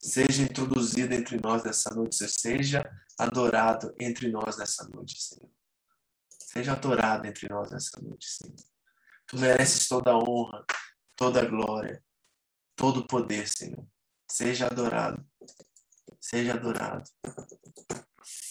Seja 0.00 0.44
introduzido 0.44 1.12
entre 1.12 1.40
nós 1.42 1.64
nessa 1.64 1.92
noite. 1.92 2.28
Seja 2.28 2.88
adorado 3.18 3.92
entre 3.98 4.30
nós 4.30 4.56
nessa 4.58 4.88
noite, 4.88 5.20
Senhor. 5.20 5.50
Seja 6.30 6.72
adorado 6.72 7.26
entre 7.26 7.48
nós 7.48 7.72
nessa 7.72 8.00
noite, 8.00 8.28
Senhor. 8.28 8.56
Tu 9.26 9.36
mereces 9.36 9.88
toda 9.88 10.12
a 10.12 10.18
honra, 10.18 10.64
toda 11.16 11.42
a 11.42 11.44
glória, 11.44 12.00
todo 12.76 13.00
o 13.00 13.06
poder, 13.08 13.48
Senhor. 13.48 13.84
Seja 14.30 14.66
adorado. 14.66 15.28
Seja 16.20 16.54
adorado. 16.54 17.10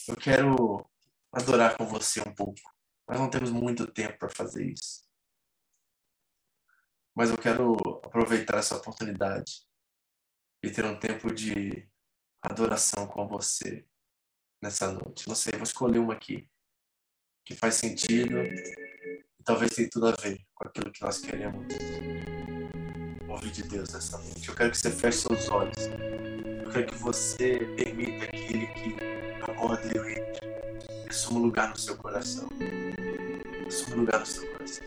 Eu 0.05 0.17
quero 0.17 0.85
adorar 1.31 1.77
com 1.77 1.87
você 1.87 2.19
um 2.19 2.35
pouco. 2.35 2.76
Nós 3.07 3.19
não 3.19 3.29
temos 3.29 3.51
muito 3.51 3.87
tempo 3.87 4.17
para 4.17 4.29
fazer 4.29 4.65
isso. 4.65 5.07
Mas 7.15 7.29
eu 7.29 7.37
quero 7.37 7.75
aproveitar 8.03 8.57
essa 8.57 8.75
oportunidade 8.75 9.65
e 10.61 10.69
ter 10.69 10.85
um 10.85 10.99
tempo 10.99 11.33
de 11.33 11.89
adoração 12.41 13.07
com 13.07 13.27
você 13.27 13.87
nessa 14.61 14.91
noite. 14.91 15.27
Não 15.27 15.35
sei, 15.35 15.53
vou 15.53 15.63
escolher 15.63 15.99
uma 15.99 16.13
aqui 16.13 16.49
que 17.45 17.55
faz 17.55 17.75
sentido 17.75 18.37
e 18.43 19.43
talvez 19.43 19.73
tenha 19.73 19.89
tudo 19.89 20.07
a 20.07 20.11
ver 20.11 20.45
com 20.53 20.67
aquilo 20.67 20.91
que 20.91 21.01
nós 21.01 21.19
queremos 21.19 21.65
ouvir 23.29 23.51
de 23.51 23.63
Deus 23.63 23.93
nessa 23.93 24.17
noite. 24.17 24.49
Eu 24.49 24.55
quero 24.55 24.71
que 24.71 24.77
você 24.77 24.91
feche 24.91 25.19
seus 25.19 25.47
olhos. 25.49 25.77
Eu 26.65 26.71
quero 26.71 26.87
que 26.87 26.95
você 26.95 27.59
permita 27.77 28.27
que 28.27 28.37
Ele 28.37 28.67
que 28.67 28.95
acorde 29.49 29.87
e 29.87 30.19
entre. 30.19 30.46
Assuma 31.09 31.39
um 31.39 31.43
lugar 31.43 31.69
no 31.69 31.77
seu 31.77 31.95
coração. 31.95 32.47
Assuma 33.67 33.95
um 33.95 33.99
lugar 34.01 34.19
no 34.19 34.25
seu 34.25 34.47
coração. 34.51 34.85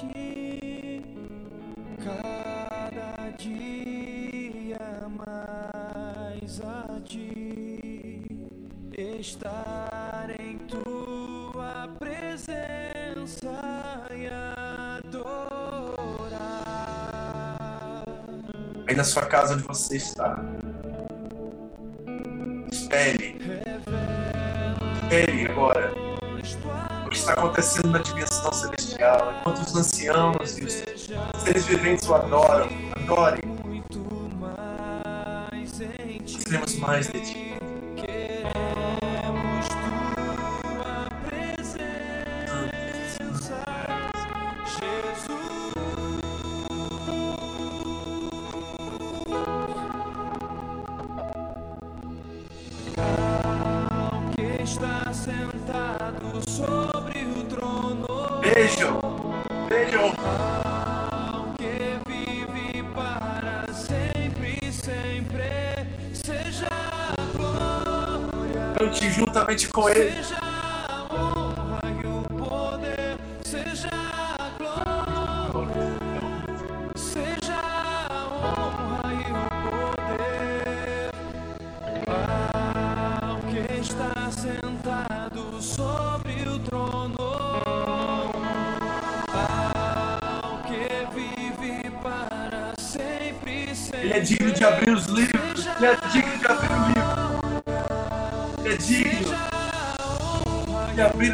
Conhecer-te 0.00 1.02
cada 2.02 3.30
dia 3.36 4.78
mais 5.08 6.60
a 6.60 7.00
ti, 7.04 8.24
estar 8.96 10.30
em 10.38 10.58
tua 10.58 11.88
presença 11.98 13.50
e 14.10 14.26
adorar. 14.26 15.34
Aí 18.88 18.94
na 18.96 19.04
sua 19.04 19.26
casa 19.26 19.54
onde 19.54 19.64
você 19.64 19.96
está 19.96 20.42
Espere. 22.72 23.36
Espere 25.02 25.46
agora. 25.50 25.92
O 27.04 27.08
que 27.08 27.16
está 27.16 27.32
acontecendo 27.32 27.90
na 27.90 27.98
dimensão 27.98 28.29
celestial. 28.52 29.34
Enquanto 29.40 29.58
os 29.60 29.76
anciãos 29.76 30.58
e 30.58 30.64
os 30.64 30.72
seres 31.44 31.66
viventes 31.66 32.08
o 32.08 32.14
adoram. 32.14 32.68
Adorem. 32.92 33.40
Queremos 36.44 36.74
mais 36.76 37.06
de 37.08 37.20
ti. 37.20 37.49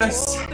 De 0.06 0.45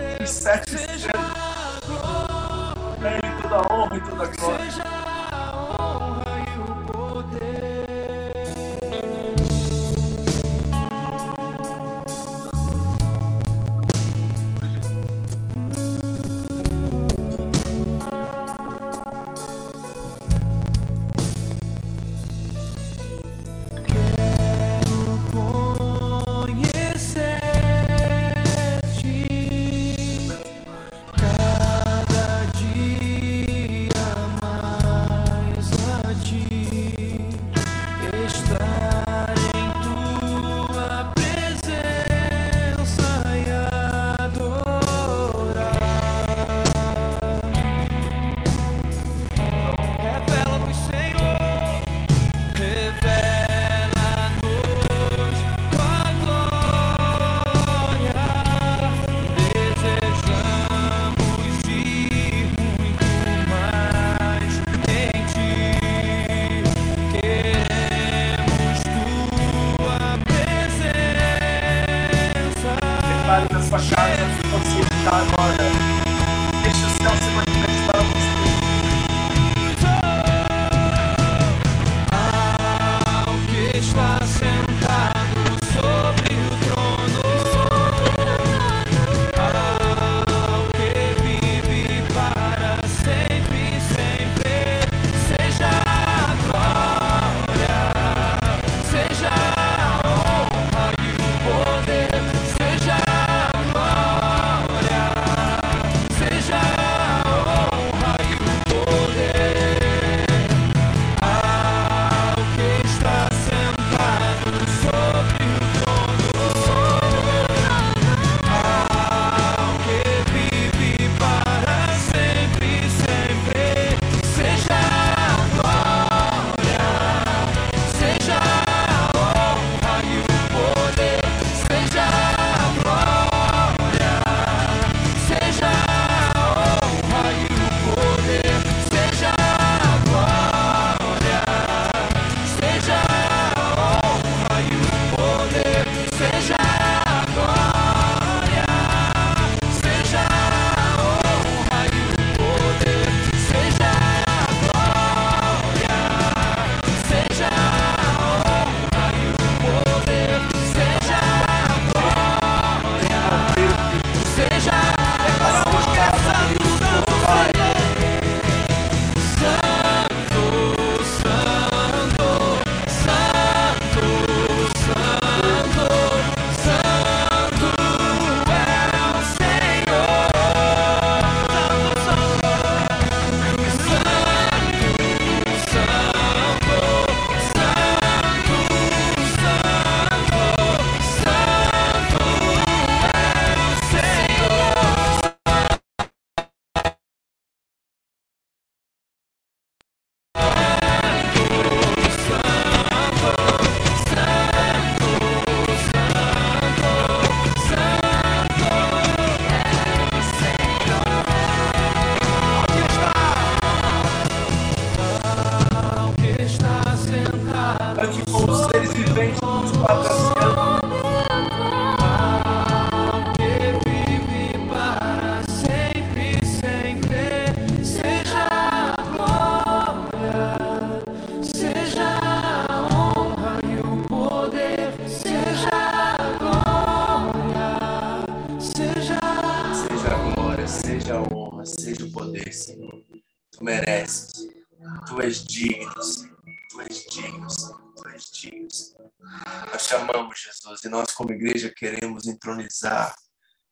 queremos 252.12 252.26
entronizar 252.26 253.14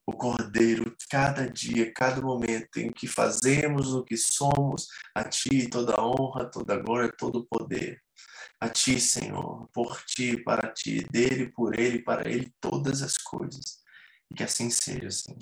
o 0.07 0.13
Cordeiro 0.13 0.97
cada 1.09 1.49
dia, 1.49 1.93
cada 1.93 2.21
momento 2.21 2.79
em 2.79 2.91
que 2.91 3.07
fazemos 3.07 3.93
o 3.93 4.03
que 4.03 4.17
somos, 4.17 4.89
a 5.15 5.23
Ti 5.25 5.69
toda 5.69 6.03
honra, 6.03 6.51
toda 6.51 6.77
glória, 6.77 7.13
todo 7.17 7.47
poder. 7.47 8.03
A 8.59 8.69
Ti, 8.69 9.01
Senhor, 9.01 9.69
por 9.73 10.03
Ti, 10.05 10.43
para 10.43 10.73
Ti, 10.73 11.05
dele, 11.05 11.51
por 11.53 11.79
Ele, 11.79 12.03
para 12.03 12.29
Ele, 12.29 12.53
todas 12.61 13.03
as 13.03 13.17
coisas. 13.17 13.83
E 14.31 14.35
que 14.35 14.43
assim 14.43 14.71
seja, 14.71 15.11
Senhor. 15.11 15.39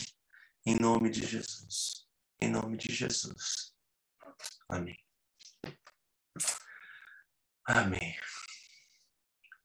Em 0.66 0.76
nome 0.78 1.10
de 1.10 1.26
Jesus. 1.26 2.06
Em 2.40 2.50
nome 2.50 2.76
de 2.76 2.92
Jesus. 2.92 3.72
Amém. 4.68 4.98
Amém. 7.64 8.16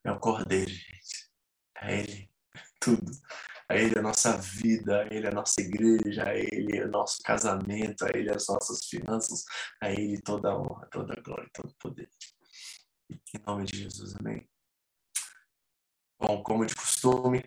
É 0.04 0.10
o 0.10 0.18
Cordeiro, 0.18 0.70
gente. 0.70 1.30
É 1.76 2.00
Ele. 2.00 2.33
Tudo. 2.80 3.10
A 3.68 3.76
Ele 3.76 3.98
a 3.98 4.02
nossa 4.02 4.36
vida, 4.36 5.02
a 5.02 5.14
Ele 5.14 5.26
a 5.26 5.30
nossa 5.30 5.60
igreja, 5.60 6.24
a 6.24 6.34
Ele 6.34 6.82
o 6.82 6.90
nosso 6.90 7.22
casamento, 7.22 8.04
a 8.04 8.10
Ele 8.14 8.30
as 8.30 8.46
nossas 8.46 8.84
finanças, 8.84 9.44
a 9.80 9.90
Ele 9.90 10.20
toda 10.20 10.50
a 10.50 10.58
honra, 10.58 10.86
toda 10.90 11.14
a 11.14 11.22
glória, 11.22 11.48
todo 11.52 11.70
o 11.70 11.76
poder. 11.76 12.08
Em 13.10 13.42
nome 13.46 13.64
de 13.64 13.78
Jesus, 13.78 14.14
amém. 14.20 14.46
Bom, 16.20 16.42
como 16.42 16.64
de 16.64 16.74
costume, 16.74 17.42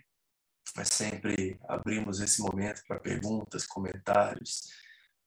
nós 0.76 0.90
sempre 0.90 1.60
abrimos 1.68 2.20
esse 2.20 2.42
momento 2.42 2.84
para 2.88 3.00
perguntas, 3.00 3.66
comentários, 3.66 4.70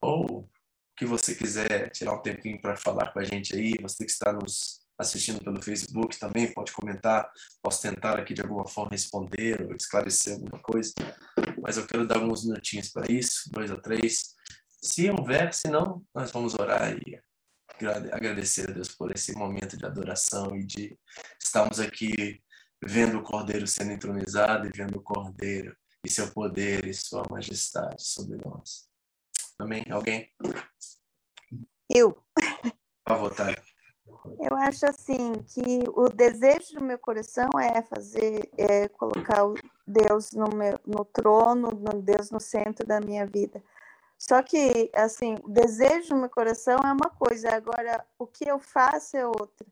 ou 0.00 0.42
o 0.42 0.50
que 0.96 1.04
você 1.04 1.34
quiser 1.34 1.90
tirar 1.90 2.14
um 2.14 2.22
tempinho 2.22 2.60
para 2.60 2.76
falar 2.76 3.12
com 3.12 3.18
a 3.18 3.24
gente 3.24 3.56
aí, 3.56 3.74
você 3.80 4.04
que 4.04 4.10
está 4.10 4.32
nos 4.32 4.79
assistindo 5.00 5.42
pelo 5.42 5.62
Facebook 5.62 6.18
também 6.18 6.52
pode 6.52 6.72
comentar, 6.72 7.30
posso 7.62 7.80
tentar 7.82 8.18
aqui 8.18 8.34
de 8.34 8.42
alguma 8.42 8.66
forma 8.68 8.90
responder 8.92 9.66
ou 9.66 9.74
esclarecer 9.74 10.34
alguma 10.34 10.60
coisa, 10.62 10.92
mas 11.62 11.76
eu 11.76 11.86
quero 11.86 12.06
dar 12.06 12.16
alguns 12.18 12.44
minutinhos 12.44 12.90
para 12.90 13.10
isso, 13.10 13.50
dois 13.50 13.70
ou 13.70 13.80
três. 13.80 14.34
Se 14.82 15.10
houver, 15.10 15.52
se 15.54 15.68
não, 15.68 16.04
nós 16.14 16.30
vamos 16.30 16.54
orar 16.54 16.92
e 16.92 17.20
agrade- 17.76 18.12
agradecer 18.12 18.70
a 18.70 18.72
Deus 18.72 18.88
por 18.88 19.10
esse 19.10 19.32
momento 19.34 19.76
de 19.76 19.86
adoração 19.86 20.54
e 20.56 20.64
de 20.64 20.98
estarmos 21.42 21.80
aqui 21.80 22.42
vendo 22.82 23.18
o 23.18 23.22
Cordeiro 23.22 23.66
sendo 23.66 23.92
entronizado 23.92 24.66
e 24.66 24.70
vendo 24.70 24.96
o 24.98 25.02
Cordeiro 25.02 25.76
e 26.04 26.10
seu 26.10 26.30
poder 26.30 26.86
e 26.86 26.94
sua 26.94 27.22
majestade 27.30 28.02
sobre 28.02 28.38
nós. 28.44 28.88
Amém? 29.58 29.84
Alguém? 29.90 30.30
Eu, 31.90 32.22
À 33.04 33.14
vontade. 33.14 33.60
Eu 34.38 34.56
acho 34.56 34.86
assim 34.86 35.32
que 35.48 35.84
o 35.94 36.08
desejo 36.08 36.74
do 36.74 36.84
meu 36.84 36.98
coração 36.98 37.48
é 37.58 37.82
fazer, 37.82 38.50
é 38.56 38.88
colocar 38.88 39.46
o 39.46 39.54
Deus 39.86 40.32
no 40.32 40.48
meu, 40.54 40.78
no 40.86 41.04
trono, 41.04 41.70
no 41.70 42.00
Deus 42.02 42.30
no 42.30 42.40
centro 42.40 42.86
da 42.86 43.00
minha 43.00 43.26
vida. 43.26 43.62
Só 44.18 44.42
que 44.42 44.90
assim, 44.94 45.36
o 45.42 45.48
desejo 45.48 46.10
do 46.10 46.16
meu 46.16 46.28
coração 46.30 46.78
é 46.84 46.92
uma 46.92 47.10
coisa, 47.10 47.54
agora 47.54 48.04
o 48.18 48.26
que 48.26 48.48
eu 48.48 48.58
faço 48.58 49.16
é 49.16 49.26
outra. 49.26 49.66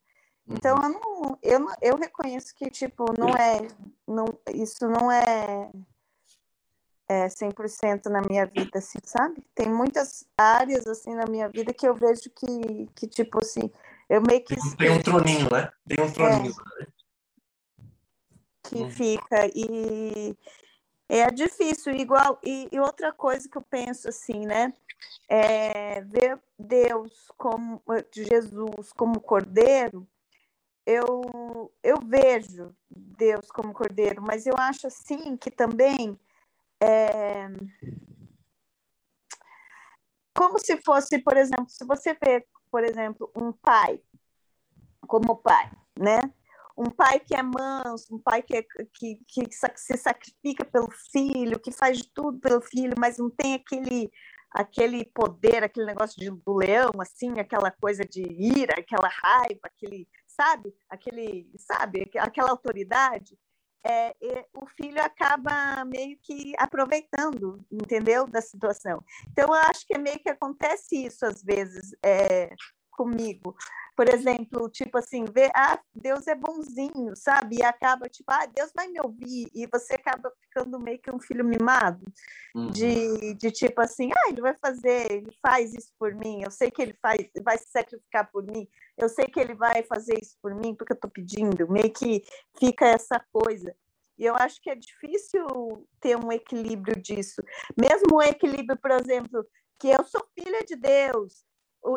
Então 0.47 0.77
eu 0.83 0.89
não, 0.89 1.39
eu, 1.43 1.59
não- 1.61 1.75
eu 1.83 1.97
reconheço 1.97 2.55
que 2.55 2.71
tipo 2.71 3.05
não 3.19 3.29
é, 3.37 3.69
não, 4.07 4.25
isso 4.55 4.89
não 4.89 5.13
é 5.13 5.71
é 7.09 7.27
100% 7.29 8.11
na 8.11 8.21
minha 8.21 8.45
vida, 8.45 8.79
assim, 8.79 8.99
sabe? 9.03 9.43
Tem 9.55 9.67
muitas 9.67 10.29
áreas 10.37 10.87
assim 10.87 11.15
na 11.15 11.25
minha 11.25 11.49
vida 11.49 11.73
que 11.73 11.89
eu 11.89 11.95
vejo 11.95 12.29
que, 12.31 12.87
que 12.95 13.07
tipo 13.07 13.39
assim, 13.41 13.71
eu 14.09 14.23
meio 14.23 14.43
que 14.43 14.57
Tem, 14.77 14.91
um 14.91 15.03
troninho, 15.03 15.49
né? 15.53 15.71
Tem 15.87 16.05
um 16.05 16.13
troninho. 16.13 16.55
que 18.63 18.83
Hum. 18.83 18.91
fica 18.91 19.47
e 19.55 20.37
é 21.09 21.31
difícil 21.31 21.95
igual 21.95 22.39
e, 22.45 22.69
e 22.71 22.79
outra 22.79 23.13
coisa 23.13 23.49
que 23.49 23.57
eu 23.57 23.63
penso 23.63 24.09
assim 24.09 24.47
né 24.47 24.75
é 25.29 26.03
ver 26.03 26.39
Deus 26.59 27.31
como 27.37 27.83
Jesus 28.13 28.93
como 28.93 29.21
Cordeiro 29.21 30.07
eu 30.85 31.73
eu 31.83 31.97
vejo 32.05 32.75
Deus 32.91 33.51
como 33.51 33.73
Cordeiro 33.73 34.21
mas 34.23 34.47
eu 34.47 34.55
acho 34.59 34.87
assim 34.87 35.37
que 35.37 35.51
também 35.51 36.19
é, 36.83 37.49
como 40.37 40.59
se 40.59 40.77
fosse 40.83 41.19
por 41.21 41.39
exemplo 41.39 41.71
se 41.71 41.87
você 41.87 42.13
vê 42.23 42.47
por 42.71 42.85
exemplo 42.85 43.31
um 43.37 43.53
pai 43.53 44.01
como 45.07 45.37
pai 45.37 45.71
né? 45.99 46.33
Um 46.77 46.91
pai 46.91 47.19
que 47.19 47.35
é 47.35 47.43
manso, 47.43 48.15
um 48.15 48.21
pai 48.21 48.41
que, 48.41 48.57
é, 48.57 48.63
que, 48.95 49.17
que 49.27 49.49
se 49.51 49.97
sacrifica 49.97 50.65
pelo 50.65 50.89
filho, 51.11 51.59
que 51.59 51.73
faz 51.73 52.01
tudo 52.15 52.39
pelo 52.39 52.61
filho, 52.61 52.95
mas 52.97 53.19
não 53.19 53.29
tem 53.29 53.55
aquele 53.55 54.11
aquele 54.51 55.05
poder, 55.05 55.63
aquele 55.63 55.85
negócio 55.85 56.19
de, 56.19 56.31
do 56.31 56.55
leão, 56.55 56.93
assim, 57.01 57.39
aquela 57.39 57.71
coisa 57.71 58.03
de 58.03 58.23
ira, 58.23 58.77
aquela 58.79 59.07
raiva, 59.07 59.61
aquele, 59.65 60.09
sabe, 60.27 60.75
aquele, 60.89 61.51
sabe, 61.59 62.11
aquela 62.19 62.51
autoridade, 62.51 63.39
é, 63.89 64.15
o 64.55 64.67
filho 64.67 65.03
acaba 65.03 65.85
meio 65.85 66.19
que 66.23 66.53
aproveitando, 66.59 67.65
entendeu, 67.71 68.27
da 68.27 68.41
situação. 68.41 69.03
Então, 69.31 69.47
eu 69.47 69.55
acho 69.55 69.87
que 69.87 69.95
é 69.95 69.99
meio 69.99 70.19
que 70.19 70.29
acontece 70.29 71.07
isso 71.07 71.25
às 71.25 71.43
vezes 71.43 71.97
é, 72.05 72.55
comigo 72.99 73.55
por 73.99 74.09
exemplo, 74.09 74.69
tipo 74.71 74.97
assim, 74.97 75.25
ver, 75.25 75.51
ah, 75.57 75.77
Deus 75.93 76.29
é 76.29 76.35
bonzinho, 76.37 77.17
sabe? 77.17 77.57
E 77.57 77.65
acaba, 77.65 78.09
tipo, 78.09 78.31
ah, 78.31 78.47
Deus 78.47 78.71
vai 78.73 78.87
me 78.87 79.01
ouvir, 79.01 79.51
e 79.53 79.67
você 79.67 79.95
acaba 79.95 80.33
ficando 80.41 80.79
meio 80.79 81.01
que 81.01 81.11
um 81.11 81.19
filho 81.19 81.45
mimado, 81.45 82.07
Uhum. 82.55 82.71
de, 82.71 83.35
de 83.35 83.51
tipo 83.51 83.81
assim, 83.81 84.11
ah, 84.17 84.29
ele 84.29 84.41
vai 84.41 84.55
fazer, 84.55 85.11
ele 85.11 85.37
faz 85.43 85.75
isso 85.75 85.93
por 85.99 86.15
mim, 86.15 86.45
eu 86.45 86.51
sei 86.53 86.71
que 86.71 86.81
ele 86.81 86.95
faz, 87.03 87.29
vai 87.43 87.59
se 87.59 87.73
sacrificar 87.73 88.31
por 88.31 88.45
mim, 88.45 88.69
eu 88.97 89.09
sei 89.09 89.27
que 89.27 89.41
ele 89.41 89.55
vai 89.55 89.83
fazer 89.83 90.17
isso 90.23 90.37
por 90.41 90.55
mim 90.55 90.77
porque 90.77 90.93
eu 90.93 91.01
tô 91.01 91.09
pedindo, 91.09 91.69
meio 91.69 91.93
que 91.93 92.23
fica 92.57 92.87
essa 92.87 93.21
coisa. 93.33 93.75
E 94.17 94.25
eu 94.25 94.37
acho 94.37 94.63
que 94.63 94.71
é 94.71 94.77
difícil 94.77 95.45
ter 96.01 96.17
um 96.17 96.31
equilíbrio 96.31 96.95
disso. 97.01 97.43
Mesmo 97.77 98.19
o 98.19 98.23
equilíbrio, 98.23 98.79
por 98.79 98.93
exemplo, 98.93 99.45
que 99.79 99.89
eu 99.89 100.05
sou 100.05 100.25
filha 100.35 100.65
de 100.65 100.77
Deus, 100.77 101.45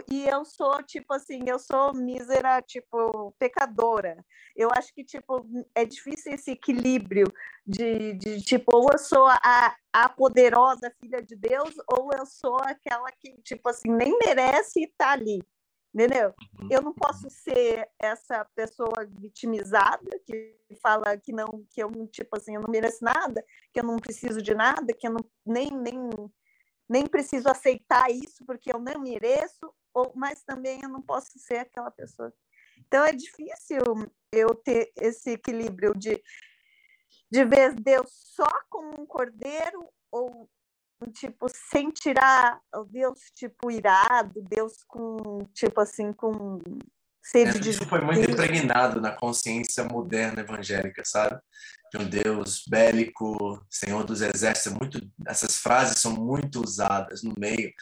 e 0.10 0.28
eu 0.28 0.45
sou 0.45 0.82
tipo 0.84 1.14
assim, 1.14 1.41
eu 1.48 1.60
sou 1.60 1.94
mísera, 1.94 2.62
tipo 2.62 3.34
pecadora. 3.38 4.24
Eu 4.56 4.70
acho 4.74 4.94
que 4.94 5.03
tipo 5.03 5.45
é 5.74 5.86
difícil 5.86 6.34
esse 6.34 6.52
equilíbrio 6.52 7.32
de, 7.66 8.14
de 8.14 8.41
tipo 8.41 8.76
ou 8.76 8.90
eu 8.91 8.98
sou 8.98 9.26
a, 9.28 9.76
a 9.94 10.10
poderosa 10.10 10.94
filha 10.99 11.22
de 11.22 11.36
Deus 11.36 11.74
ou 11.88 12.12
eu 12.18 12.26
sou 12.26 12.58
aquela 12.62 13.12
que 13.12 13.34
tipo 13.44 13.70
assim 13.70 13.90
nem 13.90 14.18
merece 14.26 14.84
estar 14.84 15.14
ali, 15.14 15.41
entendeu? 15.94 16.34
Eu 16.70 16.82
não 16.82 16.94
posso 16.94 17.30
ser 17.30 17.90
essa 17.99 18.45
pessoa 18.56 19.08
vitimizada 19.20 20.10
que 20.26 20.56
fala 20.82 21.18
que 21.18 21.32
não 21.32 21.66
que 21.70 21.82
eu 21.82 21.90
tipo 22.08 22.38
assim 22.38 22.56
eu 22.56 22.62
não 22.62 22.70
mereço 22.70 23.03
nada, 23.03 23.44
que 23.74 23.80
eu 23.80 23.84
não 23.84 23.98
preciso 23.98 24.41
de 24.41 24.53
nada, 24.53 24.94
que 24.94 25.08
eu 25.08 25.14
não 25.14 25.22
nem 25.45 25.72
nem 25.72 25.98
nem 26.91 27.07
preciso 27.07 27.47
aceitar 27.47 28.11
isso 28.11 28.45
porque 28.45 28.73
eu 28.73 28.77
não 28.77 28.99
mereço, 28.99 29.73
ou, 29.93 30.11
mas 30.13 30.43
também 30.43 30.81
eu 30.84 30.89
não 30.89 31.01
posso 31.01 31.39
ser 31.39 31.59
aquela 31.59 31.89
pessoa. 31.89 32.34
Então 32.85 33.05
é 33.05 33.13
difícil 33.13 33.80
eu 34.30 34.53
ter 34.53 34.91
esse 34.97 35.31
equilíbrio 35.31 35.93
de, 35.95 36.22
de 37.31 37.45
ver 37.45 37.73
Deus 37.76 38.09
só 38.11 38.49
como 38.69 39.01
um 39.01 39.05
cordeiro 39.05 39.88
ou 40.11 40.49
tipo 41.13 41.47
sem 41.49 41.89
tirar 41.91 42.59
o 42.76 42.84
Deus 42.84 43.19
tipo 43.35 43.72
irado, 43.72 44.41
Deus 44.41 44.84
com 44.85 45.47
tipo 45.53 45.80
assim 45.80 46.11
com 46.11 46.59
sede 47.23 47.59
de 47.59 47.69
Isso 47.69 47.88
foi 47.88 48.01
muito 48.01 48.30
impregnado 48.30 48.99
na 48.99 49.15
consciência 49.15 49.85
moderna 49.85 50.41
evangélica, 50.41 51.03
sabe? 51.05 51.41
De 51.91 51.97
um 51.97 52.05
Deus 52.05 52.63
bélico, 52.68 53.63
Senhor 53.69 54.03
dos 54.03 54.22
Exércitos. 54.22 54.73
Muito, 54.80 55.01
essas 55.27 55.57
frases 55.57 55.99
são 55.99 56.13
muito 56.13 56.63
usadas 56.63 57.22
no 57.22 57.34
meio, 57.38 57.73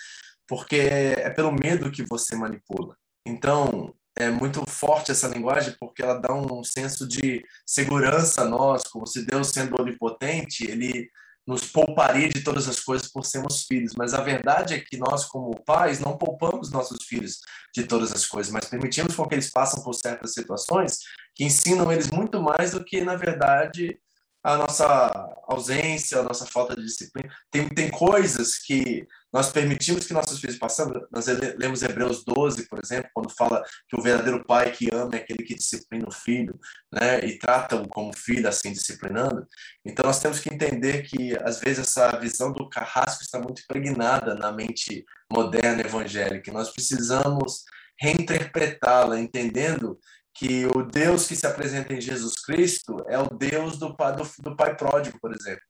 porque 0.47 0.77
é 0.77 1.29
pelo 1.29 1.51
medo 1.51 1.91
que 1.91 2.03
você 2.03 2.35
manipula. 2.35 2.97
Então, 3.25 3.93
é 4.15 4.29
muito 4.29 4.65
forte 4.69 5.11
essa 5.11 5.27
linguagem 5.27 5.75
porque 5.79 6.01
ela 6.01 6.19
dá 6.19 6.33
um 6.33 6.63
senso 6.63 7.07
de 7.07 7.45
segurança 7.65 8.41
a 8.41 8.45
nós, 8.45 8.83
como 8.83 9.05
se 9.05 9.25
Deus 9.25 9.49
sendo 9.49 9.79
onipotente, 9.79 10.69
ele 10.69 11.09
nos 11.49 11.65
pouparia 11.65 12.29
de 12.29 12.41
todas 12.41 12.69
as 12.69 12.79
coisas 12.79 13.07
por 13.07 13.25
sermos 13.25 13.63
filhos. 13.63 13.93
Mas 13.97 14.13
a 14.13 14.21
verdade 14.21 14.75
é 14.75 14.79
que 14.79 14.97
nós, 14.97 15.25
como 15.25 15.59
pais, 15.65 15.99
não 15.99 16.15
poupamos 16.15 16.69
nossos 16.69 17.03
filhos 17.05 17.39
de 17.75 17.85
todas 17.85 18.11
as 18.13 18.27
coisas, 18.27 18.53
mas 18.53 18.65
permitimos 18.65 19.15
com 19.15 19.27
que 19.27 19.33
eles 19.33 19.49
passem 19.49 19.83
por 19.83 19.93
certas 19.95 20.35
situações 20.35 20.99
que 21.33 21.43
ensinam 21.43 21.91
eles 21.91 22.11
muito 22.11 22.39
mais 22.39 22.73
do 22.73 22.85
que, 22.85 23.01
na 23.01 23.15
verdade, 23.15 23.99
a 24.43 24.57
nossa 24.57 25.11
ausência, 25.47 26.19
a 26.19 26.23
nossa 26.23 26.45
falta 26.45 26.75
de 26.75 26.85
disciplina. 26.85 27.33
Tem, 27.49 27.67
tem 27.67 27.89
coisas 27.89 28.59
que 28.59 29.07
nós 29.31 29.51
permitimos 29.51 30.07
que 30.07 30.13
nossos 30.13 30.39
filhos 30.39 30.57
passem. 30.57 30.85
Nós 31.11 31.27
lemos 31.57 31.83
Hebreus 31.83 32.23
12, 32.23 32.67
por 32.67 32.79
exemplo, 32.83 33.09
quando 33.13 33.29
fala 33.29 33.63
que 33.87 33.95
o 33.95 34.01
verdadeiro 34.01 34.43
pai 34.43 34.71
que 34.71 34.89
ama 34.91 35.11
é 35.13 35.17
aquele 35.17 35.43
que 35.43 35.53
disciplina 35.53 36.07
o 36.07 36.11
filho, 36.11 36.59
né, 36.91 37.19
e 37.19 37.37
trata-o 37.37 37.87
como 37.87 38.15
filho, 38.15 38.47
assim, 38.47 38.71
disciplinando. 38.71 39.45
Então, 39.85 40.05
nós 40.05 40.19
temos 40.19 40.39
que 40.39 40.51
entender 40.51 41.03
que, 41.03 41.37
às 41.43 41.59
vezes, 41.59 41.79
essa 41.79 42.17
visão 42.19 42.51
do 42.51 42.67
carrasco 42.69 43.21
está 43.21 43.39
muito 43.39 43.61
impregnada 43.61 44.33
na 44.33 44.51
mente 44.51 45.05
moderna 45.31 45.81
evangélica. 45.81 46.51
Nós 46.51 46.71
precisamos 46.71 47.63
reinterpretá-la, 47.99 49.19
entendendo 49.19 49.99
que 50.33 50.65
o 50.67 50.83
Deus 50.83 51.27
que 51.27 51.35
se 51.35 51.45
apresenta 51.45 51.93
em 51.93 52.01
Jesus 52.01 52.33
Cristo 52.41 53.05
é 53.07 53.19
o 53.19 53.27
Deus 53.27 53.77
do 53.77 53.95
pai, 53.95 54.15
do, 54.15 54.23
do 54.39 54.55
pai 54.55 54.75
pródigo, 54.75 55.19
por 55.19 55.33
exemplo. 55.33 55.61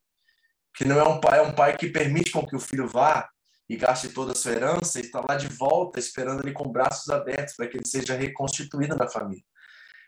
Que 0.76 0.86
não 0.86 1.00
é 1.00 1.04
um 1.04 1.20
pai, 1.20 1.40
é 1.40 1.42
um 1.42 1.54
pai 1.54 1.76
que 1.76 1.90
permite 1.90 2.32
com 2.32 2.46
que 2.46 2.56
o 2.56 2.60
filho 2.60 2.88
vá 2.88 3.28
e 3.70 3.78
gaste 3.78 4.10
toda 4.10 4.32
a 4.32 4.36
sua 4.36 4.54
herança 4.54 5.00
e 5.00 5.04
está 5.04 5.24
lá 5.28 5.36
de 5.36 5.48
volta 5.48 6.00
esperando 6.00 6.42
ele 6.42 6.54
com 6.54 6.72
braços 6.72 7.10
abertos 7.10 7.56
para 7.56 7.68
que 7.68 7.78
ele 7.78 7.88
seja 7.88 8.16
reconstituído 8.16 8.96
na 8.96 9.08
família. 9.08 9.44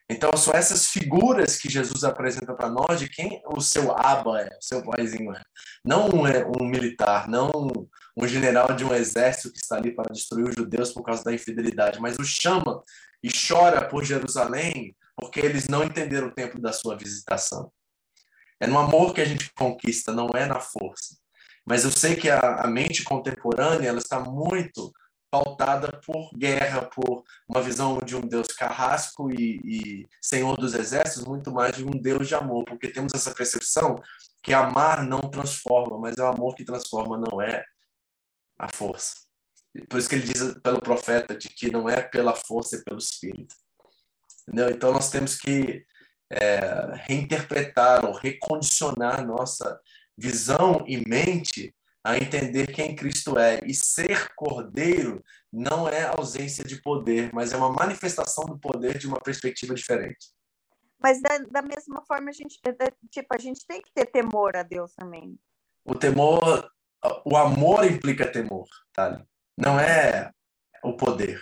Então, 0.10 0.36
são 0.36 0.54
essas 0.54 0.88
figuras 0.88 1.58
que 1.58 1.70
Jesus 1.70 2.04
apresenta 2.04 2.54
para 2.54 2.70
nós 2.70 3.00
de 3.00 3.08
quem 3.08 3.42
o 3.46 3.62
seu 3.62 3.96
aba 3.98 4.42
é, 4.42 4.58
o 4.58 4.62
seu 4.62 4.84
paizinho 4.84 5.34
é. 5.34 5.42
Não 5.86 6.10
um, 6.10 6.28
é, 6.28 6.46
um 6.46 6.66
militar, 6.66 7.30
não 7.30 7.50
um, 7.56 7.88
um 8.18 8.28
general 8.28 8.74
de 8.74 8.84
um 8.84 8.94
exército 8.94 9.54
que 9.54 9.60
está 9.60 9.78
ali 9.78 9.96
para 9.96 10.12
destruir 10.12 10.50
os 10.50 10.56
judeus 10.56 10.92
por 10.92 11.04
causa 11.04 11.24
da 11.24 11.32
infidelidade, 11.32 12.02
mas 12.02 12.18
o 12.18 12.26
chama 12.26 12.84
e 13.24 13.30
chora 13.32 13.88
por 13.88 14.04
Jerusalém 14.04 14.96
porque 15.16 15.40
eles 15.40 15.68
não 15.68 15.84
entenderam 15.84 16.28
o 16.28 16.34
tempo 16.34 16.60
da 16.60 16.74
sua 16.74 16.98
visitação. 16.98 17.72
É 18.60 18.66
no 18.66 18.78
amor 18.78 19.14
que 19.14 19.22
a 19.22 19.26
gente 19.26 19.54
conquista, 19.54 20.12
não 20.12 20.30
é 20.36 20.46
na 20.46 20.60
força. 20.60 21.21
Mas 21.66 21.84
eu 21.84 21.92
sei 21.92 22.16
que 22.16 22.30
a, 22.30 22.64
a 22.64 22.68
mente 22.68 23.04
contemporânea 23.04 23.90
ela 23.90 24.00
está 24.00 24.20
muito 24.20 24.92
pautada 25.32 26.02
por 26.06 26.30
guerra, 26.38 26.82
por 26.82 27.24
uma 27.48 27.62
visão 27.62 27.98
de 28.00 28.18
um 28.18 28.22
Deus 28.22 28.48
carrasco 28.48 29.32
e, 29.32 29.62
e, 29.64 30.08
Senhor 30.22 30.58
dos 30.58 30.74
Exércitos, 30.74 31.24
muito 31.24 31.52
mais 31.52 31.78
de 31.78 31.86
um 31.86 31.92
Deus 31.92 32.28
de 32.28 32.36
amor, 32.36 32.66
porque 32.66 32.92
temos 32.92 33.14
essa 33.14 33.34
percepção 33.34 33.96
que 34.44 34.54
amar 34.54 35.06
não 35.06 35.22
transforma, 35.22 35.98
mas 35.98 36.18
é 36.18 36.24
o 36.24 36.28
amor 36.28 36.54
que 36.56 36.66
transforma, 36.66 37.18
não 37.18 37.42
é 37.42 37.64
a 38.60 38.68
força. 38.68 39.16
Por 39.90 40.00
isso 40.00 40.10
que 40.10 40.16
ele 40.16 40.28
diz 40.28 40.54
pelo 40.62 40.82
profeta 40.82 41.34
de 41.34 41.48
que 41.48 41.72
não 41.72 41.88
é 41.88 42.02
pela 42.02 42.36
força, 42.36 42.76
é 42.76 42.82
pelo 42.84 43.00
Espírito. 43.00 43.56
Entendeu? 44.46 44.70
Então 44.70 44.92
nós 44.92 45.10
temos 45.10 45.38
que 45.38 45.86
é, 46.30 46.60
reinterpretar 47.08 48.06
ou 48.06 48.14
recondicionar 48.14 49.26
nossa 49.26 49.80
visão 50.22 50.86
e 50.88 50.98
mente 51.08 51.74
a 52.04 52.18
entender 52.18 52.68
quem 52.68 52.96
Cristo 52.96 53.38
é. 53.38 53.62
E 53.66 53.74
ser 53.74 54.34
cordeiro 54.36 55.24
não 55.52 55.88
é 55.88 56.04
ausência 56.04 56.64
de 56.64 56.82
poder, 56.82 57.32
mas 57.34 57.52
é 57.52 57.58
uma 57.58 57.72
manifestação 57.72 58.46
do 58.46 58.60
poder 58.60 58.98
de 58.98 59.08
uma 59.08 59.20
perspectiva 59.20 59.74
diferente. 59.74 60.32
Mas 61.00 61.22
da, 61.22 61.40
da 61.40 61.62
mesma 61.62 62.04
forma, 62.06 62.30
a 62.30 62.34
gente, 62.34 62.60
tipo, 63.10 63.34
a 63.34 63.40
gente 63.40 63.66
tem 63.66 63.82
que 63.82 63.92
ter 63.92 64.06
temor 64.06 64.56
a 64.56 64.64
Deus 64.64 64.94
também. 64.94 65.38
O 65.84 65.96
temor, 65.96 66.72
o 67.26 67.36
amor 67.36 67.86
implica 67.86 68.32
temor, 68.32 68.68
tá? 68.94 69.24
Não 69.58 69.80
é 69.80 70.32
o 70.84 70.96
poder. 70.96 71.42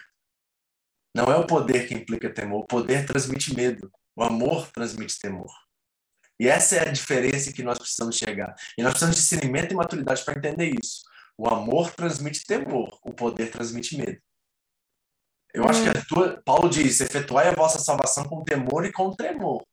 Não 1.14 1.26
é 1.26 1.36
o 1.36 1.46
poder 1.46 1.88
que 1.88 1.94
implica 1.94 2.34
temor. 2.34 2.64
O 2.64 2.68
poder 2.68 3.06
transmite 3.06 3.54
medo. 3.54 3.92
O 4.16 4.24
amor 4.24 4.72
transmite 4.72 5.20
temor. 5.20 5.52
E 6.40 6.48
essa 6.48 6.78
é 6.78 6.88
a 6.88 6.92
diferença 6.92 7.52
que 7.52 7.64
nós 7.64 7.78
precisamos 7.78 8.16
chegar. 8.16 8.56
E 8.78 8.82
nós 8.82 8.92
precisamos 8.92 9.18
de 9.18 9.22
discernimento 9.22 9.72
e 9.74 9.76
maturidade 9.76 10.24
para 10.24 10.38
entender 10.38 10.74
isso. 10.82 11.02
O 11.38 11.48
amor 11.48 11.92
transmite 11.92 12.46
temor, 12.46 12.98
o 13.04 13.14
poder 13.14 13.52
transmite 13.52 13.98
medo. 13.98 14.20
Eu 15.54 15.66
acho 15.66 15.84
que 15.84 15.90
a 15.90 16.06
tua, 16.06 16.42
Paulo 16.44 16.70
diz: 16.70 17.02
efetuai 17.02 17.48
a 17.48 17.56
vossa 17.56 17.80
salvação 17.80 18.24
com 18.26 18.44
temor 18.44 18.86
e 18.86 18.92
com 18.92 19.14
tremor. 19.16 19.66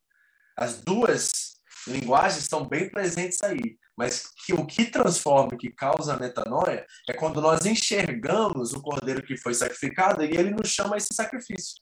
As 0.57 0.81
duas 0.81 1.57
linguagens 1.87 2.43
estão 2.43 2.67
bem 2.67 2.91
presentes 2.91 3.43
aí. 3.43 3.79
Mas 3.97 4.31
que 4.45 4.53
o 4.53 4.67
que 4.67 4.85
transforma, 4.85 5.55
o 5.55 5.57
que 5.57 5.71
causa 5.71 6.15
a 6.15 6.19
metanoia, 6.19 6.87
é 7.09 7.15
quando 7.15 7.41
nós 7.41 7.65
enxergamos 7.65 8.75
o 8.75 8.83
cordeiro 8.83 9.23
que 9.23 9.39
foi 9.39 9.55
sacrificado 9.55 10.23
e 10.23 10.37
ele 10.37 10.51
nos 10.51 10.69
chama 10.69 10.97
a 10.97 10.99
esse 10.99 11.15
sacrifício. 11.15 11.77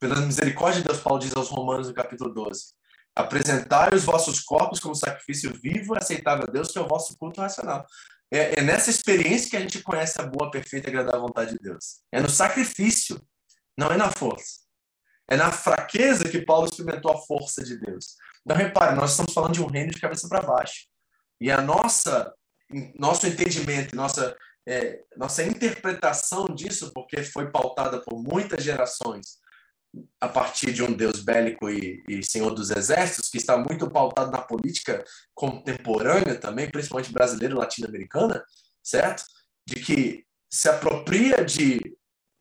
Pela 0.00 0.14
misericórdia 0.20 0.80
de 0.80 0.86
Deus, 0.86 1.00
Paulo 1.00 1.18
diz 1.18 1.34
aos 1.34 1.48
Romanos 1.48 1.88
no 1.88 1.94
capítulo 1.94 2.32
12: 2.32 2.72
Apresentai 3.18 3.90
os 3.92 4.04
vossos 4.04 4.38
corpos 4.38 4.78
como 4.78 4.94
sacrifício 4.94 5.52
vivo 5.60 5.96
e 5.96 5.98
aceitável 5.98 6.44
a 6.48 6.52
Deus, 6.52 6.70
que 6.70 6.78
é 6.78 6.80
o 6.80 6.86
vosso 6.86 7.18
culto 7.18 7.40
racional. 7.40 7.84
É, 8.30 8.60
é, 8.60 8.62
nessa 8.62 8.90
experiência 8.90 9.50
que 9.50 9.56
a 9.56 9.60
gente 9.60 9.82
conhece 9.82 10.20
a 10.20 10.24
boa, 10.24 10.52
perfeita 10.52 10.86
e 10.86 10.90
agradável 10.90 11.22
vontade 11.22 11.50
de 11.50 11.58
Deus. 11.58 12.00
É 12.12 12.20
no 12.20 12.30
sacrifício, 12.30 13.20
não 13.76 13.88
é 13.88 13.96
na 13.96 14.08
força. 14.12 14.60
É 15.28 15.36
na 15.36 15.50
fraqueza 15.50 16.28
que 16.28 16.44
Paulo 16.44 16.66
experimentou 16.66 17.10
a 17.10 17.18
força 17.18 17.64
de 17.64 17.76
Deus. 17.76 18.14
Então, 18.42 18.56
repare, 18.56 18.94
nós 18.94 19.10
estamos 19.10 19.32
falando 19.32 19.54
de 19.54 19.62
um 19.62 19.66
reino 19.66 19.90
de 19.90 20.00
cabeça 20.00 20.28
para 20.28 20.40
baixo. 20.40 20.86
E 21.40 21.50
a 21.50 21.60
nossa, 21.60 22.32
nosso 22.96 23.26
entendimento, 23.26 23.96
nossa, 23.96 24.36
é, 24.66 25.00
nossa 25.16 25.42
interpretação 25.42 26.46
disso, 26.46 26.92
porque 26.94 27.24
foi 27.24 27.50
pautada 27.50 28.00
por 28.00 28.22
muitas 28.22 28.62
gerações, 28.62 29.37
a 30.20 30.28
partir 30.28 30.72
de 30.72 30.82
um 30.82 30.92
Deus 30.92 31.20
bélico 31.20 31.68
e, 31.70 32.02
e, 32.08 32.22
Senhor 32.22 32.50
dos 32.50 32.70
Exércitos, 32.70 33.30
que 33.30 33.38
está 33.38 33.56
muito 33.56 33.90
pautado 33.90 34.30
na 34.30 34.42
política 34.42 35.04
contemporânea 35.34 36.38
também, 36.38 36.70
principalmente 36.70 37.12
brasileira 37.12 37.54
e 37.54 37.58
latino-americana, 37.58 38.44
certo? 38.82 39.24
De 39.66 39.76
que 39.76 40.24
se 40.50 40.68
apropria 40.68 41.44
de 41.44 41.96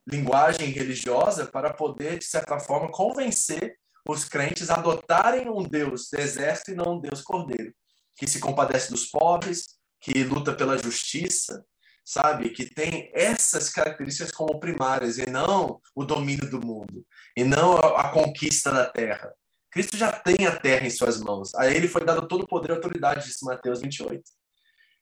linguagem 0.08 0.70
religiosa 0.70 1.46
para 1.46 1.74
poder, 1.74 2.18
de 2.18 2.26
certa 2.26 2.60
forma, 2.60 2.92
convencer 2.92 3.78
os 4.08 4.24
crentes 4.24 4.70
a 4.70 4.76
adotarem 4.76 5.50
um 5.50 5.64
Deus 5.64 6.08
de 6.10 6.20
exército 6.20 6.72
e 6.72 6.76
não 6.76 6.96
um 6.96 7.02
Deus 7.02 7.22
cordeiro, 7.22 7.74
que 8.16 8.28
se 8.28 8.40
compadece 8.40 8.90
dos 8.90 9.06
pobres, 9.06 9.78
que 10.00 10.24
luta 10.24 10.54
pela 10.54 10.78
justiça, 10.78 11.66
sabe? 12.08 12.52
Que 12.52 12.74
tem 12.74 13.12
essas 13.14 13.70
características 13.70 14.32
como 14.32 14.62
primárias 14.62 15.18
e 15.18 15.30
não 15.30 15.82
o 15.94 16.06
domínio 16.06 16.50
do 16.50 16.66
mundo, 16.66 17.06
e 17.36 17.44
não 17.44 17.76
a, 17.76 18.08
conquista 18.10 18.72
da 18.72 18.86
terra. 18.86 19.34
Cristo 19.70 19.98
já 19.98 20.10
tem 20.14 20.48
a 20.48 20.58
terra 20.58 20.88
em 20.88 20.90
suas 20.90 21.20
mãos. 21.20 21.54
A 21.56 21.68
ele 21.68 21.90
foi 21.90 22.06
dado 22.06 22.26
todo 22.26 22.44
o 22.44 22.48
poder 22.48 22.70
e 22.70 22.76
autoridade, 22.76 23.26
disse 23.26 23.44
Mateus 23.44 23.82
28. 23.82 24.24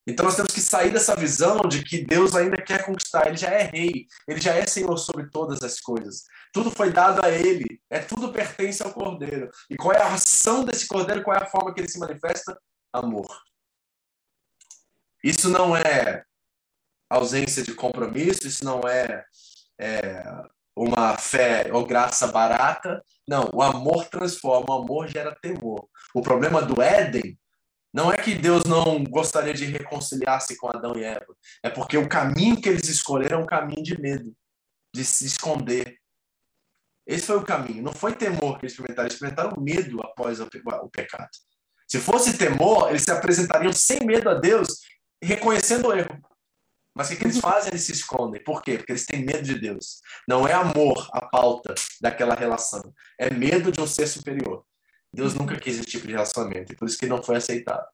Então 0.08 0.26
nós 0.26 0.36
temos 0.36 0.52
que 0.52 0.60
sair 0.60 0.92
dessa 0.92 1.16
visão 1.16 1.60
de 1.62 1.84
que 1.84 2.04
Deus 2.04 2.36
ainda 2.36 2.58
quer 2.58 2.84
conquistar, 2.84 3.28
ele 3.28 3.38
já 3.38 3.50
é 3.52 3.64
rei, 3.64 4.08
ele 4.28 4.42
já 4.42 4.56
é 4.56 4.66
senhor 4.66 4.98
sobre 4.98 5.30
todas 5.30 5.62
as 5.62 5.80
coisas. 5.80 6.24
Tudo 6.52 6.72
foi 6.72 6.92
dado 6.92 7.24
a 7.24 7.30
ele, 7.30 7.80
é 7.88 8.00
tudo 8.00 8.34
pertence 8.34 8.82
ao 8.82 8.92
Cordeiro. 8.92 9.52
E 9.70 9.76
qual 9.76 9.94
é 9.94 10.02
a 10.02 10.14
ação 10.14 10.66
desse 10.66 10.88
Cordeiro, 10.88 11.24
qual 11.24 11.38
é 11.38 11.44
a 11.44 11.50
forma 11.50 11.72
que 11.72 11.82
ele 11.82 11.90
se 11.90 12.00
manifesta? 12.00 12.60
Amor. 12.92 13.28
Isso 15.24 15.50
não 15.50 15.76
é 15.78 16.24
ausência 17.16 17.64
de 17.64 17.74
compromisso, 17.74 18.48
isso 18.48 18.64
não 18.64 18.82
é, 18.82 19.24
é 19.80 20.24
uma 20.76 21.18
fé 21.18 21.70
ou 21.74 21.86
graça 21.86 22.28
barata. 22.28 23.04
Não, 23.28 23.50
o 23.54 23.62
amor 23.62 24.06
transforma, 24.06 24.76
o 24.76 24.84
amor 24.84 25.08
gera 25.08 25.36
temor. 25.42 25.88
O 26.14 26.22
problema 26.22 26.62
do 26.62 26.82
Éden 26.82 27.38
não 27.94 28.12
é 28.12 28.18
que 28.18 28.36
Deus 28.36 28.66
não 28.66 29.04
gostaria 29.06 29.54
de 29.54 29.66
reconciliar-se 29.66 30.58
com 30.58 30.68
Adão 30.68 30.98
e 30.98 31.04
Eva, 31.04 31.34
é 31.64 31.70
porque 31.70 31.98
o 31.98 32.10
caminho 32.10 32.60
que 32.60 32.68
eles 32.68 32.90
escolheram 32.90 33.40
é 33.40 33.44
um 33.44 33.46
caminho 33.46 33.82
de 33.82 34.00
medo, 34.00 34.36
de 34.94 35.06
se 35.06 35.26
esconder. 35.26 35.98
Esse 37.08 37.28
foi 37.28 37.38
o 37.38 37.46
caminho. 37.46 37.84
Não 37.84 37.94
foi 37.94 38.14
temor 38.14 38.60
que 38.60 38.66
eles 38.66 38.74
experimentaram, 38.74 39.06
eles 39.06 39.14
experimentaram 39.14 39.62
medo 39.62 40.02
após 40.02 40.42
o 40.42 40.90
pecado. 40.92 41.30
Se 41.88 42.00
fosse 42.00 42.38
temor, 42.38 42.90
eles 42.90 43.04
se 43.04 43.12
apresentariam 43.12 43.72
sem 43.72 44.00
medo 44.06 44.30
a 44.30 44.34
Deus, 44.34 44.82
reconhecendo 45.24 45.88
o 45.88 45.94
erro. 45.94 46.20
Mas 46.96 47.08
o 47.08 47.10
que, 47.12 47.18
que 47.18 47.24
eles 47.26 47.40
fazem? 47.40 47.72
Eles 47.72 47.84
se 47.84 47.92
escondem. 47.92 48.42
Por 48.42 48.62
quê? 48.62 48.78
Porque 48.78 48.94
eles 48.94 49.06
têm 49.06 49.26
medo 49.26 49.44
de 49.44 49.60
Deus. 49.60 50.02
Não 50.28 50.48
é 50.48 50.54
amor 50.54 51.10
a 51.12 51.26
pauta 51.26 51.76
daquela 52.00 52.34
relação. 52.36 52.82
É 53.20 53.30
medo 53.30 53.72
de 53.72 53.82
um 53.82 53.88
ser 53.88 54.08
superior. 54.08 54.64
Deus 55.14 55.34
nunca 55.34 55.60
quis 55.60 55.78
esse 55.78 55.88
tipo 55.88 56.08
de 56.08 56.14
relacionamento. 56.14 56.72
E 56.72 56.76
por 56.76 56.88
isso 56.88 56.98
que 56.98 57.06
não 57.06 57.22
foi 57.22 57.36
aceitado. 57.36 57.86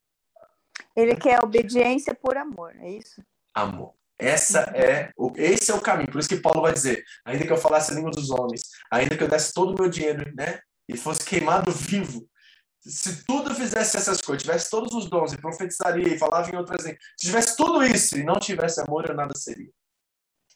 Ele 0.95 1.15
quer 1.15 1.43
obediência 1.43 2.13
por 2.13 2.37
amor, 2.37 2.75
é 2.79 2.91
isso? 2.91 3.23
Amor. 3.53 3.93
Essa 4.19 4.59
é 4.75 5.11
o, 5.17 5.33
esse 5.35 5.71
é 5.71 5.73
o 5.73 5.81
caminho. 5.81 6.11
Por 6.11 6.19
isso 6.19 6.29
que 6.29 6.37
Paulo 6.37 6.61
vai 6.61 6.71
dizer: 6.71 7.03
ainda 7.25 7.43
que 7.43 7.51
eu 7.51 7.57
falasse 7.57 7.91
a 7.91 7.95
língua 7.95 8.11
dos 8.11 8.29
homens, 8.29 8.61
ainda 8.91 9.17
que 9.17 9.23
eu 9.23 9.27
desse 9.27 9.51
todo 9.51 9.71
o 9.71 9.81
meu 9.81 9.89
dinheiro, 9.89 10.31
né, 10.35 10.59
e 10.87 10.95
fosse 10.95 11.25
queimado 11.25 11.71
vivo, 11.71 12.29
se 12.81 13.23
tudo 13.25 13.53
fizesse 13.53 13.97
essas 13.97 14.19
coisas, 14.21 14.43
tivesse 14.43 14.69
todos 14.69 14.93
os 14.93 15.09
dons, 15.09 15.33
e 15.33 15.37
profetizaria, 15.37 16.07
e 16.07 16.17
falava 16.17 16.49
em 16.49 16.57
outras 16.57 16.83
línguas, 16.83 17.03
se 17.17 17.27
tivesse 17.27 17.55
tudo 17.55 17.83
isso 17.83 18.17
e 18.17 18.23
não 18.23 18.39
tivesse 18.39 18.81
amor, 18.81 19.07
eu 19.07 19.15
nada 19.15 19.37
seria. 19.37 19.71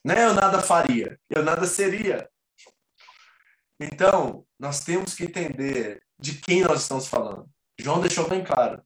Né? 0.04 0.24
Eu 0.24 0.34
nada 0.34 0.60
faria, 0.60 1.18
eu 1.30 1.42
nada 1.42 1.66
seria. 1.66 2.28
Então, 3.80 4.44
nós 4.58 4.80
temos 4.80 5.14
que 5.14 5.24
entender 5.24 6.02
de 6.18 6.34
quem 6.34 6.62
nós 6.62 6.82
estamos 6.82 7.06
falando. 7.06 7.48
João 7.78 8.00
deixou 8.00 8.28
bem 8.28 8.42
claro. 8.42 8.82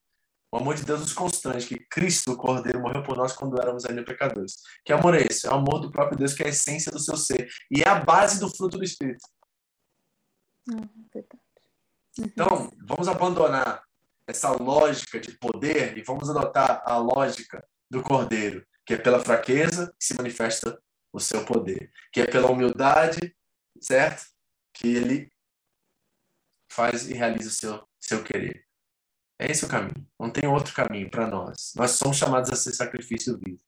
O 0.52 0.56
amor 0.56 0.74
de 0.74 0.84
Deus 0.84 1.00
nos 1.00 1.12
constrange, 1.12 1.68
que 1.68 1.78
Cristo, 1.88 2.32
o 2.32 2.36
Cordeiro, 2.36 2.80
morreu 2.80 3.04
por 3.04 3.16
nós 3.16 3.32
quando 3.32 3.60
éramos 3.60 3.84
ainda 3.84 4.04
pecadores. 4.04 4.54
Que 4.84 4.92
amor 4.92 5.14
é 5.14 5.22
esse? 5.22 5.46
É 5.46 5.50
o 5.50 5.54
amor 5.54 5.78
do 5.78 5.92
próprio 5.92 6.18
Deus, 6.18 6.34
que 6.34 6.42
é 6.42 6.46
a 6.46 6.50
essência 6.50 6.90
do 6.90 6.98
seu 6.98 7.16
ser. 7.16 7.48
E 7.70 7.82
é 7.82 7.88
a 7.88 8.00
base 8.00 8.40
do 8.40 8.50
fruto 8.50 8.76
do 8.76 8.82
Espírito. 8.82 9.24
Uhum, 10.68 10.88
verdade. 11.14 11.39
Então, 12.20 12.72
vamos 12.86 13.08
abandonar 13.08 13.82
essa 14.26 14.50
lógica 14.50 15.18
de 15.18 15.32
poder 15.32 15.96
e 15.96 16.02
vamos 16.02 16.28
adotar 16.30 16.82
a 16.84 16.98
lógica 16.98 17.66
do 17.90 18.02
Cordeiro, 18.02 18.64
que 18.84 18.94
é 18.94 18.96
pela 18.96 19.20
fraqueza 19.20 19.94
que 19.98 20.04
se 20.04 20.14
manifesta 20.14 20.80
o 21.12 21.18
seu 21.18 21.44
poder, 21.44 21.90
que 22.12 22.20
é 22.20 22.26
pela 22.26 22.50
humildade, 22.50 23.36
certo? 23.80 24.26
Que 24.72 24.88
ele 24.94 25.32
faz 26.70 27.08
e 27.08 27.14
realiza 27.14 27.48
o 27.48 27.52
seu, 27.52 27.88
seu 27.98 28.22
querer. 28.22 28.64
É 29.38 29.50
esse 29.50 29.64
o 29.64 29.68
caminho. 29.68 30.06
Não 30.18 30.30
tem 30.30 30.46
outro 30.46 30.74
caminho 30.74 31.10
para 31.10 31.26
nós. 31.26 31.72
Nós 31.74 31.92
somos 31.92 32.16
chamados 32.16 32.50
a 32.50 32.56
ser 32.56 32.72
sacrifício 32.72 33.38
vivo. 33.38 33.60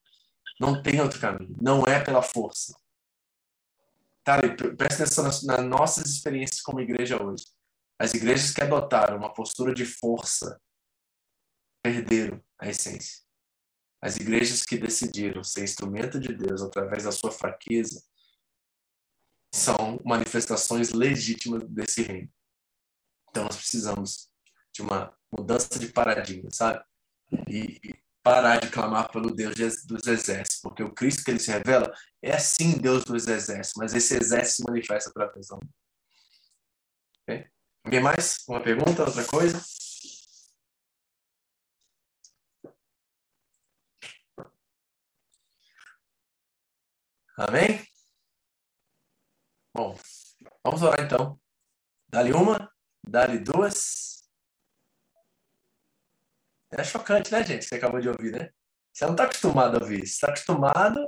Não 0.60 0.82
tem 0.82 1.00
outro 1.00 1.18
caminho. 1.18 1.56
Não 1.60 1.84
é 1.84 1.98
pela 1.98 2.22
força. 2.22 2.76
Tá, 4.22 4.38
presta 4.76 5.02
atenção 5.02 5.24
nas, 5.24 5.42
nas 5.42 5.64
nossas 5.64 6.06
experiências 6.06 6.60
como 6.60 6.80
igreja 6.80 7.20
hoje. 7.20 7.44
As 8.02 8.14
igrejas 8.14 8.50
que 8.50 8.60
adotaram 8.60 9.16
uma 9.16 9.32
postura 9.32 9.72
de 9.72 9.86
força 9.86 10.60
perderam 11.80 12.42
a 12.58 12.68
essência. 12.68 13.22
As 14.02 14.16
igrejas 14.16 14.64
que 14.64 14.76
decidiram 14.76 15.44
ser 15.44 15.62
instrumento 15.62 16.18
de 16.18 16.34
Deus 16.34 16.62
através 16.62 17.04
da 17.04 17.12
sua 17.12 17.30
fraqueza 17.30 18.02
são 19.54 20.00
manifestações 20.04 20.90
legítimas 20.90 21.62
desse 21.68 22.02
reino. 22.02 22.28
Então 23.30 23.44
nós 23.44 23.54
precisamos 23.54 24.32
de 24.74 24.82
uma 24.82 25.16
mudança 25.30 25.78
de 25.78 25.86
paradigma, 25.92 26.50
sabe? 26.50 26.84
E 27.48 27.80
parar 28.20 28.58
de 28.58 28.68
clamar 28.68 29.12
pelo 29.12 29.32
Deus 29.32 29.54
dos 29.84 30.08
exércitos, 30.08 30.60
porque 30.60 30.82
o 30.82 30.92
Cristo 30.92 31.22
que 31.22 31.30
ele 31.30 31.38
se 31.38 31.52
revela 31.52 31.94
é 32.20 32.36
sim 32.36 32.78
Deus 32.78 33.04
dos 33.04 33.28
exércitos, 33.28 33.74
mas 33.76 33.94
esse 33.94 34.16
exército 34.16 34.56
se 34.56 34.64
manifesta 34.64 35.08
através 35.08 35.46
do 35.46 35.54
homem. 35.54 35.70
Okay? 37.22 37.61
Alguém 37.84 38.00
mais? 38.00 38.44
Uma 38.48 38.62
pergunta? 38.62 39.02
Outra 39.04 39.24
coisa? 39.26 39.60
Amém? 47.36 47.84
Bom, 49.74 49.98
vamos 50.64 50.82
orar 50.82 51.04
então. 51.04 51.40
Dá-lhe 52.08 52.32
uma, 52.32 52.70
dá-lhe 53.02 53.38
duas. 53.38 54.22
É 56.70 56.84
chocante, 56.84 57.32
né, 57.32 57.44
gente? 57.44 57.64
Você 57.64 57.74
acabou 57.76 58.00
de 58.00 58.08
ouvir, 58.08 58.32
né? 58.32 58.50
Você 58.92 59.04
não 59.04 59.12
está 59.12 59.24
acostumado 59.24 59.76
a 59.78 59.80
ouvir. 59.80 60.00
Você 60.00 60.12
está 60.12 60.28
acostumado 60.28 61.00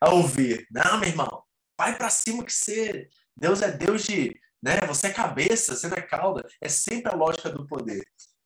a 0.00 0.10
ouvir. 0.10 0.66
Não, 0.70 1.00
meu 1.00 1.08
irmão, 1.08 1.44
vai 1.78 1.96
para 1.96 2.10
cima 2.10 2.44
que 2.44 2.52
você. 2.52 3.08
Deus 3.36 3.62
é 3.62 3.72
Deus 3.72 4.04
de 4.04 4.38
né? 4.62 4.80
Você 4.86 5.08
é 5.08 5.12
cabeça, 5.12 5.74
você 5.74 5.88
não 5.88 5.96
é 5.96 6.02
cauda. 6.02 6.46
É 6.60 6.68
sempre 6.68 7.12
a 7.12 7.16
lógica 7.16 7.50
do 7.50 7.66
poder. 7.66 8.04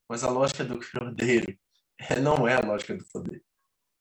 Mas 0.08 0.22
a 0.22 0.30
lógica 0.30 0.64
do 0.64 0.78
cordeiro 0.78 1.56
é, 1.98 2.20
não 2.20 2.46
é 2.46 2.54
a 2.54 2.60
lógica 2.60 2.94
do 2.94 3.04
poder. 3.12 3.42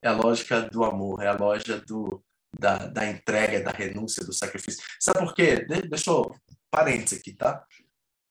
É 0.02 0.10
a 0.10 0.14
lógica 0.14 0.61
do 0.61 0.84
amor, 0.84 1.23
é 1.23 1.27
a 1.27 1.38
lógica 1.38 1.80
do, 1.80 2.23
da, 2.60 2.88
da 2.88 3.10
entrega, 3.10 3.64
da 3.64 3.72
renúncia, 3.72 4.26
do 4.26 4.34
sacrifício. 4.34 4.84
Sabe 4.99 5.19
por 5.19 5.34
quê? 5.34 5.65
deixa 5.65 6.11
eu 6.11 6.35
parênteses 6.69 7.19
aqui, 7.19 7.34
tá? 7.34 7.65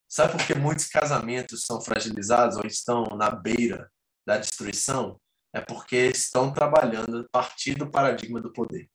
Sabe 0.08 0.32
por 0.32 0.46
que 0.46 0.54
muitos 0.54 0.88
casamentos 0.88 1.64
são 1.64 1.80
fragilizados 1.80 2.58
ou 2.58 2.66
estão 2.66 3.04
na 3.16 3.30
beira 3.30 3.90
da 4.26 4.36
destruição? 4.36 5.18
É 5.54 5.60
porque 5.60 5.96
estão 5.96 6.52
trabalhando 6.52 7.20
a 7.20 7.28
partir 7.30 7.74
do 7.74 7.90
paradigma 7.90 8.40
do 8.40 8.52
poder. 8.52 8.90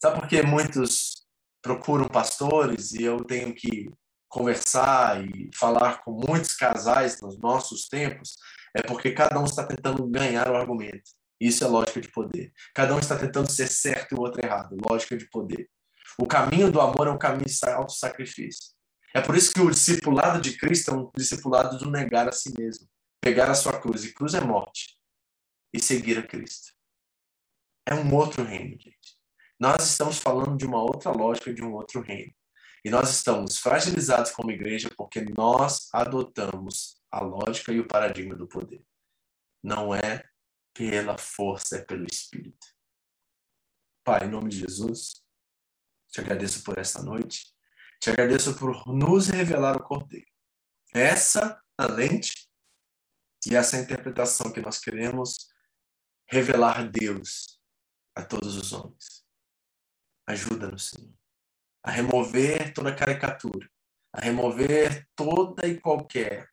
Sabe 0.00 0.18
por 0.18 0.28
que 0.28 0.42
muitos 0.42 1.21
procuram 1.62 2.08
pastores 2.08 2.92
e 2.92 3.04
eu 3.04 3.24
tenho 3.24 3.54
que 3.54 3.88
conversar 4.28 5.24
e 5.24 5.50
falar 5.54 6.02
com 6.02 6.12
muitos 6.12 6.54
casais 6.54 7.20
nos 7.20 7.38
nossos 7.38 7.88
tempos, 7.88 8.36
é 8.74 8.82
porque 8.82 9.12
cada 9.12 9.38
um 9.38 9.44
está 9.44 9.64
tentando 9.64 10.06
ganhar 10.06 10.50
o 10.50 10.56
argumento. 10.56 11.10
Isso 11.38 11.64
é 11.64 11.66
lógica 11.66 12.00
de 12.00 12.08
poder. 12.08 12.52
Cada 12.74 12.94
um 12.94 12.98
está 12.98 13.16
tentando 13.16 13.50
ser 13.50 13.66
certo 13.66 14.12
e 14.12 14.14
o 14.14 14.20
outro 14.20 14.44
errado. 14.44 14.76
Lógica 14.88 15.16
de 15.16 15.28
poder. 15.28 15.68
O 16.18 16.26
caminho 16.26 16.70
do 16.70 16.80
amor 16.80 17.08
é 17.08 17.10
um 17.10 17.18
caminho 17.18 17.44
de 17.44 17.68
auto-sacrifício. 17.68 18.72
É 19.14 19.20
por 19.20 19.36
isso 19.36 19.52
que 19.52 19.60
o 19.60 19.70
discipulado 19.70 20.40
de 20.40 20.56
Cristo 20.56 20.90
é 20.90 20.94
um 20.94 21.10
discipulado 21.14 21.78
do 21.78 21.90
negar 21.90 22.28
a 22.28 22.32
si 22.32 22.52
mesmo. 22.56 22.88
Pegar 23.20 23.50
a 23.50 23.54
sua 23.54 23.78
cruz. 23.78 24.04
E 24.04 24.14
cruz 24.14 24.34
é 24.34 24.40
morte. 24.40 24.96
E 25.74 25.80
seguir 25.80 26.18
a 26.18 26.22
Cristo. 26.22 26.72
É 27.86 27.94
um 27.94 28.14
outro 28.14 28.44
reino, 28.44 28.78
gente. 28.80 29.21
Nós 29.62 29.90
estamos 29.90 30.18
falando 30.18 30.56
de 30.56 30.66
uma 30.66 30.82
outra 30.82 31.12
lógica, 31.12 31.54
de 31.54 31.62
um 31.62 31.72
outro 31.72 32.00
reino. 32.00 32.34
E 32.84 32.90
nós 32.90 33.10
estamos 33.10 33.58
fragilizados 33.58 34.32
como 34.32 34.50
igreja 34.50 34.90
porque 34.96 35.20
nós 35.20 35.88
adotamos 35.92 37.00
a 37.08 37.20
lógica 37.20 37.72
e 37.72 37.78
o 37.78 37.86
paradigma 37.86 38.34
do 38.34 38.48
poder. 38.48 38.84
Não 39.62 39.94
é 39.94 40.28
pela 40.74 41.16
força, 41.16 41.76
é 41.76 41.84
pelo 41.84 42.04
Espírito. 42.10 42.66
Pai, 44.02 44.24
em 44.24 44.30
nome 44.30 44.48
de 44.48 44.58
Jesus, 44.58 45.22
te 46.10 46.20
agradeço 46.20 46.64
por 46.64 46.76
essa 46.76 47.00
noite. 47.00 47.54
Te 48.00 48.10
agradeço 48.10 48.58
por 48.58 48.84
nos 48.88 49.28
revelar 49.28 49.76
o 49.76 49.84
Cordeiro. 49.84 50.26
Essa 50.92 51.62
a 51.78 51.86
lente 51.86 52.50
e 53.46 53.54
essa 53.54 53.78
interpretação 53.78 54.52
que 54.52 54.60
nós 54.60 54.80
queremos 54.80 55.36
revelar 56.28 56.90
Deus 56.90 57.60
a 58.16 58.24
todos 58.24 58.56
os 58.56 58.72
homens. 58.72 59.21
Ajuda-nos, 60.26 60.90
Senhor, 60.90 61.14
a 61.82 61.90
remover 61.90 62.72
toda 62.72 62.94
caricatura, 62.94 63.68
a 64.12 64.20
remover 64.20 65.06
toda 65.16 65.66
e 65.66 65.80
qualquer 65.80 66.48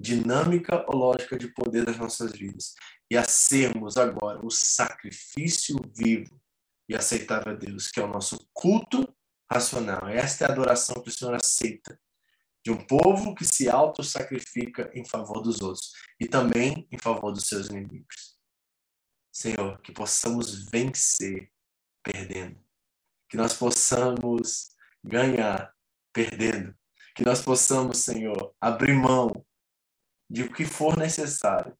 dinâmica 0.00 0.84
ou 0.88 0.96
lógica 0.96 1.38
de 1.38 1.48
poder 1.48 1.84
das 1.84 1.96
nossas 1.96 2.32
vidas 2.32 2.74
e 3.08 3.16
a 3.16 3.22
sermos 3.22 3.96
agora 3.96 4.44
o 4.44 4.50
sacrifício 4.50 5.76
vivo 5.94 6.40
e 6.88 6.96
aceitável 6.96 7.52
a 7.52 7.56
Deus, 7.56 7.90
que 7.90 8.00
é 8.00 8.04
o 8.04 8.08
nosso 8.08 8.38
culto 8.52 9.06
racional. 9.50 10.08
Esta 10.08 10.44
é 10.44 10.48
a 10.48 10.52
adoração 10.52 11.00
que 11.00 11.08
o 11.08 11.12
Senhor 11.12 11.34
aceita 11.34 11.98
de 12.64 12.70
um 12.70 12.86
povo 12.86 13.34
que 13.34 13.44
se 13.44 13.68
auto-sacrifica 13.68 14.90
em 14.94 15.04
favor 15.04 15.40
dos 15.40 15.60
outros 15.60 15.92
e 16.18 16.26
também 16.26 16.86
em 16.90 16.98
favor 16.98 17.32
dos 17.32 17.46
seus 17.46 17.68
inimigos. 17.68 18.36
Senhor, 19.32 19.80
que 19.80 19.92
possamos 19.92 20.68
vencer 20.70 21.50
perdendo 22.02 22.61
que 23.32 23.36
nós 23.38 23.54
possamos 23.54 24.76
ganhar 25.02 25.74
perdendo, 26.12 26.76
que 27.14 27.24
nós 27.24 27.40
possamos, 27.40 28.00
Senhor, 28.00 28.54
abrir 28.60 28.92
mão 28.92 29.32
de 30.28 30.42
o 30.42 30.52
que 30.52 30.66
for 30.66 30.98
necessário 30.98 31.74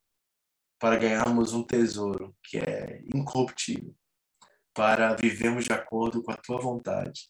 para 0.78 0.96
ganharmos 0.96 1.52
um 1.52 1.62
tesouro 1.62 2.34
que 2.42 2.56
é 2.56 3.02
incorruptível, 3.14 3.94
para 4.72 5.14
vivermos 5.14 5.66
de 5.66 5.74
acordo 5.74 6.22
com 6.22 6.32
a 6.32 6.38
tua 6.38 6.58
vontade 6.58 7.28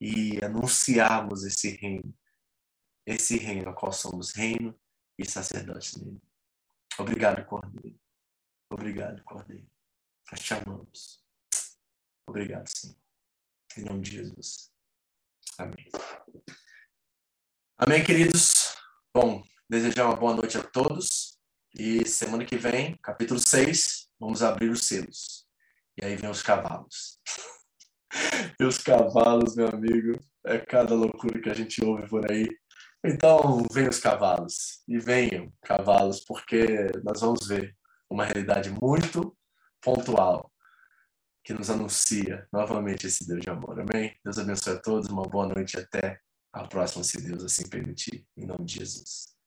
e 0.00 0.42
anunciarmos 0.42 1.44
esse 1.44 1.76
reino, 1.76 2.16
esse 3.04 3.36
reino 3.36 3.68
ao 3.68 3.74
qual 3.74 3.92
somos 3.92 4.32
reino 4.32 4.74
e 5.18 5.26
sacerdotes 5.26 5.94
nele. 5.96 6.22
Obrigado, 6.98 7.44
Cordeiro. 7.44 8.00
Obrigado, 8.72 9.22
Cordeiro. 9.24 9.70
Nós 10.32 10.40
te 10.40 10.54
amamos. 10.54 11.22
Obrigado, 12.26 12.66
Senhor. 12.66 13.07
Em 13.78 13.84
nome 13.84 14.00
de 14.00 14.10
Jesus. 14.10 14.72
Amém. 15.56 15.88
Amém, 17.76 18.04
queridos. 18.04 18.74
Bom, 19.14 19.40
desejar 19.70 20.06
uma 20.06 20.16
boa 20.16 20.34
noite 20.34 20.58
a 20.58 20.64
todos. 20.64 21.38
E 21.72 22.04
semana 22.04 22.44
que 22.44 22.56
vem, 22.56 22.96
capítulo 22.96 23.38
6, 23.38 24.08
vamos 24.18 24.42
abrir 24.42 24.68
os 24.68 24.88
selos. 24.88 25.46
E 25.96 26.04
aí 26.04 26.16
vem 26.16 26.28
os 26.28 26.42
cavalos. 26.42 27.20
e 28.58 28.64
os 28.64 28.78
cavalos, 28.78 29.54
meu 29.54 29.68
amigo, 29.68 30.18
é 30.44 30.58
cada 30.58 30.96
loucura 30.96 31.40
que 31.40 31.48
a 31.48 31.54
gente 31.54 31.84
ouve 31.84 32.08
por 32.08 32.28
aí. 32.28 32.48
Então, 33.04 33.64
venham 33.70 33.90
os 33.90 34.00
cavalos. 34.00 34.82
E 34.88 34.98
venham 34.98 35.52
cavalos, 35.62 36.24
porque 36.24 36.66
nós 37.04 37.20
vamos 37.20 37.46
ver 37.46 37.76
uma 38.10 38.24
realidade 38.24 38.70
muito 38.70 39.38
pontual 39.80 40.52
que 41.48 41.54
nos 41.54 41.70
anuncia 41.70 42.46
novamente 42.52 43.06
esse 43.06 43.26
Deus 43.26 43.40
de 43.40 43.48
amor. 43.48 43.80
Amém? 43.80 44.14
Deus 44.22 44.38
abençoe 44.38 44.74
a 44.74 44.78
todos, 44.78 45.08
uma 45.08 45.22
boa 45.22 45.48
noite 45.48 45.78
e 45.78 45.80
até 45.80 46.20
a 46.52 46.68
próxima, 46.68 47.02
se 47.02 47.22
Deus 47.22 47.42
assim 47.42 47.66
permitir. 47.66 48.26
Em 48.36 48.44
nome 48.44 48.66
de 48.66 48.74
Jesus. 48.74 49.37